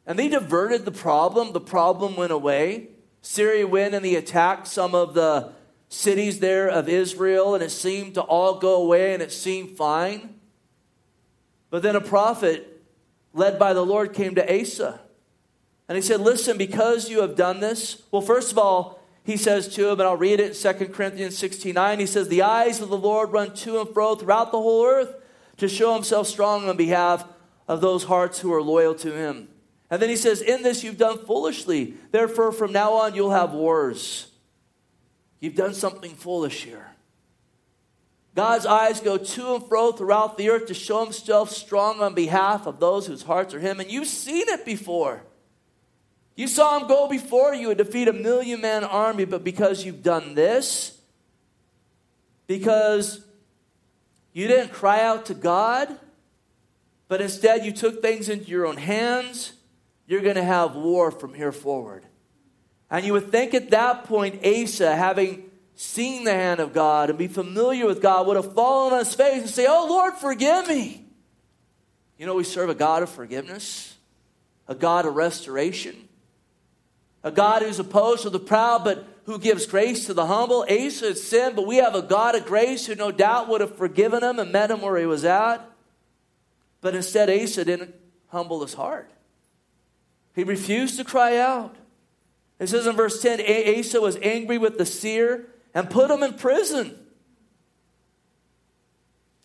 And 0.06 0.18
they 0.20 0.28
diverted 0.28 0.84
the 0.84 0.92
problem. 0.92 1.54
The 1.54 1.62
problem 1.62 2.16
went 2.16 2.32
away. 2.32 2.90
Syria 3.22 3.68
went 3.68 3.94
and 3.94 4.04
they 4.04 4.16
attacked 4.16 4.68
some 4.68 4.96
of 4.96 5.14
the 5.14 5.54
cities 5.90 6.40
there 6.40 6.70
of 6.70 6.90
Israel, 6.90 7.54
and 7.54 7.64
it 7.64 7.70
seemed 7.70 8.16
to 8.16 8.22
all 8.22 8.60
go 8.60 8.82
away 8.82 9.14
and 9.14 9.22
it 9.22 9.32
seemed 9.32 9.78
fine. 9.78 10.36
But 11.72 11.82
then 11.82 11.96
a 11.96 12.02
prophet 12.02 12.84
led 13.34 13.58
by 13.58 13.74
the 13.74 13.86
Lord 13.86 14.14
came 14.14 14.36
to 14.36 14.62
Asa. 14.62 15.00
And 15.88 15.96
he 15.96 16.02
said, 16.02 16.22
Listen, 16.22 16.58
because 16.58 17.10
you 17.10 17.22
have 17.22 17.36
done 17.36 17.60
this, 17.60 18.04
well, 18.12 18.22
first 18.22 18.52
of 18.52 18.60
all, 18.60 19.02
he 19.24 19.38
says 19.38 19.68
to 19.76 19.90
him, 19.90 20.00
and 20.00 20.04
I'll 20.04 20.18
read 20.18 20.40
it 20.40 20.66
in 20.66 20.78
2 20.78 20.86
Corinthians 20.88 21.38
16 21.38 21.74
9. 21.74 22.00
He 22.00 22.06
says, 22.06 22.28
The 22.28 22.44
eyes 22.44 22.82
of 22.82 22.90
the 22.90 22.98
Lord 22.98 23.32
run 23.32 23.54
to 23.56 23.80
and 23.80 23.90
fro 23.90 24.16
throughout 24.16 24.52
the 24.52 24.62
whole 24.62 24.86
earth 24.86 25.16
to 25.58 25.68
show 25.68 25.94
himself 25.94 26.28
strong 26.28 26.68
on 26.68 26.78
behalf 26.78 27.26
of 27.68 27.82
those 27.82 28.04
hearts 28.04 28.40
who 28.40 28.54
are 28.54 28.62
loyal 28.62 28.96
to 28.96 29.14
him. 29.14 29.48
And 29.90 30.02
then 30.02 30.10
he 30.10 30.16
says, 30.16 30.42
In 30.42 30.64
this 30.64 30.84
you've 30.84 30.98
done 30.98 31.26
foolishly. 31.26 31.96
Therefore, 32.12 32.52
from 32.52 32.72
now 32.72 32.94
on, 32.94 33.16
you'll 33.16 33.32
have 33.32 33.54
wars. 33.54 34.28
You've 35.40 35.56
done 35.56 35.74
something 35.74 36.16
foolish 36.16 36.64
here. 36.64 36.88
God's 38.34 38.66
eyes 38.66 39.02
go 39.02 39.18
to 39.18 39.56
and 39.56 39.68
fro 39.68 39.92
throughout 39.92 40.38
the 40.38 40.50
earth 40.50 40.68
to 40.68 40.74
show 40.74 41.04
himself 41.04 41.52
strong 41.52 42.00
on 42.00 42.14
behalf 42.14 42.66
of 42.66 42.80
those 42.80 43.06
whose 43.06 43.24
hearts 43.24 43.54
are 43.54 43.60
him. 43.60 43.80
And 43.80 43.92
you've 43.92 44.08
seen 44.08 44.48
it 44.48 44.66
before. 44.66 45.24
You 46.36 46.48
saw 46.48 46.80
him 46.80 46.88
go 46.88 47.10
before 47.10 47.54
you 47.54 47.70
and 47.70 47.78
defeat 47.78 48.08
a 48.08 48.14
million 48.14 48.62
man 48.62 48.86
army, 48.86 49.26
but 49.26 49.44
because 49.44 49.86
you've 49.86 50.02
done 50.02 50.34
this, 50.34 50.98
because 52.48 53.24
you 54.32 54.48
didn't 54.48 54.72
cry 54.72 55.02
out 55.02 55.26
to 55.26 55.34
God, 55.34 55.90
but 57.10 57.20
instead 57.20 57.66
you 57.66 57.74
took 57.74 58.02
things 58.02 58.30
into 58.30 58.46
your 58.46 58.66
own 58.66 58.78
hands, 58.78 59.54
you're 60.08 60.22
going 60.22 60.36
to 60.36 60.44
have 60.44 60.76
war 60.76 61.12
from 61.12 61.34
here 61.34 61.52
forward. 61.52 62.06
And 62.90 63.06
you 63.06 63.12
would 63.12 63.30
think 63.30 63.54
at 63.54 63.72
that 63.72 64.06
point, 64.06 64.46
Asa, 64.46 64.96
having 64.96 65.51
seen 65.82 66.24
the 66.24 66.34
hand 66.34 66.60
of 66.60 66.74
God 66.74 67.10
and 67.10 67.18
be 67.18 67.28
familiar 67.28 67.88
with 67.88 68.04
God, 68.04 68.28
would 68.28 68.36
have 68.36 68.54
fallen 68.54 68.94
on 68.94 69.00
his 69.00 69.16
face 69.16 69.42
and 69.42 69.50
say, 69.50 69.66
Oh 69.68 69.88
Lord, 69.90 70.14
forgive 70.14 70.68
me. 70.68 71.04
You 72.20 72.28
know, 72.28 72.36
we 72.36 72.44
serve 72.44 72.70
a 72.70 72.76
God 72.76 73.02
of 73.02 73.10
forgiveness, 73.10 73.96
a 74.68 74.76
God 74.76 75.08
of 75.08 75.16
restoration, 75.16 75.96
a 77.24 77.32
God 77.32 77.64
who's 77.64 77.80
opposed 77.80 78.22
to 78.24 78.30
the 78.30 78.40
proud, 78.40 78.84
but 78.84 79.08
who 79.26 79.40
gives 79.40 79.66
grace 79.66 80.06
to 80.06 80.14
the 80.14 80.28
humble. 80.28 80.64
Asa 80.70 81.08
had 81.08 81.18
sinned, 81.18 81.56
but 81.56 81.66
we 81.66 81.78
have 81.78 81.96
a 81.96 82.04
God 82.04 82.36
of 82.36 82.46
grace 82.46 82.86
who 82.86 82.94
no 82.94 83.12
doubt 83.12 83.50
would 83.50 83.62
have 83.62 83.76
forgiven 83.76 84.24
him 84.24 84.38
and 84.38 84.52
met 84.52 84.70
him 84.70 84.82
where 84.82 85.00
he 85.00 85.08
was 85.08 85.26
at. 85.26 85.68
But 86.82 86.94
instead, 86.94 87.28
Asa 87.28 87.66
didn't 87.66 87.96
humble 88.28 88.62
his 88.62 88.76
heart. 88.76 89.10
He 90.36 90.44
refused 90.44 90.98
to 90.98 91.04
cry 91.04 91.38
out. 91.38 91.76
It 92.60 92.70
says 92.70 92.86
in 92.86 92.96
verse 92.96 93.20
10 93.20 93.40
Asa 93.80 94.00
was 94.00 94.18
angry 94.18 94.60
with 94.60 94.78
the 94.78 94.86
seer 94.86 95.48
and 95.74 95.90
put 95.90 96.12
him 96.12 96.24
in 96.24 96.34
prison. 96.34 96.98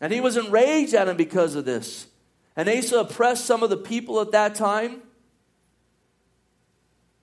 And 0.01 0.13
he 0.13 0.21
was 0.21 0.37
enraged 0.37 0.95
at 0.95 1.09
him 1.09 1.17
because 1.17 1.55
of 1.55 1.65
this. 1.65 2.07
And 2.55 2.69
Asa 2.69 3.01
oppressed 3.01 3.45
some 3.45 3.63
of 3.63 3.71
the 3.71 3.77
people 3.77 4.21
at 4.21 4.33
that 4.33 4.55
time. 4.55 5.03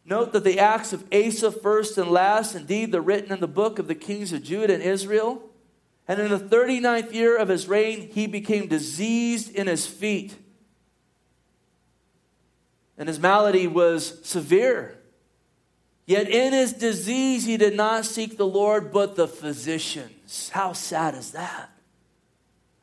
Note 0.05 0.33
that 0.33 0.43
the 0.43 0.59
acts 0.59 0.91
of 0.93 1.05
Asa, 1.13 1.51
first 1.51 1.97
and 1.97 2.09
last, 2.09 2.55
indeed, 2.55 2.91
they're 2.91 3.01
written 3.01 3.31
in 3.31 3.39
the 3.39 3.47
book 3.47 3.79
of 3.79 3.87
the 3.87 3.95
kings 3.95 4.33
of 4.33 4.43
Judah 4.43 4.73
and 4.73 4.83
Israel. 4.83 5.49
And 6.07 6.19
in 6.19 6.29
the 6.29 6.39
39th 6.39 7.13
year 7.13 7.37
of 7.37 7.47
his 7.47 7.67
reign, 7.67 8.09
he 8.11 8.27
became 8.27 8.67
diseased 8.67 9.55
in 9.55 9.67
his 9.67 9.87
feet 9.87 10.35
and 12.97 13.07
his 13.07 13.19
malady 13.19 13.67
was 13.67 14.19
severe. 14.23 14.97
Yet 16.05 16.29
in 16.29 16.51
his 16.51 16.73
disease, 16.73 17.45
he 17.45 17.57
did 17.57 17.75
not 17.75 18.05
seek 18.05 18.37
the 18.37 18.45
Lord, 18.45 18.91
but 18.91 19.15
the 19.15 19.27
physicians. 19.27 20.49
How 20.49 20.73
sad 20.73 21.15
is 21.15 21.31
that? 21.31 21.69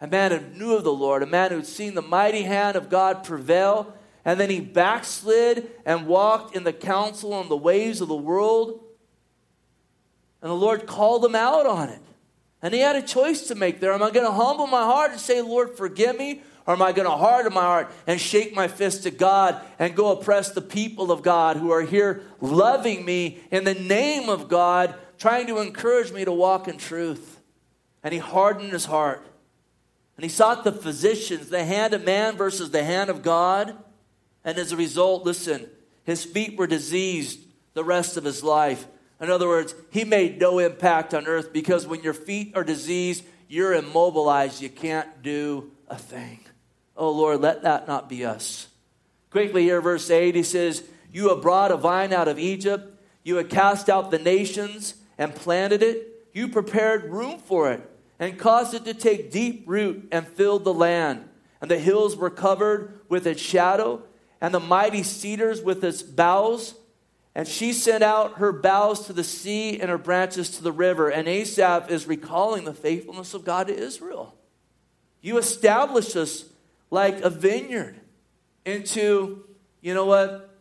A 0.01 0.07
man 0.07 0.31
who 0.31 0.59
knew 0.59 0.77
of 0.77 0.85
the 0.85 0.93
Lord, 0.93 1.23
a 1.23 1.27
man 1.27 1.51
who'd 1.51 1.67
seen 1.67 1.95
the 1.95 2.03
mighty 2.03 2.43
hand 2.43 2.77
of 2.77 2.89
God 2.89 3.23
prevail, 3.23 3.95
and 4.25 4.41
then 4.41 4.49
he 4.49 4.61
backslid 4.61 5.71
and 5.85 6.07
walked 6.07 6.57
in 6.57 6.65
the 6.65 6.73
counsel 6.73 7.39
and 7.39 7.51
the 7.51 7.57
ways 7.57 8.01
of 8.01 8.09
the 8.09 8.15
world. 8.15 8.81
And 10.41 10.51
the 10.51 10.57
Lord 10.57 10.87
called 10.87 11.25
him 11.25 11.35
out 11.35 11.67
on 11.67 11.91
it. 11.91 12.01
And 12.63 12.73
he 12.73 12.81
had 12.81 12.97
a 12.97 13.03
choice 13.03 13.49
to 13.49 13.55
make 13.55 13.81
there. 13.81 13.93
Am 13.93 14.03
I 14.03 14.11
going 14.11 14.27
to 14.27 14.33
humble 14.33 14.67
my 14.67 14.85
heart 14.85 15.13
and 15.13 15.21
say, 15.21 15.41
Lord, 15.41 15.77
forgive 15.77 16.19
me? 16.19 16.43
Or 16.67 16.75
am 16.75 16.83
I 16.83 16.93
going 16.93 17.09
to 17.09 17.17
harden 17.17 17.53
my 17.53 17.63
heart 17.63 17.93
and 18.07 18.21
shake 18.21 18.55
my 18.55 18.69
fist 18.69 19.03
to 19.05 19.11
God 19.11 19.61
and 19.79 19.97
go 19.97 20.13
oppress 20.13 20.51
the 20.51 20.61
people 20.61 21.11
of 21.11 21.23
God 21.23 21.57
who 21.57 21.71
are 21.71 21.83
here 21.83 22.23
loving 22.41 23.05
me 23.05 23.41
in 23.51 23.65
the 23.65 23.75
name 23.75 24.29
of 24.29 24.49
God, 24.49 24.95
trying 25.19 25.47
to 25.47 25.59
encourage 25.59 26.13
me 26.13 26.25
to 26.25 26.33
walk 26.33 26.69
in 26.69 26.77
truth? 26.77 27.41
And 28.03 28.13
he 28.13 28.21
hardened 28.21 28.73
his 28.73 28.85
heart. 28.85 29.27
And 30.17 30.23
he 30.23 30.29
sought 30.29 30.65
the 30.65 30.73
physicians, 30.73 31.49
the 31.49 31.65
hand 31.65 31.95
of 31.95 32.05
man 32.05 32.37
versus 32.37 32.71
the 32.71 32.85
hand 32.85 33.09
of 33.11 33.23
God. 33.23 33.77
And 34.45 34.59
as 34.59 34.71
a 34.71 34.77
result, 34.77 35.25
listen, 35.25 35.67
his 36.05 36.25
feet 36.25 36.59
were 36.59 36.67
diseased 36.67 37.41
the 37.75 37.85
rest 37.85 38.17
of 38.17 38.25
his 38.25 38.43
life. 38.45 38.87
In 39.21 39.31
other 39.31 39.49
words, 39.49 39.75
he 39.91 40.05
made 40.05 40.41
no 40.41 40.59
impact 40.59 41.15
on 41.15 41.27
earth 41.27 41.53
because 41.53 41.87
when 41.87 42.03
your 42.03 42.15
feet 42.15 42.53
are 42.55 42.65
diseased, 42.65 43.25
you're 43.49 43.75
immobilized. 43.75 44.63
You 44.63 44.71
can't 44.71 45.23
do 45.23 45.73
a 45.89 45.97
thing. 45.97 46.41
Oh 47.01 47.13
Lord, 47.13 47.41
let 47.41 47.63
that 47.63 47.89
not 47.89 48.11
be 48.11 48.27
us. 48.27 48.69
Quickly 49.31 49.63
here, 49.63 49.81
verse 49.81 50.11
8, 50.11 50.35
he 50.35 50.43
says, 50.43 50.85
You 51.11 51.31
have 51.31 51.41
brought 51.41 51.73
a 51.73 51.79
vine 51.79 52.13
out 52.13 52.29
of 52.29 52.39
Egypt, 52.39 52.95
you 53.25 53.37
have 53.37 53.49
cast 53.49 53.89
out 53.89 54.11
the 54.11 54.19
nations 54.19 54.97
and 55.17 55.35
planted 55.35 55.83
it, 55.83 56.27
you 56.35 56.49
prepared 56.49 57.11
room 57.11 57.39
for 57.39 57.73
it, 57.73 57.81
and 58.19 58.39
caused 58.39 58.75
it 58.75 58.85
to 58.85 58.93
take 58.93 59.31
deep 59.31 59.65
root 59.67 60.09
and 60.13 60.29
filled 60.29 60.65
the 60.65 60.75
land. 60.75 61.27
And 61.63 61.71
the 61.71 61.79
hills 61.79 62.17
were 62.17 62.29
covered 62.29 63.01
with 63.09 63.27
its 63.27 63.41
shadow, 63.41 64.03
and 64.39 64.53
the 64.53 64.61
mighty 64.61 65.03
cedars 65.03 65.63
with 65.63 65.83
its 65.83 66.03
boughs. 66.03 66.75
And 67.35 67.49
she 67.49 67.73
sent 67.73 68.03
out 68.03 68.35
her 68.35 68.53
boughs 68.53 69.07
to 69.07 69.15
the 69.15 69.25
sea 69.25 69.81
and 69.81 69.89
her 69.89 69.99
branches 69.99 70.51
to 70.51 70.63
the 70.63 70.73
river. 70.73 71.09
And 71.09 71.29
Asaph 71.29 71.91
is 71.91 72.07
recalling 72.07 72.65
the 72.65 72.75
faithfulness 72.75 73.33
of 73.33 73.47
God 73.47 73.69
to 73.69 73.75
Israel. 73.75 74.35
You 75.23 75.39
established 75.39 76.15
us 76.17 76.50
like 76.91 77.21
a 77.21 77.31
vineyard 77.31 77.97
into, 78.65 79.45
you 79.81 79.95
know 79.95 80.07
what, 80.07 80.59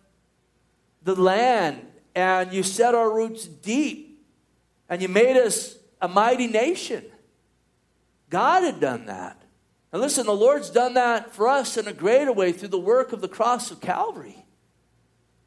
the 1.03 1.15
land, 1.15 1.85
and 2.15 2.53
you 2.53 2.63
set 2.63 2.95
our 2.95 3.11
roots 3.11 3.45
deep, 3.45 4.23
and 4.87 5.01
you 5.01 5.07
made 5.07 5.37
us 5.37 5.77
a 6.01 6.07
mighty 6.07 6.47
nation. 6.47 7.03
God 8.29 8.63
had 8.63 8.79
done 8.79 9.05
that. 9.07 9.41
And 9.91 10.01
listen, 10.01 10.25
the 10.25 10.33
Lord's 10.33 10.69
done 10.69 10.93
that 10.93 11.33
for 11.33 11.47
us 11.47 11.77
in 11.77 11.87
a 11.87 11.93
greater 11.93 12.31
way 12.31 12.51
through 12.51 12.69
the 12.69 12.79
work 12.79 13.11
of 13.11 13.21
the 13.21 13.27
cross 13.27 13.71
of 13.71 13.81
Calvary. 13.81 14.45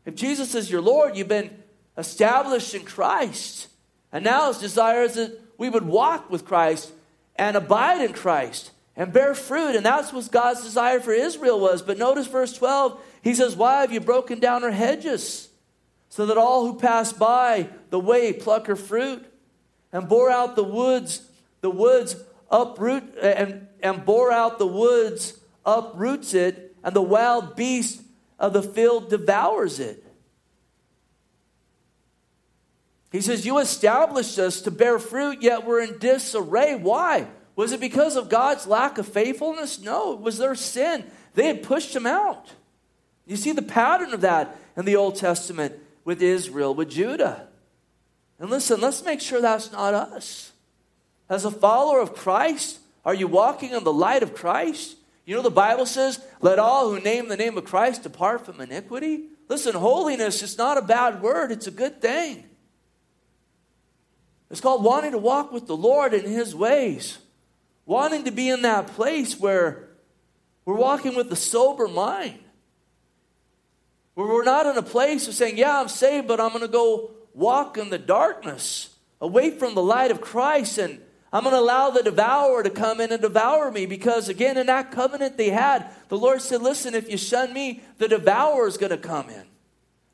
If 0.04 0.16
Jesus 0.16 0.54
is 0.54 0.70
your 0.70 0.80
Lord, 0.80 1.16
you've 1.16 1.28
been 1.28 1.62
established 1.96 2.74
in 2.74 2.82
Christ. 2.82 3.68
And 4.10 4.24
now 4.24 4.48
his 4.48 4.58
desire 4.58 5.02
is 5.02 5.14
that 5.14 5.38
we 5.58 5.68
would 5.68 5.84
walk 5.84 6.28
with 6.28 6.44
Christ 6.44 6.92
and 7.36 7.56
abide 7.56 8.00
in 8.00 8.12
Christ 8.12 8.72
and 8.96 9.12
bear 9.12 9.34
fruit. 9.34 9.76
And 9.76 9.84
that's 9.84 10.12
what 10.12 10.30
God's 10.30 10.62
desire 10.62 11.00
for 11.00 11.12
Israel 11.12 11.60
was. 11.60 11.82
But 11.82 11.98
notice 11.98 12.26
verse 12.26 12.52
12, 12.52 13.00
he 13.22 13.34
says, 13.34 13.56
Why 13.56 13.80
have 13.80 13.92
you 13.92 14.00
broken 14.00 14.38
down 14.38 14.62
her 14.62 14.70
hedges? 14.70 15.48
So 16.08 16.26
that 16.26 16.36
all 16.36 16.66
who 16.66 16.78
pass 16.78 17.12
by 17.12 17.68
the 17.90 17.98
way 17.98 18.32
pluck 18.32 18.66
her 18.66 18.76
fruit, 18.76 19.24
and 19.92 20.08
bore 20.08 20.30
out 20.30 20.56
the 20.56 20.64
woods, 20.64 21.22
the 21.60 21.70
woods 21.70 22.16
uproot 22.50 23.16
and, 23.20 23.66
and 23.82 24.04
bore 24.04 24.30
out 24.30 24.58
the 24.58 24.66
woods, 24.66 25.38
uproots 25.64 26.34
it, 26.34 26.74
and 26.84 26.94
the 26.94 27.02
wild 27.02 27.56
beast 27.56 28.02
of 28.38 28.52
the 28.52 28.62
field 28.62 29.08
devours 29.08 29.80
it. 29.80 30.04
He 33.10 33.20
says, 33.20 33.44
You 33.44 33.58
established 33.58 34.38
us 34.38 34.62
to 34.62 34.70
bear 34.70 34.98
fruit, 34.98 35.42
yet 35.42 35.66
we're 35.66 35.82
in 35.82 35.98
disarray. 35.98 36.74
Why? 36.74 37.28
Was 37.54 37.72
it 37.72 37.80
because 37.80 38.16
of 38.16 38.28
God's 38.28 38.66
lack 38.66 38.98
of 38.98 39.06
faithfulness? 39.06 39.80
No, 39.80 40.12
it 40.14 40.20
was 40.20 40.38
their 40.38 40.54
sin. 40.54 41.04
They 41.34 41.46
had 41.46 41.62
pushed 41.62 41.94
him 41.94 42.06
out. 42.06 42.52
You 43.26 43.36
see 43.36 43.52
the 43.52 43.62
pattern 43.62 44.14
of 44.14 44.22
that 44.22 44.56
in 44.76 44.84
the 44.84 44.96
Old 44.96 45.16
Testament 45.16 45.74
with 46.04 46.22
Israel, 46.22 46.74
with 46.74 46.90
Judah. 46.90 47.48
And 48.38 48.50
listen, 48.50 48.80
let's 48.80 49.04
make 49.04 49.20
sure 49.20 49.40
that's 49.40 49.70
not 49.70 49.94
us. 49.94 50.52
As 51.28 51.44
a 51.44 51.50
follower 51.50 52.00
of 52.00 52.14
Christ, 52.14 52.80
are 53.04 53.14
you 53.14 53.28
walking 53.28 53.70
in 53.70 53.84
the 53.84 53.92
light 53.92 54.22
of 54.22 54.34
Christ? 54.34 54.96
You 55.24 55.36
know, 55.36 55.42
the 55.42 55.50
Bible 55.50 55.86
says, 55.86 56.20
let 56.40 56.58
all 56.58 56.90
who 56.90 57.00
name 57.00 57.28
the 57.28 57.36
name 57.36 57.56
of 57.56 57.64
Christ 57.64 58.02
depart 58.02 58.44
from 58.44 58.60
iniquity. 58.60 59.26
Listen, 59.48 59.74
holiness 59.74 60.42
is 60.42 60.58
not 60.58 60.78
a 60.78 60.82
bad 60.82 61.22
word, 61.22 61.52
it's 61.52 61.66
a 61.66 61.72
good 61.72 62.00
thing. 62.00 62.44
It's 64.50 64.60
called 64.60 64.84
wanting 64.84 65.12
to 65.12 65.18
walk 65.18 65.52
with 65.52 65.66
the 65.66 65.76
Lord 65.76 66.12
in 66.12 66.24
His 66.30 66.54
ways 66.54 67.18
wanting 67.86 68.24
to 68.24 68.30
be 68.30 68.48
in 68.48 68.62
that 68.62 68.88
place 68.88 69.38
where 69.38 69.88
we're 70.64 70.76
walking 70.76 71.14
with 71.14 71.32
a 71.32 71.36
sober 71.36 71.88
mind. 71.88 72.38
Where 74.14 74.26
we're 74.26 74.44
not 74.44 74.66
in 74.66 74.76
a 74.76 74.82
place 74.82 75.26
of 75.28 75.34
saying, 75.34 75.58
Yeah, 75.58 75.80
I'm 75.80 75.88
saved, 75.88 76.28
but 76.28 76.40
I'm 76.40 76.50
going 76.50 76.62
to 76.62 76.68
go 76.68 77.12
walk 77.34 77.78
in 77.78 77.90
the 77.90 77.98
darkness 77.98 78.96
away 79.20 79.50
from 79.50 79.74
the 79.74 79.82
light 79.82 80.10
of 80.10 80.20
Christ 80.20 80.78
and 80.78 81.00
I'm 81.32 81.44
going 81.44 81.54
to 81.54 81.60
allow 81.60 81.88
the 81.88 82.02
devourer 82.02 82.62
to 82.62 82.68
come 82.68 83.00
in 83.00 83.10
and 83.10 83.22
devour 83.22 83.70
me 83.70 83.86
because, 83.86 84.28
again, 84.28 84.58
in 84.58 84.66
that 84.66 84.90
covenant 84.90 85.38
they 85.38 85.48
had, 85.48 85.90
the 86.08 86.18
Lord 86.18 86.42
said, 86.42 86.60
Listen, 86.60 86.94
if 86.94 87.10
you 87.10 87.16
shun 87.16 87.54
me, 87.54 87.82
the 87.96 88.08
devourer 88.08 88.66
is 88.66 88.76
going 88.76 88.90
to 88.90 88.98
come 88.98 89.30
in. 89.30 89.44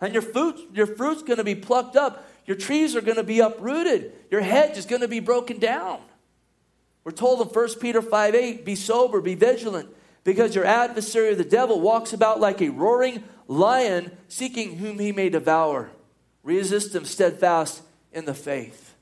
And 0.01 0.13
your, 0.13 0.23
fruit, 0.23 0.57
your 0.73 0.87
fruit's 0.87 1.25
going 1.25 1.39
to 1.39 1.45
be 1.45 1.57
plucked 1.57 1.97
up. 1.97 2.29
Your 2.47 2.57
trees 2.57 2.95
are 2.95 3.01
going 3.01 3.17
to 3.17 3.25
be 3.25 3.41
uprooted. 3.41 4.13
Your 4.31 4.43
hedge 4.43 4.79
is 4.79 4.87
going 4.87 5.01
to 5.01 5.09
be 5.09 5.19
broken 5.19 5.59
down. 5.59 6.01
We're 7.09 7.13
told 7.13 7.41
in 7.41 7.47
1 7.47 7.69
Peter 7.81 8.03
5 8.03 8.35
8, 8.35 8.67
be 8.67 8.75
sober, 8.75 9.23
be 9.23 9.35
vigilant, 9.35 9.89
because 10.25 10.55
your 10.55 10.67
adversary, 10.67 11.35
the 11.35 11.43
devil, 11.43 11.81
walks 11.81 12.13
about 12.13 12.39
like 12.39 12.61
a 12.61 12.69
roaring 12.69 13.25
lion, 13.47 14.11
seeking 14.29 14.77
whom 14.77 14.99
he 14.99 15.11
may 15.11 15.31
devour. 15.31 15.89
Resist 16.43 16.95
him 16.95 17.07
steadfast 17.07 17.81
in 18.13 18.27
the 18.27 18.35
faith. 18.35 18.95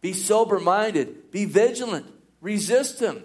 Be 0.00 0.12
sober 0.12 0.60
minded, 0.60 1.32
be 1.32 1.44
vigilant, 1.44 2.06
resist 2.40 3.00
him. 3.00 3.24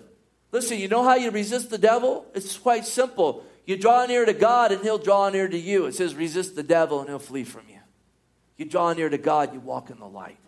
Listen, 0.52 0.80
you 0.80 0.88
know 0.88 1.04
how 1.04 1.14
you 1.14 1.30
resist 1.30 1.70
the 1.70 1.78
devil? 1.78 2.26
It's 2.34 2.58
quite 2.58 2.88
simple. 2.88 3.46
You 3.68 3.78
draw 3.78 4.08
near 4.08 4.26
to 4.26 4.34
God 4.34 4.72
and 4.72 4.82
he'll 4.82 4.98
draw 4.98 5.30
near 5.30 5.48
to 5.48 5.60
you. 5.60 5.86
It 5.86 5.94
says, 5.94 6.16
resist 6.16 6.56
the 6.56 6.64
devil 6.64 7.00
and 7.02 7.10
he'll 7.10 7.20
flee 7.20 7.44
from 7.44 7.66
you. 7.70 7.82
You 8.58 8.66
draw 8.66 8.92
near 8.94 9.10
to 9.10 9.20
God, 9.20 9.54
you 9.54 9.60
walk 9.60 9.92
in 9.92 10.00
the 10.00 10.08
light. 10.08 10.40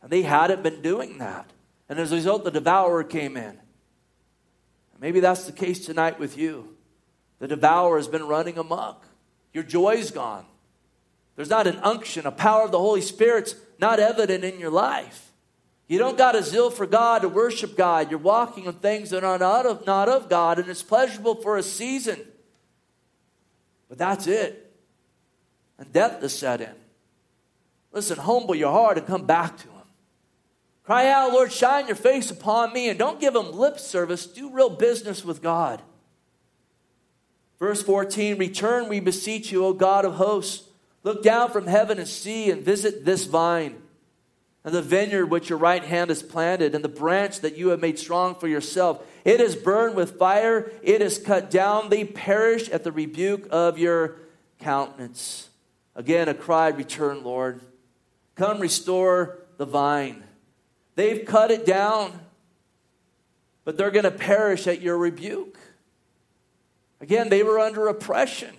And 0.00 0.10
they 0.10 0.22
hadn't 0.22 0.62
been 0.62 0.80
doing 0.80 1.18
that. 1.18 1.50
And 1.92 2.00
as 2.00 2.10
a 2.10 2.14
result, 2.14 2.44
the 2.44 2.50
devourer 2.50 3.04
came 3.04 3.36
in. 3.36 3.58
Maybe 4.98 5.20
that's 5.20 5.44
the 5.44 5.52
case 5.52 5.84
tonight 5.84 6.18
with 6.18 6.38
you. 6.38 6.74
The 7.38 7.46
devourer 7.46 7.98
has 7.98 8.08
been 8.08 8.26
running 8.26 8.56
amok. 8.56 9.04
Your 9.52 9.62
joy's 9.62 10.10
gone. 10.10 10.46
There's 11.36 11.50
not 11.50 11.66
an 11.66 11.76
unction, 11.82 12.24
a 12.24 12.32
power 12.32 12.64
of 12.64 12.70
the 12.70 12.78
Holy 12.78 13.02
Spirit's 13.02 13.56
not 13.78 14.00
evident 14.00 14.42
in 14.42 14.58
your 14.58 14.70
life. 14.70 15.32
You 15.86 15.98
don't 15.98 16.16
got 16.16 16.34
a 16.34 16.42
zeal 16.42 16.70
for 16.70 16.86
God 16.86 17.20
to 17.20 17.28
worship 17.28 17.76
God. 17.76 18.08
You're 18.10 18.20
walking 18.20 18.64
in 18.64 18.72
things 18.72 19.10
that 19.10 19.22
are 19.22 19.38
not 19.38 19.66
of, 19.66 19.84
not 19.84 20.08
of 20.08 20.30
God, 20.30 20.58
and 20.58 20.70
it's 20.70 20.82
pleasurable 20.82 21.42
for 21.42 21.58
a 21.58 21.62
season. 21.62 22.18
But 23.90 23.98
that's 23.98 24.26
it. 24.26 24.74
And 25.76 25.92
death 25.92 26.22
is 26.22 26.32
set 26.32 26.62
in. 26.62 26.74
Listen, 27.92 28.16
humble 28.16 28.54
your 28.54 28.72
heart 28.72 28.96
and 28.96 29.06
come 29.06 29.26
back 29.26 29.58
to. 29.58 29.71
Cry 30.92 31.08
out, 31.08 31.32
Lord, 31.32 31.50
shine 31.50 31.86
your 31.86 31.96
face 31.96 32.30
upon 32.30 32.74
me, 32.74 32.90
and 32.90 32.98
don't 32.98 33.18
give 33.18 33.32
them 33.32 33.52
lip 33.52 33.78
service. 33.78 34.26
Do 34.26 34.50
real 34.50 34.68
business 34.68 35.24
with 35.24 35.40
God. 35.40 35.80
Verse 37.58 37.82
14 37.82 38.36
Return, 38.36 38.90
we 38.90 39.00
beseech 39.00 39.50
you, 39.50 39.64
O 39.64 39.72
God 39.72 40.04
of 40.04 40.16
hosts. 40.16 40.68
Look 41.02 41.22
down 41.22 41.50
from 41.50 41.66
heaven 41.66 41.98
and 41.98 42.06
see, 42.06 42.50
and 42.50 42.62
visit 42.62 43.06
this 43.06 43.24
vine, 43.24 43.80
and 44.64 44.74
the 44.74 44.82
vineyard 44.82 45.30
which 45.30 45.48
your 45.48 45.58
right 45.58 45.82
hand 45.82 46.10
has 46.10 46.22
planted, 46.22 46.74
and 46.74 46.84
the 46.84 46.90
branch 46.90 47.40
that 47.40 47.56
you 47.56 47.68
have 47.68 47.80
made 47.80 47.98
strong 47.98 48.34
for 48.34 48.46
yourself. 48.46 49.02
It 49.24 49.40
is 49.40 49.56
burned 49.56 49.96
with 49.96 50.18
fire, 50.18 50.70
it 50.82 51.00
is 51.00 51.16
cut 51.16 51.50
down, 51.50 51.88
they 51.88 52.04
perish 52.04 52.68
at 52.68 52.84
the 52.84 52.92
rebuke 52.92 53.48
of 53.50 53.78
your 53.78 54.16
countenance. 54.60 55.48
Again, 55.96 56.28
a 56.28 56.34
cry, 56.34 56.68
Return, 56.68 57.24
Lord. 57.24 57.62
Come 58.34 58.60
restore 58.60 59.38
the 59.56 59.64
vine. 59.64 60.24
They've 60.94 61.24
cut 61.24 61.50
it 61.50 61.64
down, 61.64 62.20
but 63.64 63.76
they're 63.76 63.90
going 63.90 64.04
to 64.04 64.10
perish 64.10 64.66
at 64.66 64.82
your 64.82 64.98
rebuke. 64.98 65.58
Again, 67.00 67.28
they 67.28 67.42
were 67.42 67.58
under 67.58 67.88
oppression. 67.88 68.54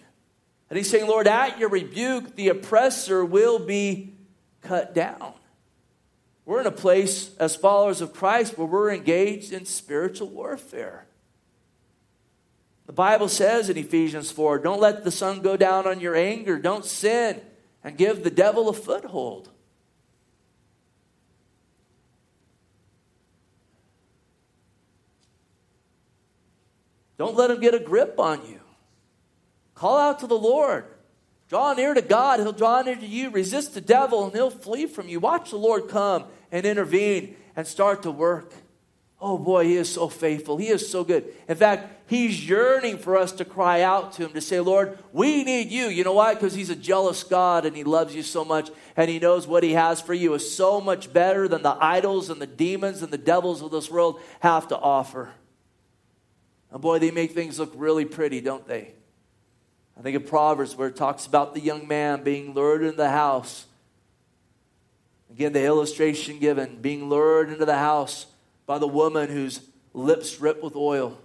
And 0.70 0.78
he's 0.78 0.90
saying, 0.90 1.08
Lord, 1.08 1.28
at 1.28 1.60
your 1.60 1.70
rebuke, 1.70 2.36
the 2.36 2.50
oppressor 2.50 3.24
will 3.24 3.60
be 3.60 4.16
cut 4.62 4.96
down. 4.96 5.34
We're 6.46 6.62
in 6.62 6.68
a 6.68 6.72
place 6.72 7.36
as 7.38 7.56
followers 7.56 8.02
of 8.02 8.14
Christ 8.14 8.58
where 8.58 8.68
we're 8.68 8.92
engaged 8.92 9.54
in 9.54 9.66
spiritual 9.66 10.30
warfare. 10.30 11.06
The 12.86 12.94
Bible 12.94 13.30
says 13.30 13.70
in 13.70 13.78
Ephesians 13.78 14.30
4 14.32 14.60
don't 14.60 14.82
let 14.82 15.04
the 15.04 15.12
sun 15.12 15.42
go 15.42 15.56
down 15.56 15.88
on 15.88 16.02
your 16.02 16.16
anger, 16.16 16.60
don't 16.60 16.84
sin, 16.84 17.40
and 17.84 17.98
give 17.98 18.24
the 18.24 18.32
devil 18.32 18.68
a 18.68 18.74
foothold. 18.74 19.50
Don't 27.24 27.38
let 27.38 27.52
him 27.52 27.62
get 27.62 27.74
a 27.74 27.80
grip 27.80 28.20
on 28.20 28.46
you. 28.50 28.60
Call 29.76 29.98
out 29.98 30.20
to 30.20 30.28
the 30.28 30.38
Lord. 30.38 30.84
Draw 31.48 31.76
near 31.76 31.94
to 31.94 32.02
God, 32.02 32.42
he'll 32.42 32.52
draw 32.52 32.82
near 32.82 32.98
to 32.98 33.06
you. 33.06 33.30
Resist 33.30 33.74
the 33.74 33.80
devil, 33.80 34.26
and 34.26 34.34
he'll 34.34 34.50
flee 34.50 34.88
from 34.88 35.08
you. 35.08 35.22
Watch 35.22 35.52
the 35.52 35.56
Lord 35.56 35.88
come 35.88 36.26
and 36.52 36.66
intervene 36.66 37.38
and 37.56 37.66
start 37.66 38.04
to 38.04 38.12
work. 38.12 38.52
Oh 39.22 39.38
boy, 39.38 39.64
he 39.64 39.78
is 39.78 39.90
so 39.90 40.10
faithful. 40.10 40.58
He 40.58 40.68
is 40.68 40.92
so 40.92 41.06
good. 41.06 41.24
In 41.48 41.56
fact, 41.56 42.10
he's 42.10 42.46
yearning 42.46 42.98
for 42.98 43.16
us 43.16 43.32
to 43.34 43.46
cry 43.46 43.80
out 43.84 44.12
to 44.14 44.26
him 44.26 44.34
to 44.34 44.42
say, 44.42 44.60
Lord, 44.60 45.00
we 45.14 45.46
need 45.46 45.72
you. 45.72 45.86
You 45.86 46.04
know 46.04 46.12
why? 46.12 46.34
Because 46.34 46.54
he's 46.54 46.72
a 46.72 46.76
jealous 46.76 47.24
God 47.24 47.66
and 47.66 47.74
he 47.74 47.86
loves 47.86 48.14
you 48.14 48.22
so 48.22 48.44
much 48.44 48.70
and 48.98 49.10
he 49.10 49.20
knows 49.20 49.48
what 49.48 49.64
he 49.64 49.72
has 49.72 50.02
for 50.02 50.14
you 50.14 50.34
is 50.34 50.54
so 50.54 50.82
much 50.82 51.14
better 51.14 51.48
than 51.48 51.64
the 51.64 51.78
idols 51.80 52.30
and 52.30 52.42
the 52.42 52.48
demons 52.48 53.02
and 53.02 53.14
the 53.14 53.18
devils 53.18 53.62
of 53.62 53.72
this 53.72 53.90
world 53.90 54.20
have 54.42 54.68
to 54.68 54.78
offer. 54.78 55.32
And 56.74 56.82
boy, 56.82 56.98
they 56.98 57.12
make 57.12 57.32
things 57.32 57.60
look 57.60 57.72
really 57.76 58.04
pretty, 58.04 58.42
don't 58.42 58.68
they? 58.68 58.94
I 59.96 60.02
think 60.02 60.18
of 60.18 60.26
Proverbs 60.26 60.76
where 60.76 60.88
it 60.88 60.96
talks 60.96 61.28
about 61.28 61.54
the 61.54 61.60
young 61.60 61.88
man 61.88 62.24
being 62.24 62.56
lured 62.56 62.82
into 62.82 62.98
the 62.98 63.12
house. 63.12 63.68
Again, 65.30 65.54
the 65.54 65.64
illustration 65.64 66.40
given 66.40 66.82
being 66.82 67.10
lured 67.10 67.50
into 67.50 67.66
the 67.66 67.78
house 67.78 68.26
by 68.66 68.80
the 68.80 68.88
woman 68.88 69.30
whose 69.30 69.62
lips 69.94 70.36
drip 70.36 70.64
with 70.64 70.76
oil. 70.76 71.20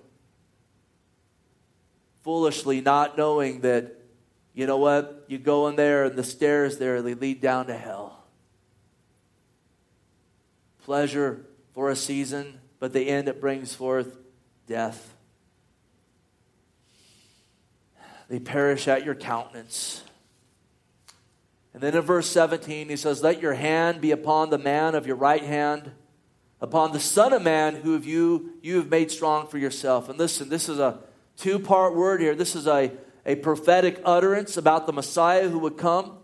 Foolishly 2.22 2.82
not 2.82 3.16
knowing 3.16 3.62
that, 3.62 3.96
you 4.53 4.66
know 4.66 4.76
what, 4.76 5.24
you 5.28 5.38
go 5.38 5.68
in 5.68 5.76
there 5.76 6.05
and 6.05 6.16
the 6.16 6.24
stairs 6.24 6.76
there, 6.76 7.01
they 7.01 7.14
lead 7.14 7.40
down 7.40 7.68
to 7.68 7.74
hell. 7.74 8.24
Pleasure 10.84 11.46
for 11.72 11.88
a 11.88 11.96
season, 11.96 12.61
but 12.78 12.92
the 12.92 13.09
end 13.09 13.28
it 13.28 13.40
brings 13.40 13.74
forth 13.74 14.18
death. 14.66 15.14
They 18.29 18.39
perish 18.39 18.89
at 18.89 19.05
your 19.05 19.14
countenance. 19.14 20.03
And 21.72 21.83
then 21.83 21.95
in 21.95 22.03
verse 22.03 22.29
17, 22.29 22.89
he 22.89 22.97
says, 22.97 23.22
Let 23.22 23.41
your 23.41 23.55
hand 23.55 24.01
be 24.01 24.11
upon 24.11 24.51
the 24.51 24.59
man 24.59 24.95
of 24.95 25.07
your 25.07 25.16
right 25.16 25.43
hand 25.43 25.93
upon 26.61 26.93
the 26.93 27.01
Son 27.01 27.33
of 27.33 27.43
Man 27.43 27.76
who 27.76 27.99
you, 27.99 28.55
you 28.62 28.76
have 28.76 28.91
made 28.91 29.11
strong 29.11 29.47
for 29.47 29.59
yourself. 29.59 30.09
And 30.09 30.18
listen, 30.18 30.49
this 30.49 30.68
is 30.68 30.79
a 30.79 30.99
two 31.37 31.59
part 31.59 31.95
word 31.95 32.20
here. 32.20 32.35
This 32.35 32.55
is 32.57 32.66
a, 32.66 32.93
a 33.24 33.37
prophetic 33.37 34.01
utterance 34.05 34.57
about 34.57 34.87
the 34.87 34.93
Messiah 34.93 35.49
who 35.49 35.59
would 35.61 35.76
come, 35.76 36.18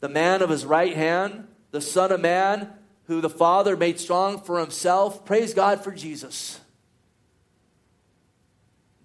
the 0.00 0.08
man 0.08 0.42
of 0.42 0.50
his 0.50 0.64
right 0.64 0.94
hand, 0.94 1.48
the 1.70 1.80
Son 1.80 2.12
of 2.12 2.20
Man 2.20 2.70
who 3.06 3.20
the 3.20 3.30
Father 3.30 3.76
made 3.76 4.00
strong 4.00 4.40
for 4.40 4.58
himself. 4.58 5.26
Praise 5.26 5.52
God 5.52 5.84
for 5.84 5.92
Jesus. 5.92 6.60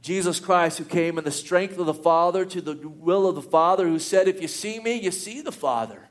Jesus 0.01 0.39
Christ, 0.39 0.77
who 0.77 0.85
came 0.85 1.17
in 1.17 1.23
the 1.23 1.31
strength 1.31 1.77
of 1.77 1.85
the 1.85 1.93
Father 1.93 2.45
to 2.45 2.61
the 2.61 2.75
will 2.87 3.27
of 3.27 3.35
the 3.35 3.41
Father, 3.41 3.87
who 3.87 3.99
said, 3.99 4.27
If 4.27 4.41
you 4.41 4.47
see 4.47 4.79
me, 4.79 4.93
you 4.93 5.11
see 5.11 5.41
the 5.41 5.51
Father. 5.51 6.07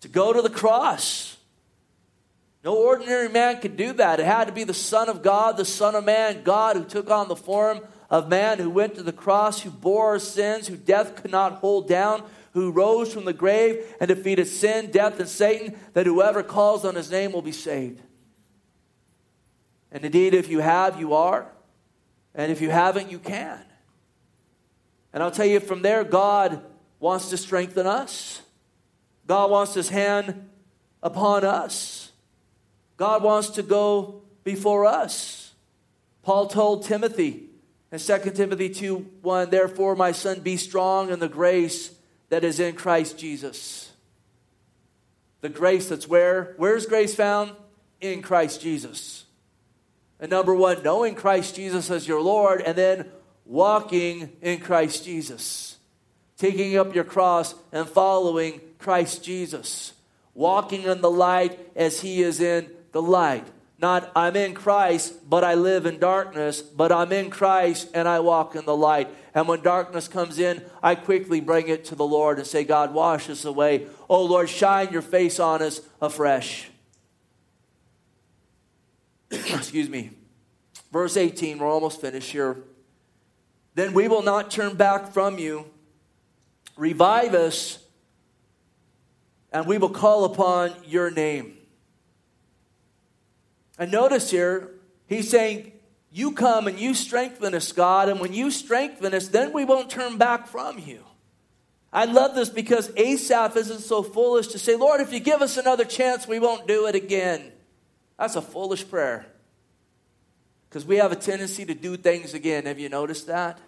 To 0.00 0.08
go 0.08 0.32
to 0.32 0.42
the 0.42 0.50
cross 0.50 1.38
no 2.64 2.76
ordinary 2.76 3.28
man 3.28 3.60
could 3.60 3.76
do 3.76 3.92
that. 3.94 4.20
It 4.20 4.26
had 4.26 4.46
to 4.46 4.52
be 4.52 4.64
the 4.64 4.74
Son 4.74 5.08
of 5.08 5.22
God, 5.22 5.56
the 5.56 5.64
Son 5.64 5.94
of 5.94 6.04
Man, 6.04 6.42
God 6.42 6.76
who 6.76 6.84
took 6.84 7.10
on 7.10 7.28
the 7.28 7.36
form 7.36 7.80
of 8.10 8.28
man, 8.28 8.58
who 8.58 8.70
went 8.70 8.96
to 8.96 9.02
the 9.02 9.12
cross, 9.12 9.62
who 9.62 9.70
bore 9.70 10.08
our 10.08 10.18
sins, 10.18 10.66
who 10.66 10.76
death 10.76 11.16
could 11.16 11.30
not 11.30 11.54
hold 11.54 11.88
down, 11.88 12.22
who 12.52 12.70
rose 12.70 13.12
from 13.12 13.24
the 13.24 13.32
grave 13.32 13.86
and 14.00 14.08
defeated 14.08 14.46
sin, 14.46 14.90
death, 14.90 15.20
and 15.20 15.28
Satan, 15.28 15.78
that 15.92 16.06
whoever 16.06 16.42
calls 16.42 16.84
on 16.84 16.94
his 16.94 17.10
name 17.10 17.32
will 17.32 17.42
be 17.42 17.52
saved. 17.52 18.02
And 19.92 20.04
indeed, 20.04 20.34
if 20.34 20.48
you 20.48 20.58
have, 20.58 20.98
you 20.98 21.14
are. 21.14 21.50
And 22.34 22.52
if 22.52 22.60
you 22.60 22.70
haven't, 22.70 23.10
you 23.10 23.18
can. 23.18 23.58
And 25.12 25.22
I'll 25.22 25.30
tell 25.30 25.46
you 25.46 25.60
from 25.60 25.82
there, 25.82 26.04
God 26.04 26.62
wants 27.00 27.30
to 27.30 27.36
strengthen 27.36 27.86
us. 27.86 28.42
God 29.26 29.50
wants 29.50 29.74
his 29.74 29.88
hand 29.88 30.48
upon 31.02 31.44
us. 31.44 32.12
God 32.96 33.22
wants 33.22 33.50
to 33.50 33.62
go 33.62 34.22
before 34.44 34.86
us. 34.86 35.54
Paul 36.22 36.46
told 36.46 36.84
Timothy 36.84 37.48
in 37.90 37.98
2 37.98 38.18
Timothy 38.32 38.68
2 38.68 38.96
1, 39.22 39.50
Therefore, 39.50 39.96
my 39.96 40.12
son, 40.12 40.40
be 40.40 40.56
strong 40.56 41.10
in 41.10 41.20
the 41.20 41.28
grace 41.28 41.94
that 42.28 42.44
is 42.44 42.60
in 42.60 42.74
Christ 42.74 43.18
Jesus. 43.18 43.92
The 45.40 45.48
grace 45.48 45.88
that's 45.88 46.08
where? 46.08 46.54
Where's 46.56 46.86
grace 46.86 47.14
found? 47.14 47.52
In 48.00 48.22
Christ 48.22 48.60
Jesus. 48.60 49.24
And 50.20 50.30
number 50.30 50.54
one, 50.54 50.82
knowing 50.82 51.14
Christ 51.14 51.56
Jesus 51.56 51.90
as 51.90 52.08
your 52.08 52.20
Lord, 52.20 52.60
and 52.60 52.76
then 52.76 53.06
walking 53.44 54.36
in 54.42 54.60
Christ 54.60 55.04
Jesus. 55.04 55.78
Taking 56.36 56.76
up 56.76 56.94
your 56.94 57.04
cross 57.04 57.54
and 57.72 57.88
following 57.88 58.60
Christ 58.78 59.24
Jesus. 59.24 59.92
Walking 60.34 60.82
in 60.82 61.00
the 61.00 61.10
light 61.10 61.58
as 61.74 62.00
He 62.00 62.22
is 62.22 62.40
in 62.40 62.70
the 62.92 63.02
light. 63.02 63.46
Not, 63.80 64.10
I'm 64.16 64.34
in 64.34 64.54
Christ, 64.54 65.28
but 65.28 65.44
I 65.44 65.54
live 65.54 65.86
in 65.86 66.00
darkness, 66.00 66.62
but 66.62 66.90
I'm 66.90 67.12
in 67.12 67.30
Christ 67.30 67.88
and 67.94 68.08
I 68.08 68.18
walk 68.20 68.56
in 68.56 68.64
the 68.64 68.76
light. 68.76 69.08
And 69.34 69.46
when 69.46 69.62
darkness 69.62 70.08
comes 70.08 70.40
in, 70.40 70.64
I 70.82 70.96
quickly 70.96 71.40
bring 71.40 71.68
it 71.68 71.84
to 71.86 71.94
the 71.94 72.06
Lord 72.06 72.38
and 72.38 72.46
say, 72.46 72.64
God, 72.64 72.92
wash 72.92 73.30
us 73.30 73.44
away. 73.44 73.86
Oh, 74.08 74.24
Lord, 74.24 74.48
shine 74.48 74.90
your 74.90 75.02
face 75.02 75.38
on 75.38 75.62
us 75.62 75.80
afresh. 76.02 76.67
Excuse 79.30 79.88
me. 79.88 80.10
Verse 80.92 81.16
18, 81.16 81.58
we're 81.58 81.66
almost 81.66 82.00
finished 82.00 82.30
here. 82.30 82.56
Then 83.74 83.92
we 83.92 84.08
will 84.08 84.22
not 84.22 84.50
turn 84.50 84.74
back 84.74 85.12
from 85.12 85.38
you. 85.38 85.66
Revive 86.76 87.34
us, 87.34 87.84
and 89.52 89.66
we 89.66 89.78
will 89.78 89.90
call 89.90 90.24
upon 90.24 90.72
your 90.86 91.10
name. 91.10 91.56
And 93.78 93.92
notice 93.92 94.30
here, 94.30 94.70
he's 95.06 95.28
saying, 95.28 95.72
You 96.10 96.32
come 96.32 96.66
and 96.66 96.78
you 96.78 96.94
strengthen 96.94 97.54
us, 97.54 97.72
God, 97.72 98.08
and 98.08 98.20
when 98.20 98.32
you 98.32 98.50
strengthen 98.50 99.12
us, 99.12 99.28
then 99.28 99.52
we 99.52 99.64
won't 99.64 99.90
turn 99.90 100.18
back 100.18 100.46
from 100.46 100.78
you. 100.78 101.04
I 101.92 102.04
love 102.04 102.34
this 102.34 102.50
because 102.50 102.90
Asaph 102.96 103.56
isn't 103.56 103.80
so 103.80 104.02
foolish 104.02 104.48
to 104.48 104.58
say, 104.58 104.76
Lord, 104.76 105.00
if 105.00 105.12
you 105.12 105.20
give 105.20 105.40
us 105.40 105.56
another 105.56 105.84
chance, 105.84 106.28
we 106.28 106.38
won't 106.38 106.66
do 106.66 106.86
it 106.86 106.94
again. 106.94 107.52
That's 108.18 108.36
a 108.36 108.42
foolish 108.42 108.88
prayer. 108.88 109.26
Because 110.68 110.84
we 110.84 110.96
have 110.96 111.12
a 111.12 111.16
tendency 111.16 111.64
to 111.64 111.74
do 111.74 111.96
things 111.96 112.34
again. 112.34 112.66
Have 112.66 112.78
you 112.78 112.88
noticed 112.88 113.26
that? 113.28 113.58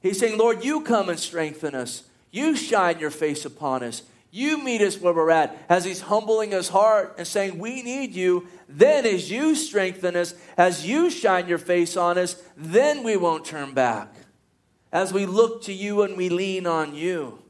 He's 0.00 0.18
saying, 0.18 0.38
Lord, 0.38 0.64
you 0.64 0.82
come 0.82 1.08
and 1.08 1.18
strengthen 1.18 1.74
us. 1.74 2.04
You 2.30 2.56
shine 2.56 2.98
your 2.98 3.10
face 3.10 3.44
upon 3.44 3.82
us. 3.82 4.02
You 4.30 4.62
meet 4.62 4.80
us 4.80 5.00
where 5.00 5.12
we're 5.12 5.30
at 5.30 5.56
as 5.68 5.84
He's 5.84 6.00
humbling 6.00 6.50
His 6.50 6.68
heart 6.68 7.14
and 7.18 7.26
saying, 7.26 7.58
We 7.58 7.82
need 7.82 8.14
you. 8.14 8.48
Then, 8.68 9.06
as 9.06 9.30
you 9.30 9.54
strengthen 9.54 10.16
us, 10.16 10.34
as 10.56 10.84
you 10.84 11.08
shine 11.10 11.46
your 11.46 11.58
face 11.58 11.96
on 11.96 12.18
us, 12.18 12.42
then 12.56 13.04
we 13.04 13.16
won't 13.16 13.44
turn 13.44 13.74
back. 13.74 14.12
As 14.90 15.12
we 15.12 15.26
look 15.26 15.62
to 15.62 15.72
you 15.72 16.02
and 16.02 16.16
we 16.16 16.28
lean 16.28 16.66
on 16.66 16.94
you, 16.96 17.43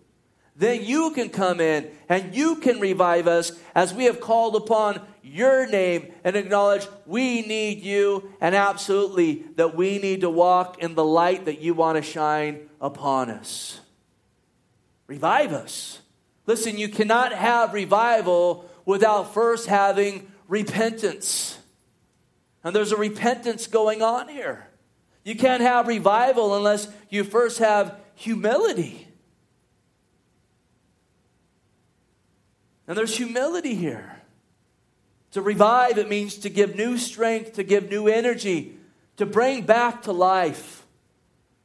then 0.57 0.85
you 0.85 1.11
can 1.11 1.31
come 1.31 1.61
in 1.61 1.91
and 2.09 2.35
you 2.35 2.57
can 2.57 2.79
revive 2.79 3.27
us 3.27 3.53
as 3.75 3.93
we 3.93 4.05
have 4.05 4.21
called 4.21 4.55
upon 4.55 5.01
your 5.23 5.67
name 5.67 6.13
and 6.23 6.37
acknowledge 6.37 6.87
we 7.07 7.43
need 7.43 7.83
you 7.83 8.33
and 8.41 8.55
absolutely 8.55 9.45
that 9.57 9.75
we 9.75 9.99
need 9.99 10.21
to 10.21 10.31
walk 10.31 10.81
in 10.83 10.95
the 10.95 11.05
light 11.05 11.47
that 11.47 11.61
you 11.61 11.75
want 11.75 11.97
to 11.97 12.03
shine 12.03 12.69
upon 12.81 13.31
us. 13.31 13.81
Revive 15.09 15.53
us. 15.53 16.01
Listen, 16.47 16.79
you 16.79 16.89
cannot 16.89 17.33
have 17.33 17.73
revival 17.73 18.71
without 18.85 19.35
first 19.35 19.67
having 19.67 20.31
repentance. 20.47 21.59
And 22.63 22.77
there's 22.77 22.93
a 22.93 22.97
repentance 22.97 23.67
going 23.67 24.03
on 24.03 24.29
here. 24.29 24.69
You 25.25 25.35
can't 25.35 25.63
have 25.63 25.89
revival 25.89 26.55
unless 26.55 26.89
you 27.09 27.25
first 27.25 27.59
have 27.59 27.99
humility. 28.15 29.09
And 32.87 32.97
there's 32.97 33.17
humility 33.17 33.75
here. 33.75 34.23
To 35.33 35.43
revive, 35.43 35.99
it 35.99 36.09
means 36.09 36.37
to 36.39 36.49
give 36.49 36.77
new 36.77 36.97
strength, 36.97 37.55
to 37.55 37.65
give 37.65 37.91
new 37.91 38.07
energy, 38.07 38.77
to 39.17 39.27
bring 39.27 39.63
back 39.63 40.03
to 40.03 40.13
life. 40.13 40.87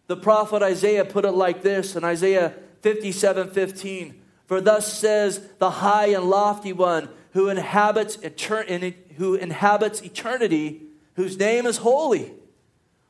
The 0.07 0.17
prophet 0.17 0.63
Isaiah 0.63 1.05
put 1.05 1.25
it 1.25 1.31
like 1.31 1.61
this 1.61 1.95
in 1.95 2.03
Isaiah 2.03 2.55
57 2.81 3.51
15. 3.51 4.21
For 4.47 4.59
thus 4.59 4.91
says 4.91 5.47
the 5.59 5.69
high 5.69 6.07
and 6.07 6.29
lofty 6.29 6.73
one 6.73 7.09
who 7.33 7.49
inhabits, 7.49 8.17
etern- 8.17 8.95
who 9.17 9.35
inhabits 9.35 10.01
eternity, 10.01 10.81
whose 11.13 11.37
name 11.37 11.67
is 11.67 11.77
holy. 11.77 12.33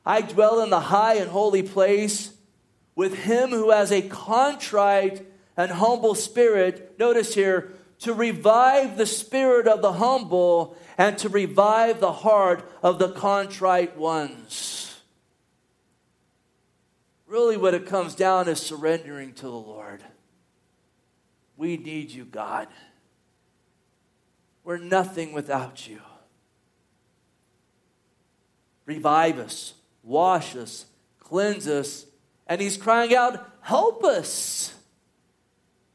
I 0.04 0.20
dwell 0.20 0.62
in 0.62 0.70
the 0.70 0.80
high 0.80 1.14
and 1.14 1.30
holy 1.30 1.62
place 1.62 2.32
with 2.94 3.14
him 3.14 3.50
who 3.50 3.70
has 3.70 3.90
a 3.92 4.02
contrite 4.02 5.26
and 5.56 5.70
humble 5.70 6.14
spirit. 6.14 6.98
Notice 6.98 7.34
here, 7.34 7.72
to 8.00 8.14
revive 8.14 8.96
the 8.96 9.06
spirit 9.06 9.68
of 9.68 9.82
the 9.82 9.92
humble 9.92 10.76
and 10.96 11.18
to 11.18 11.28
revive 11.28 12.00
the 12.00 12.12
heart 12.12 12.70
of 12.82 12.98
the 12.98 13.12
contrite 13.12 13.96
ones. 13.96 15.00
Really, 17.26 17.56
what 17.56 17.74
it 17.74 17.86
comes 17.86 18.14
down 18.14 18.48
is 18.48 18.58
surrendering 18.58 19.34
to 19.34 19.42
the 19.42 19.50
Lord. 19.50 20.02
We 21.56 21.76
need 21.76 22.10
you, 22.10 22.24
God. 22.24 22.68
We're 24.64 24.78
nothing 24.78 25.32
without 25.32 25.86
you. 25.86 26.00
Revive 28.86 29.38
us, 29.38 29.74
wash 30.02 30.56
us, 30.56 30.86
cleanse 31.18 31.68
us. 31.68 32.06
And 32.46 32.60
he's 32.60 32.76
crying 32.76 33.14
out, 33.14 33.46
Help 33.60 34.02
us. 34.04 34.74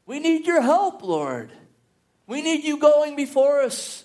We 0.06 0.20
need 0.20 0.46
your 0.46 0.62
help, 0.62 1.02
Lord. 1.02 1.50
We 2.26 2.42
need 2.42 2.64
you 2.64 2.78
going 2.78 3.16
before 3.16 3.62
us. 3.62 4.04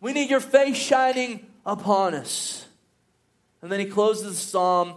We 0.00 0.12
need 0.12 0.30
your 0.30 0.40
face 0.40 0.76
shining 0.76 1.46
upon 1.66 2.14
us. 2.14 2.66
And 3.60 3.72
then 3.72 3.80
he 3.80 3.86
closes 3.86 4.24
the 4.24 4.34
psalm 4.34 4.94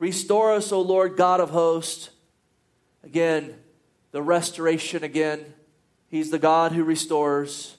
Restore 0.00 0.54
us, 0.54 0.72
O 0.72 0.80
Lord 0.80 1.16
God 1.16 1.40
of 1.40 1.50
hosts. 1.50 2.08
Again, 3.04 3.54
the 4.12 4.22
restoration 4.22 5.04
again. 5.04 5.44
He's 6.08 6.30
the 6.30 6.38
God 6.38 6.72
who 6.72 6.82
restores. 6.82 7.76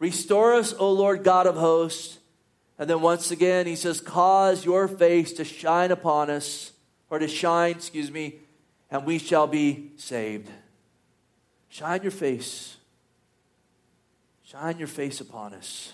Restore 0.00 0.54
us, 0.54 0.74
O 0.76 0.92
Lord 0.92 1.22
God 1.22 1.46
of 1.46 1.54
hosts. 1.54 2.18
And 2.76 2.90
then 2.90 3.00
once 3.00 3.30
again, 3.30 3.66
he 3.66 3.76
says, 3.76 4.00
Cause 4.00 4.64
your 4.64 4.88
face 4.88 5.32
to 5.34 5.44
shine 5.44 5.92
upon 5.92 6.28
us, 6.28 6.72
or 7.08 7.20
to 7.20 7.28
shine, 7.28 7.76
excuse 7.76 8.10
me, 8.10 8.40
and 8.90 9.06
we 9.06 9.18
shall 9.18 9.46
be 9.46 9.92
saved. 9.96 10.50
Shine 11.68 12.02
your 12.02 12.10
face. 12.10 12.78
Shine 14.50 14.78
your 14.78 14.88
face 14.88 15.20
upon 15.20 15.54
us. 15.54 15.92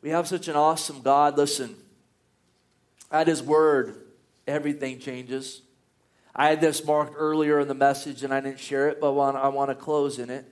We 0.00 0.08
have 0.08 0.26
such 0.26 0.48
an 0.48 0.56
awesome 0.56 1.02
God. 1.02 1.36
Listen, 1.36 1.76
at 3.10 3.26
His 3.26 3.42
Word, 3.42 3.96
everything 4.46 4.98
changes. 4.98 5.60
I 6.34 6.48
had 6.48 6.62
this 6.62 6.82
marked 6.82 7.14
earlier 7.14 7.60
in 7.60 7.68
the 7.68 7.74
message 7.74 8.22
and 8.22 8.32
I 8.32 8.40
didn't 8.40 8.58
share 8.58 8.88
it, 8.88 9.02
but 9.02 9.12
I 9.12 9.48
want 9.48 9.70
to 9.70 9.74
close 9.74 10.18
in 10.18 10.30
it. 10.30 10.46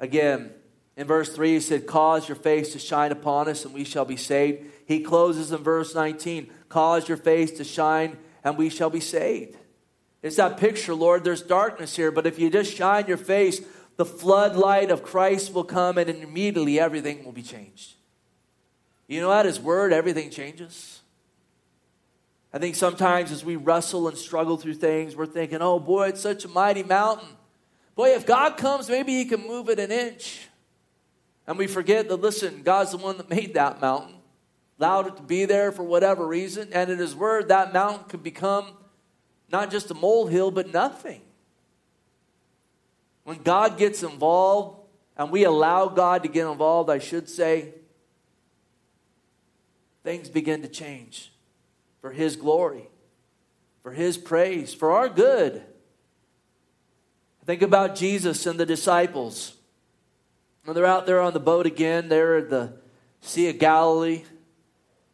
Again, 0.00 0.50
in 0.96 1.06
verse 1.06 1.32
3, 1.32 1.52
he 1.52 1.60
said, 1.60 1.86
Cause 1.86 2.28
your 2.28 2.34
face 2.34 2.72
to 2.72 2.80
shine 2.80 3.12
upon 3.12 3.48
us 3.48 3.64
and 3.64 3.72
we 3.72 3.84
shall 3.84 4.04
be 4.04 4.16
saved. 4.16 4.66
He 4.86 5.00
closes 5.00 5.52
in 5.52 5.58
verse 5.58 5.94
19, 5.94 6.50
Cause 6.68 7.08
your 7.08 7.16
face 7.16 7.52
to 7.52 7.64
shine 7.64 8.18
and 8.42 8.58
we 8.58 8.68
shall 8.68 8.90
be 8.90 8.98
saved. 8.98 9.56
It's 10.22 10.36
that 10.36 10.58
picture, 10.58 10.94
Lord. 10.94 11.22
There's 11.22 11.42
darkness 11.42 11.94
here, 11.94 12.10
but 12.10 12.26
if 12.26 12.40
you 12.40 12.50
just 12.50 12.74
shine 12.74 13.06
your 13.06 13.16
face, 13.16 13.60
the 14.00 14.06
floodlight 14.06 14.90
of 14.90 15.02
Christ 15.02 15.52
will 15.52 15.62
come 15.62 15.98
and 15.98 16.08
immediately 16.08 16.80
everything 16.80 17.22
will 17.22 17.32
be 17.32 17.42
changed. 17.42 17.96
You 19.06 19.20
know, 19.20 19.30
at 19.30 19.44
His 19.44 19.60
Word, 19.60 19.92
everything 19.92 20.30
changes. 20.30 21.02
I 22.50 22.58
think 22.58 22.76
sometimes 22.76 23.30
as 23.30 23.44
we 23.44 23.56
wrestle 23.56 24.08
and 24.08 24.16
struggle 24.16 24.56
through 24.56 24.76
things, 24.76 25.14
we're 25.14 25.26
thinking, 25.26 25.58
oh 25.60 25.78
boy, 25.78 26.08
it's 26.08 26.22
such 26.22 26.46
a 26.46 26.48
mighty 26.48 26.82
mountain. 26.82 27.28
Boy, 27.94 28.14
if 28.14 28.24
God 28.24 28.56
comes, 28.56 28.88
maybe 28.88 29.12
He 29.12 29.26
can 29.26 29.46
move 29.46 29.68
it 29.68 29.78
an 29.78 29.92
inch. 29.92 30.48
And 31.46 31.58
we 31.58 31.66
forget 31.66 32.08
that, 32.08 32.22
listen, 32.22 32.62
God's 32.62 32.92
the 32.92 32.96
one 32.96 33.18
that 33.18 33.28
made 33.28 33.52
that 33.52 33.82
mountain, 33.82 34.14
allowed 34.78 35.08
it 35.08 35.16
to 35.18 35.22
be 35.22 35.44
there 35.44 35.72
for 35.72 35.82
whatever 35.82 36.26
reason. 36.26 36.70
And 36.72 36.88
in 36.88 36.96
His 36.96 37.14
Word, 37.14 37.48
that 37.48 37.74
mountain 37.74 38.08
could 38.08 38.22
become 38.22 38.68
not 39.52 39.70
just 39.70 39.90
a 39.90 39.94
molehill, 39.94 40.52
but 40.52 40.72
nothing. 40.72 41.20
When 43.24 43.42
God 43.42 43.78
gets 43.78 44.02
involved, 44.02 44.78
and 45.16 45.30
we 45.30 45.44
allow 45.44 45.88
God 45.88 46.22
to 46.22 46.28
get 46.28 46.46
involved, 46.46 46.88
I 46.88 46.98
should 46.98 47.28
say, 47.28 47.74
things 50.02 50.28
begin 50.28 50.62
to 50.62 50.68
change 50.68 51.32
for 52.00 52.10
His 52.10 52.36
glory, 52.36 52.88
for 53.82 53.92
His 53.92 54.16
praise, 54.16 54.72
for 54.72 54.92
our 54.92 55.08
good. 55.08 55.62
Think 57.44 57.62
about 57.62 57.96
Jesus 57.96 58.46
and 58.46 58.58
the 58.58 58.66
disciples. 58.66 59.54
When 60.64 60.74
they're 60.74 60.86
out 60.86 61.06
there 61.06 61.20
on 61.20 61.32
the 61.32 61.40
boat 61.40 61.66
again, 61.66 62.08
they're 62.08 62.36
at 62.36 62.50
the 62.50 62.74
Sea 63.20 63.48
of 63.50 63.58
Galilee, 63.58 64.24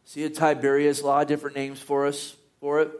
Sea 0.05 0.25
of 0.25 0.33
Tiberias, 0.33 1.01
a 1.01 1.05
lot 1.05 1.23
of 1.23 1.27
different 1.27 1.55
names 1.55 1.79
for 1.79 2.05
us 2.05 2.35
for 2.59 2.81
it. 2.81 2.91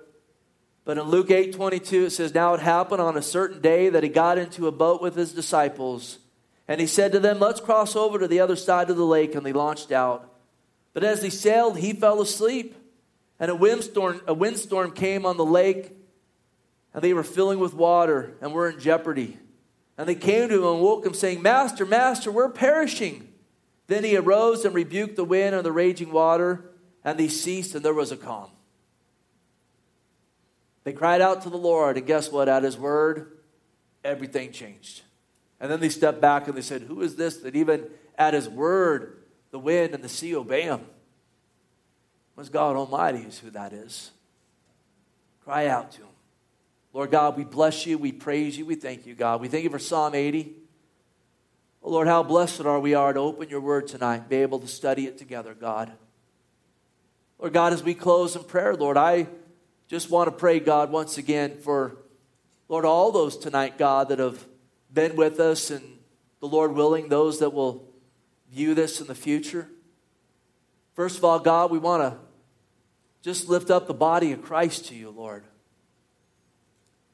But 0.88 0.98
in 0.98 1.04
Luke 1.04 1.32
8 1.32 1.52
22, 1.52 2.06
it 2.06 2.10
says, 2.12 2.34
Now 2.34 2.54
it 2.54 2.62
happened 2.62 3.02
on 3.02 3.18
a 3.18 3.22
certain 3.22 3.60
day 3.60 3.90
that 3.90 4.04
he 4.04 4.10
got 4.10 4.38
into 4.38 4.68
a 4.68 4.72
boat 4.72 5.02
with 5.02 5.18
his 5.18 5.34
disciples. 5.34 6.20
And 6.66 6.80
he 6.80 6.88
said 6.88 7.12
to 7.12 7.20
them, 7.20 7.40
Let's 7.40 7.60
cross 7.60 7.94
over 7.94 8.18
to 8.18 8.26
the 8.26 8.40
other 8.40 8.56
side 8.56 8.90
of 8.90 8.96
the 8.96 9.04
lake. 9.04 9.36
And 9.36 9.46
they 9.46 9.52
launched 9.52 9.92
out. 9.92 10.34
But 10.94 11.04
as 11.04 11.20
they 11.20 11.30
sailed, 11.30 11.78
he 11.78 11.92
fell 11.92 12.22
asleep. 12.22 12.74
And 13.38 13.52
a 13.52 13.56
windstorm, 13.56 14.22
a 14.28 14.34
windstorm 14.34 14.92
came 14.92 15.26
on 15.26 15.36
the 15.36 15.44
lake, 15.44 15.92
and 16.94 17.04
they 17.04 17.14
were 17.14 17.22
filling 17.22 17.60
with 17.60 17.74
water 17.74 18.38
and 18.40 18.54
were 18.54 18.70
in 18.70 18.80
jeopardy. 18.80 19.38
And 19.98 20.08
they 20.08 20.16
came 20.16 20.48
to 20.48 20.56
him 20.56 20.76
and 20.76 20.82
woke 20.82 21.06
him, 21.06 21.14
saying, 21.14 21.42
Master, 21.42 21.86
Master, 21.86 22.32
we're 22.32 22.48
perishing. 22.48 23.28
Then 23.88 24.06
he 24.06 24.16
arose 24.16 24.64
and 24.64 24.74
rebuked 24.74 25.18
the 25.18 25.26
wind 25.26 25.54
and 25.54 25.66
the 25.66 25.72
raging 25.74 26.14
water, 26.14 26.72
and 27.04 27.20
they 27.20 27.28
ceased, 27.28 27.76
and 27.76 27.84
there 27.84 27.94
was 27.94 28.14
a 28.14 28.18
calm. 28.18 28.52
They 30.88 30.94
cried 30.94 31.20
out 31.20 31.42
to 31.42 31.50
the 31.50 31.58
Lord, 31.58 31.98
and 31.98 32.08
guess 32.08 32.32
what? 32.32 32.48
At 32.48 32.64
his 32.64 32.78
word, 32.78 33.40
everything 34.06 34.54
changed. 34.54 35.02
And 35.60 35.70
then 35.70 35.82
they 35.82 35.90
stepped 35.90 36.22
back 36.22 36.48
and 36.48 36.56
they 36.56 36.62
said, 36.62 36.84
Who 36.84 37.02
is 37.02 37.18
this 37.18 37.36
that 37.40 37.58
even 37.58 37.88
at 38.18 38.34
his 38.34 38.48
word, 38.48 39.18
the 39.52 39.60
wind 39.60 39.94
and 39.94 40.02
the 40.02 40.08
sea 40.08 40.34
obey 40.34 40.62
him? 40.62 40.80
Was 42.38 42.48
God 42.48 42.78
Almighty 42.78 43.20
is 43.20 43.38
who 43.38 43.50
that 43.50 43.74
is. 43.74 44.12
Cry 45.44 45.68
out 45.68 45.92
to 45.92 46.04
him. 46.04 46.08
Lord 46.94 47.12
God, 47.12 47.36
we 47.36 47.44
bless 47.44 47.86
you, 47.86 47.98
we 47.98 48.14
praise 48.14 48.58
you, 48.58 48.66
we 48.66 48.76
thank 48.76 49.06
you, 49.06 49.14
God. 49.14 49.42
We 49.42 49.50
thank 49.50 49.66
you 49.66 49.70
for 49.70 49.80
Psalm 49.80 50.16
80. 50.16 50.54
Oh 51.84 51.90
Lord, 51.90 52.08
how 52.08 52.24
blessed 52.24 52.62
are 52.62 52.80
we 52.80 52.94
are 52.94 53.12
to 53.12 53.20
open 53.20 53.50
your 53.50 53.60
word 53.60 53.90
tonight, 53.90 54.30
be 54.30 54.38
able 54.38 54.60
to 54.60 54.68
study 54.70 55.06
it 55.06 55.18
together, 55.18 55.54
God. 55.54 55.92
Lord 57.40 57.52
God, 57.52 57.74
as 57.74 57.84
we 57.84 57.94
close 57.94 58.38
in 58.38 58.46
prayer, 58.46 58.74
Lord, 58.74 58.96
I 58.96 59.28
just 59.88 60.10
want 60.10 60.28
to 60.28 60.32
pray, 60.32 60.60
God, 60.60 60.92
once 60.92 61.18
again 61.18 61.58
for, 61.58 61.98
Lord, 62.68 62.84
all 62.84 63.12
those 63.12 63.38
tonight, 63.38 63.78
God, 63.78 64.10
that 64.10 64.20
have 64.20 64.46
been 64.94 65.16
with 65.16 65.40
us 65.40 65.72
and 65.72 65.84
the 66.40 66.48
Lord 66.48 66.74
willing, 66.74 67.08
those 67.08 67.40
that 67.40 67.54
will 67.54 67.88
view 68.52 68.74
this 68.74 69.00
in 69.00 69.08
the 69.08 69.16
future. 69.16 69.70
First 70.94 71.18
of 71.18 71.24
all, 71.24 71.40
God, 71.40 71.72
we 71.72 71.78
want 71.78 72.04
to 72.04 72.20
just 73.22 73.48
lift 73.48 73.72
up 73.72 73.88
the 73.88 73.94
body 73.94 74.32
of 74.34 74.42
Christ 74.42 74.88
to 74.88 74.96
you, 74.96 75.10
Lord. 75.10 75.44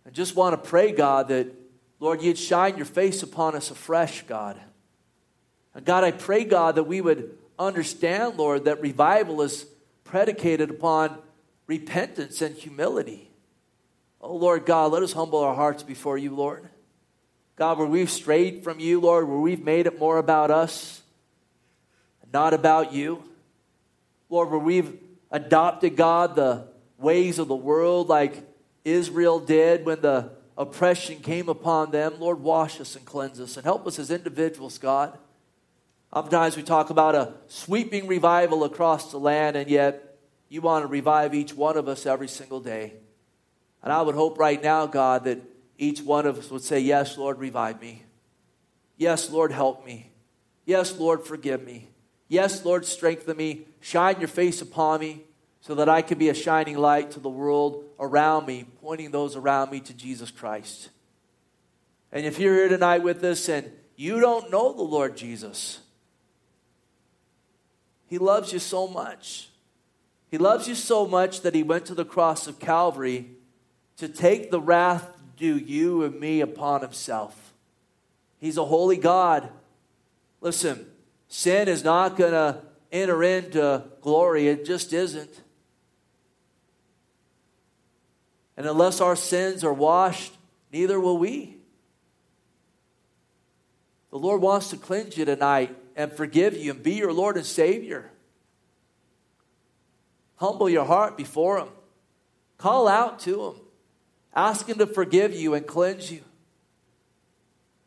I 0.06 0.10
just 0.10 0.36
want 0.36 0.54
to 0.54 0.70
pray, 0.70 0.92
God, 0.92 1.28
that, 1.30 1.54
Lord, 2.00 2.22
you'd 2.22 2.38
shine 2.38 2.76
your 2.76 2.86
face 2.86 3.24
upon 3.24 3.56
us 3.56 3.72
afresh, 3.72 4.24
God. 4.24 4.60
And 5.74 5.86
God, 5.86 6.04
I 6.04 6.12
pray, 6.12 6.44
God, 6.44 6.76
that 6.76 6.84
we 6.84 7.02
would 7.02 7.38
understand, 7.58 8.38
Lord, 8.38 8.66
that 8.66 8.82
revival 8.82 9.42
is 9.42 9.66
predicated 10.04 10.70
upon 10.70 11.18
repentance 11.68 12.42
and 12.42 12.56
humility. 12.56 13.30
Oh, 14.22 14.36
Lord 14.36 14.66
God, 14.66 14.92
let 14.92 15.04
us 15.04 15.14
humble 15.14 15.40
our 15.40 15.56
hearts 15.56 15.84
before 15.84 16.18
you, 16.18 16.36
Lord. 16.36 16.68
God, 17.56 17.78
where 17.78 17.88
we've 17.88 18.10
strayed 18.10 18.64
from 18.64 18.80
you, 18.80 19.00
Lord, 19.00 19.28
where 19.28 19.38
we've 19.38 19.64
made 19.64 19.86
it 19.86 20.00
more 20.00 20.18
about 20.18 20.50
us, 20.50 21.02
not 22.32 22.54
about 22.54 22.94
you. 22.94 23.24
Lord, 24.30 24.50
where 24.50 24.60
we've 24.60 24.98
adopted, 25.30 25.96
God, 25.96 26.36
the 26.36 26.68
ways 26.98 27.38
of 27.38 27.48
the 27.48 27.56
world 27.56 28.10
like 28.10 28.44
Israel 28.84 29.40
did 29.40 29.86
when 29.86 30.02
the 30.02 30.32
oppression 30.58 31.20
came 31.20 31.50
upon 31.50 31.92
them. 31.92 32.14
Lord, 32.20 32.40
wash 32.40 32.80
us 32.80 32.96
and 32.96 33.06
cleanse 33.06 33.40
us 33.40 33.58
and 33.58 33.66
help 33.66 33.86
us 33.86 34.00
as 34.00 34.10
individuals, 34.10 34.78
God. 34.78 35.18
Oftentimes 36.12 36.56
we 36.56 36.64
talk 36.64 36.90
about 36.90 37.16
a 37.16 37.34
sweeping 37.48 38.08
revival 38.08 38.64
across 38.64 39.12
the 39.12 39.18
land, 39.18 39.56
and 39.56 39.70
yet 39.70 40.13
you 40.54 40.62
want 40.62 40.84
to 40.84 40.88
revive 40.88 41.34
each 41.34 41.56
one 41.56 41.78
of 41.78 41.88
us 41.88 42.06
every 42.06 42.28
single 42.28 42.60
day. 42.60 42.94
And 43.82 43.92
I 43.92 44.04
would 44.04 44.14
hope 44.14 44.38
right 44.38 44.62
now, 44.62 44.86
God, 44.86 45.24
that 45.24 45.40
each 45.80 46.00
one 46.04 46.28
of 46.28 46.38
us 46.38 46.52
would 46.52 46.62
say, 46.62 46.80
Yes, 46.80 47.18
Lord, 47.18 47.40
revive 47.40 47.82
me. 47.82 48.04
Yes, 48.96 49.32
Lord, 49.32 49.52
help 49.52 49.84
me. 49.84 50.12
Yes, 50.64 50.96
Lord, 51.00 51.26
forgive 51.26 51.66
me. 51.66 51.88
Yes, 52.28 52.64
Lord, 52.64 52.86
strengthen 52.86 53.36
me. 53.36 53.66
Shine 53.80 54.20
your 54.20 54.28
face 54.28 54.62
upon 54.62 55.00
me. 55.00 55.24
so 55.60 55.74
that 55.74 55.90
I 55.90 56.04
can 56.04 56.20
be 56.20 56.30
a 56.30 56.36
shining 56.36 56.78
light 56.78 57.10
to 57.12 57.20
the 57.20 57.30
world 57.30 57.86
around 57.98 58.46
me, 58.46 58.66
pointing 58.80 59.10
those 59.10 59.36
around 59.36 59.72
me 59.72 59.80
to 59.80 59.94
Jesus 59.94 60.30
Christ. 60.30 60.90
And 62.12 62.28
if 62.28 62.38
you're 62.38 62.54
here 62.54 62.70
tonight 62.70 63.02
with 63.02 63.24
us 63.24 63.50
and 63.50 63.72
you 63.96 64.20
don't 64.20 64.52
know 64.52 64.72
the 64.72 64.84
Lord 64.84 65.18
Jesus, 65.18 65.80
He 68.06 68.20
loves 68.20 68.54
you 68.54 68.60
so 68.60 68.88
much. 68.88 69.50
He 70.34 70.40
loves 70.40 70.68
you 70.68 70.74
so 70.74 71.06
much 71.06 71.42
that 71.42 71.54
He 71.54 71.62
went 71.62 71.86
to 71.86 71.94
the 71.94 72.04
cross 72.04 72.48
of 72.48 72.58
Calvary 72.58 73.30
to 73.98 74.08
take 74.08 74.50
the 74.50 74.60
wrath 74.60 75.16
due 75.38 75.58
you 75.58 76.04
and 76.04 76.20
me 76.20 76.42
upon 76.42 76.82
Himself. 76.82 77.54
He's 78.40 78.58
a 78.58 78.66
holy 78.66 78.98
God. 78.98 79.48
Listen, 80.42 80.88
sin 81.28 81.68
is 81.68 81.84
not 81.84 82.18
going 82.18 82.32
to 82.32 82.64
enter 82.92 83.22
into 83.22 83.84
glory, 84.02 84.48
it 84.48 84.66
just 84.66 84.92
isn't. 84.92 85.40
And 88.58 88.66
unless 88.66 89.02
our 89.02 89.16
sins 89.16 89.64
are 89.64 89.72
washed, 89.72 90.34
neither 90.72 91.00
will 91.00 91.20
we. 91.20 91.58
The 94.10 94.18
Lord 94.18 94.42
wants 94.42 94.72
to 94.72 94.78
cleanse 94.78 95.16
you 95.16 95.26
tonight 95.26 95.78
and 95.96 96.12
forgive 96.12 96.58
you 96.58 96.72
and 96.72 96.82
be 96.82 96.94
your 96.94 97.14
Lord 97.14 97.38
and 97.38 97.46
Savior. 97.46 98.10
Humble 100.36 100.70
your 100.70 100.86
heart 100.86 101.18
before 101.18 101.60
Him. 101.60 101.70
Call 102.58 102.88
out 102.88 103.20
to 103.20 103.46
Him. 103.46 103.56
Ask 104.36 104.68
Him 104.68 104.78
to 104.80 104.88
forgive 104.88 105.34
you 105.36 105.54
and 105.54 105.66
cleanse 105.66 106.12
you. 106.12 106.22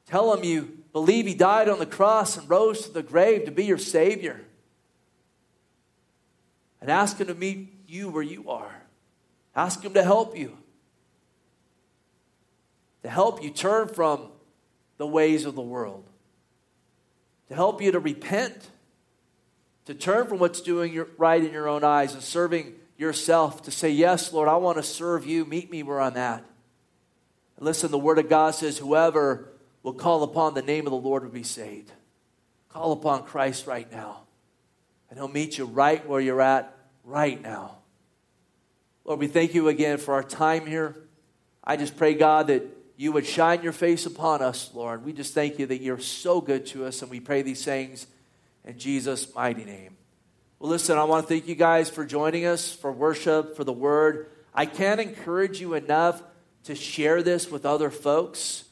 Tell 0.06 0.32
Him 0.34 0.44
you 0.44 0.78
believe 0.92 1.26
He 1.26 1.34
died 1.34 1.68
on 1.68 1.78
the 1.78 1.86
cross 1.86 2.36
and 2.36 2.48
rose 2.48 2.86
to 2.86 2.92
the 2.92 3.02
grave 3.02 3.44
to 3.44 3.50
be 3.50 3.64
your 3.64 3.78
Savior. 3.78 4.40
And 6.80 6.90
ask 6.90 7.18
Him 7.18 7.26
to 7.26 7.34
meet 7.34 7.72
you 7.88 8.08
where 8.08 8.22
you 8.22 8.48
are. 8.48 8.82
Ask 9.54 9.82
Him 9.82 9.94
to 9.94 10.02
help 10.02 10.36
you. 10.36 10.56
To 13.02 13.08
help 13.08 13.42
you 13.42 13.50
turn 13.50 13.88
from 13.88 14.28
the 14.98 15.06
ways 15.06 15.44
of 15.44 15.54
the 15.54 15.62
world. 15.62 16.04
To 17.48 17.54
help 17.54 17.80
you 17.80 17.92
to 17.92 18.00
repent. 18.00 18.70
To 19.86 19.94
turn 19.94 20.26
from 20.26 20.38
what's 20.38 20.60
doing 20.60 21.04
right 21.16 21.42
in 21.42 21.52
your 21.52 21.68
own 21.68 21.84
eyes 21.84 22.14
and 22.14 22.22
serving 22.22 22.74
yourself. 22.96 23.62
To 23.62 23.70
say, 23.70 23.90
Yes, 23.90 24.32
Lord, 24.32 24.48
I 24.48 24.56
want 24.56 24.76
to 24.78 24.82
serve 24.82 25.26
you. 25.26 25.44
Meet 25.44 25.70
me 25.70 25.82
where 25.82 26.00
I'm 26.00 26.16
at. 26.16 26.44
And 27.56 27.64
listen, 27.64 27.90
the 27.90 27.98
Word 27.98 28.18
of 28.18 28.28
God 28.28 28.54
says, 28.54 28.78
Whoever 28.78 29.48
will 29.82 29.94
call 29.94 30.22
upon 30.22 30.54
the 30.54 30.62
name 30.62 30.86
of 30.86 30.90
the 30.90 30.96
Lord 30.96 31.22
will 31.22 31.30
be 31.30 31.42
saved. 31.42 31.92
Call 32.68 32.92
upon 32.92 33.24
Christ 33.24 33.66
right 33.66 33.90
now. 33.90 34.22
And 35.08 35.18
He'll 35.18 35.28
meet 35.28 35.56
you 35.56 35.64
right 35.64 36.06
where 36.06 36.20
you're 36.20 36.42
at 36.42 36.76
right 37.04 37.40
now. 37.40 37.78
Lord, 39.04 39.20
we 39.20 39.28
thank 39.28 39.54
you 39.54 39.68
again 39.68 39.98
for 39.98 40.14
our 40.14 40.24
time 40.24 40.66
here. 40.66 40.96
I 41.62 41.76
just 41.76 41.96
pray, 41.96 42.14
God, 42.14 42.48
that 42.48 42.64
you 42.96 43.12
would 43.12 43.24
shine 43.24 43.62
your 43.62 43.72
face 43.72 44.04
upon 44.04 44.42
us, 44.42 44.70
Lord. 44.74 45.04
We 45.04 45.12
just 45.12 45.32
thank 45.32 45.60
you 45.60 45.66
that 45.66 45.80
you're 45.80 46.00
so 46.00 46.40
good 46.40 46.66
to 46.66 46.86
us, 46.86 47.02
and 47.02 47.10
we 47.10 47.20
pray 47.20 47.42
these 47.42 47.64
things 47.64 48.08
in 48.66 48.78
Jesus' 48.78 49.32
mighty 49.34 49.64
name. 49.64 49.96
Well, 50.58 50.70
listen, 50.70 50.98
I 50.98 51.04
want 51.04 51.26
to 51.26 51.32
thank 51.32 51.46
you 51.46 51.54
guys 51.54 51.88
for 51.88 52.04
joining 52.04 52.44
us 52.46 52.72
for 52.72 52.90
worship, 52.90 53.56
for 53.56 53.64
the 53.64 53.72
word. 53.72 54.28
I 54.52 54.66
can't 54.66 55.00
encourage 55.00 55.60
you 55.60 55.74
enough 55.74 56.22
to 56.64 56.74
share 56.74 57.22
this 57.22 57.50
with 57.50 57.64
other 57.64 57.90
folks. 57.90 58.64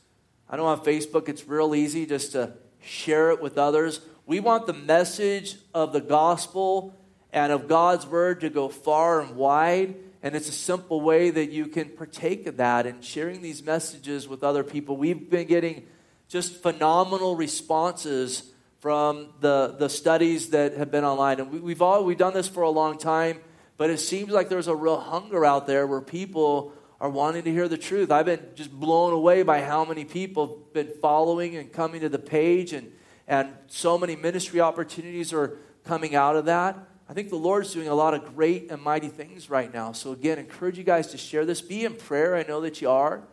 I 0.48 0.56
know 0.56 0.66
on 0.66 0.80
Facebook 0.80 1.28
it's 1.28 1.46
real 1.46 1.74
easy 1.74 2.06
just 2.06 2.32
to 2.32 2.54
share 2.82 3.30
it 3.30 3.40
with 3.40 3.56
others. 3.56 4.00
We 4.26 4.40
want 4.40 4.66
the 4.66 4.72
message 4.72 5.56
of 5.72 5.92
the 5.92 6.00
gospel 6.00 6.98
and 7.32 7.52
of 7.52 7.68
God's 7.68 8.06
word 8.06 8.40
to 8.40 8.50
go 8.50 8.68
far 8.68 9.20
and 9.20 9.36
wide. 9.36 9.94
And 10.22 10.34
it's 10.34 10.48
a 10.48 10.52
simple 10.52 11.02
way 11.02 11.30
that 11.30 11.50
you 11.50 11.66
can 11.66 11.90
partake 11.90 12.46
of 12.46 12.56
that 12.56 12.86
and 12.86 13.04
sharing 13.04 13.42
these 13.42 13.62
messages 13.62 14.26
with 14.26 14.42
other 14.42 14.64
people. 14.64 14.96
We've 14.96 15.28
been 15.28 15.46
getting 15.46 15.86
just 16.28 16.62
phenomenal 16.62 17.36
responses 17.36 18.53
from 18.84 19.28
the, 19.40 19.74
the 19.78 19.88
studies 19.88 20.50
that 20.50 20.76
have 20.76 20.90
been 20.90 21.06
online. 21.06 21.40
And 21.40 21.62
we, 21.62 21.72
have 21.72 21.80
all 21.80 22.04
we've 22.04 22.18
done 22.18 22.34
this 22.34 22.48
for 22.48 22.64
a 22.64 22.68
long 22.68 22.98
time, 22.98 23.40
but 23.78 23.88
it 23.88 23.96
seems 23.96 24.28
like 24.28 24.50
there's 24.50 24.68
a 24.68 24.76
real 24.76 25.00
hunger 25.00 25.42
out 25.42 25.66
there 25.66 25.86
where 25.86 26.02
people 26.02 26.74
are 27.00 27.08
wanting 27.08 27.44
to 27.44 27.50
hear 27.50 27.66
the 27.66 27.78
truth. 27.78 28.10
I've 28.10 28.26
been 28.26 28.46
just 28.54 28.70
blown 28.70 29.14
away 29.14 29.42
by 29.42 29.62
how 29.62 29.86
many 29.86 30.04
people 30.04 30.48
have 30.48 30.72
been 30.74 30.92
following 31.00 31.56
and 31.56 31.72
coming 31.72 32.02
to 32.02 32.10
the 32.10 32.18
page, 32.18 32.74
and, 32.74 32.92
and 33.26 33.48
so 33.68 33.96
many 33.96 34.16
ministry 34.16 34.60
opportunities 34.60 35.32
are 35.32 35.56
coming 35.86 36.14
out 36.14 36.36
of 36.36 36.44
that. 36.44 36.76
I 37.08 37.14
think 37.14 37.30
the 37.30 37.36
Lord's 37.36 37.72
doing 37.72 37.88
a 37.88 37.94
lot 37.94 38.12
of 38.12 38.36
great 38.36 38.70
and 38.70 38.82
mighty 38.82 39.08
things 39.08 39.48
right 39.48 39.72
now. 39.72 39.92
So, 39.92 40.12
again, 40.12 40.38
encourage 40.38 40.76
you 40.76 40.84
guys 40.84 41.06
to 41.06 41.16
share 41.16 41.46
this. 41.46 41.62
Be 41.62 41.86
in 41.86 41.94
prayer. 41.94 42.36
I 42.36 42.42
know 42.42 42.60
that 42.60 42.82
you 42.82 42.90
are. 42.90 43.14
And 43.14 43.24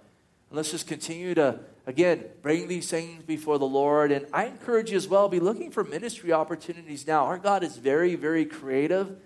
let's 0.51 0.71
just 0.71 0.87
continue 0.87 1.35
to, 1.35 1.59
again, 1.85 2.25
bring 2.41 2.67
these 2.67 2.89
things 2.89 3.23
before 3.23 3.57
the 3.57 3.65
Lord. 3.65 4.11
And 4.11 4.27
I 4.31 4.45
encourage 4.45 4.91
you 4.91 4.97
as 4.97 5.07
well, 5.07 5.29
be 5.29 5.39
looking 5.39 5.71
for 5.71 5.83
ministry 5.83 6.31
opportunities 6.31 7.07
now. 7.07 7.25
Our 7.25 7.37
God 7.37 7.63
is 7.63 7.77
very, 7.77 8.15
very 8.15 8.45
creative. 8.45 9.07
And 9.07 9.17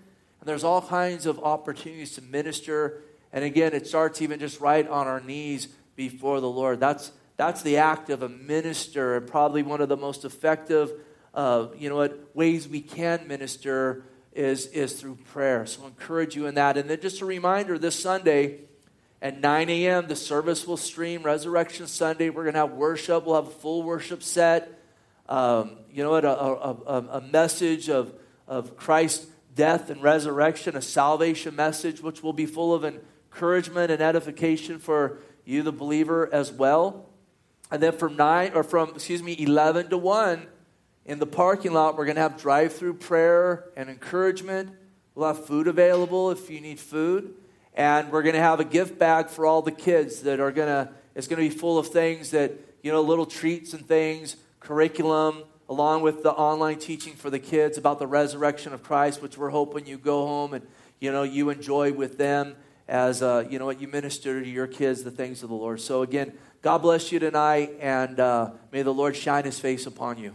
there's 0.42 0.64
all 0.64 0.82
kinds 0.82 1.26
of 1.26 1.38
opportunities 1.40 2.14
to 2.14 2.22
minister. 2.22 3.02
And 3.32 3.44
again, 3.44 3.74
it 3.74 3.86
starts 3.86 4.22
even 4.22 4.38
just 4.38 4.60
right 4.60 4.86
on 4.88 5.06
our 5.06 5.20
knees 5.20 5.68
before 5.96 6.40
the 6.40 6.48
Lord. 6.48 6.78
That's, 6.80 7.12
that's 7.36 7.62
the 7.62 7.78
act 7.78 8.10
of 8.10 8.22
a 8.22 8.28
minister, 8.28 9.16
and 9.16 9.26
probably 9.26 9.62
one 9.62 9.80
of 9.80 9.88
the 9.88 9.96
most 9.96 10.24
effective, 10.24 10.92
uh, 11.34 11.68
you 11.76 11.88
know 11.88 11.96
what, 11.96 12.34
ways 12.34 12.68
we 12.68 12.80
can 12.80 13.26
minister 13.26 14.04
is, 14.32 14.66
is 14.68 15.00
through 15.00 15.16
prayer. 15.32 15.66
So 15.66 15.82
I 15.84 15.86
encourage 15.86 16.36
you 16.36 16.46
in 16.46 16.54
that. 16.54 16.76
And 16.76 16.88
then 16.88 17.00
just 17.00 17.20
a 17.22 17.26
reminder 17.26 17.78
this 17.78 17.98
Sunday 17.98 18.60
at 19.22 19.40
9 19.40 19.70
a.m., 19.70 20.08
the 20.08 20.16
service 20.16 20.66
will 20.66 20.76
stream 20.76 21.22
Resurrection 21.22 21.86
Sunday. 21.86 22.30
We're 22.30 22.44
going 22.44 22.54
to 22.54 22.60
have 22.60 22.72
worship, 22.72 23.24
we'll 23.24 23.36
have 23.36 23.48
a 23.48 23.56
full 23.56 23.82
worship 23.82 24.22
set. 24.22 24.80
Um, 25.28 25.78
you 25.90 26.04
know 26.04 26.10
what? 26.10 26.24
A, 26.24 26.40
a, 26.40 27.18
a, 27.18 27.20
message 27.20 27.88
of, 27.88 28.12
of 28.46 28.76
Christ's 28.76 29.26
death 29.54 29.90
and 29.90 30.00
resurrection, 30.02 30.76
a 30.76 30.82
salvation 30.82 31.56
message, 31.56 32.00
which 32.00 32.22
will 32.22 32.32
be 32.32 32.46
full 32.46 32.72
of 32.72 32.84
encouragement 32.84 33.90
and 33.90 34.00
edification 34.00 34.78
for 34.78 35.18
you, 35.44 35.62
the 35.62 35.72
believer, 35.72 36.32
as 36.32 36.52
well. 36.52 37.06
And 37.70 37.82
then 37.82 37.92
from 37.92 38.16
nine 38.16 38.52
or 38.54 38.62
from 38.62 38.90
excuse 38.90 39.22
me, 39.22 39.34
eleven 39.36 39.88
to 39.90 39.98
one, 39.98 40.46
in 41.04 41.18
the 41.18 41.26
parking 41.26 41.72
lot, 41.72 41.96
we're 41.96 42.04
going 42.04 42.16
to 42.16 42.22
have 42.22 42.36
drive 42.36 42.74
through 42.74 42.94
prayer 42.94 43.64
and 43.76 43.88
encouragement. 43.88 44.70
We'll 45.14 45.28
have 45.28 45.46
food 45.46 45.66
available 45.66 46.30
if 46.30 46.50
you 46.50 46.60
need 46.60 46.78
food. 46.78 47.34
And 47.76 48.10
we're 48.10 48.22
going 48.22 48.34
to 48.34 48.40
have 48.40 48.58
a 48.58 48.64
gift 48.64 48.98
bag 48.98 49.28
for 49.28 49.44
all 49.44 49.60
the 49.60 49.70
kids 49.70 50.22
that 50.22 50.40
are 50.40 50.50
going 50.50 50.68
to, 50.68 50.90
it's 51.14 51.28
going 51.28 51.42
to 51.42 51.48
be 51.48 51.54
full 51.54 51.78
of 51.78 51.88
things 51.88 52.30
that, 52.30 52.52
you 52.82 52.90
know, 52.90 53.02
little 53.02 53.26
treats 53.26 53.74
and 53.74 53.86
things, 53.86 54.36
curriculum, 54.60 55.44
along 55.68 56.00
with 56.00 56.22
the 56.22 56.32
online 56.32 56.78
teaching 56.78 57.12
for 57.12 57.28
the 57.28 57.38
kids 57.38 57.76
about 57.76 57.98
the 57.98 58.06
resurrection 58.06 58.72
of 58.72 58.82
Christ, 58.82 59.20
which 59.20 59.36
we're 59.36 59.50
hoping 59.50 59.86
you 59.86 59.98
go 59.98 60.26
home 60.26 60.54
and, 60.54 60.66
you 61.00 61.12
know, 61.12 61.22
you 61.22 61.50
enjoy 61.50 61.92
with 61.92 62.16
them 62.16 62.56
as, 62.88 63.22
uh, 63.22 63.44
you 63.50 63.58
know, 63.58 63.66
what 63.66 63.80
you 63.80 63.88
minister 63.88 64.42
to 64.42 64.48
your 64.48 64.66
kids 64.66 65.04
the 65.04 65.10
things 65.10 65.42
of 65.42 65.50
the 65.50 65.54
Lord. 65.54 65.80
So, 65.80 66.02
again, 66.02 66.32
God 66.62 66.78
bless 66.78 67.12
you 67.12 67.18
tonight, 67.18 67.74
and 67.80 68.18
uh, 68.18 68.52
may 68.72 68.82
the 68.82 68.94
Lord 68.94 69.14
shine 69.16 69.44
his 69.44 69.60
face 69.60 69.86
upon 69.86 70.18
you. 70.18 70.34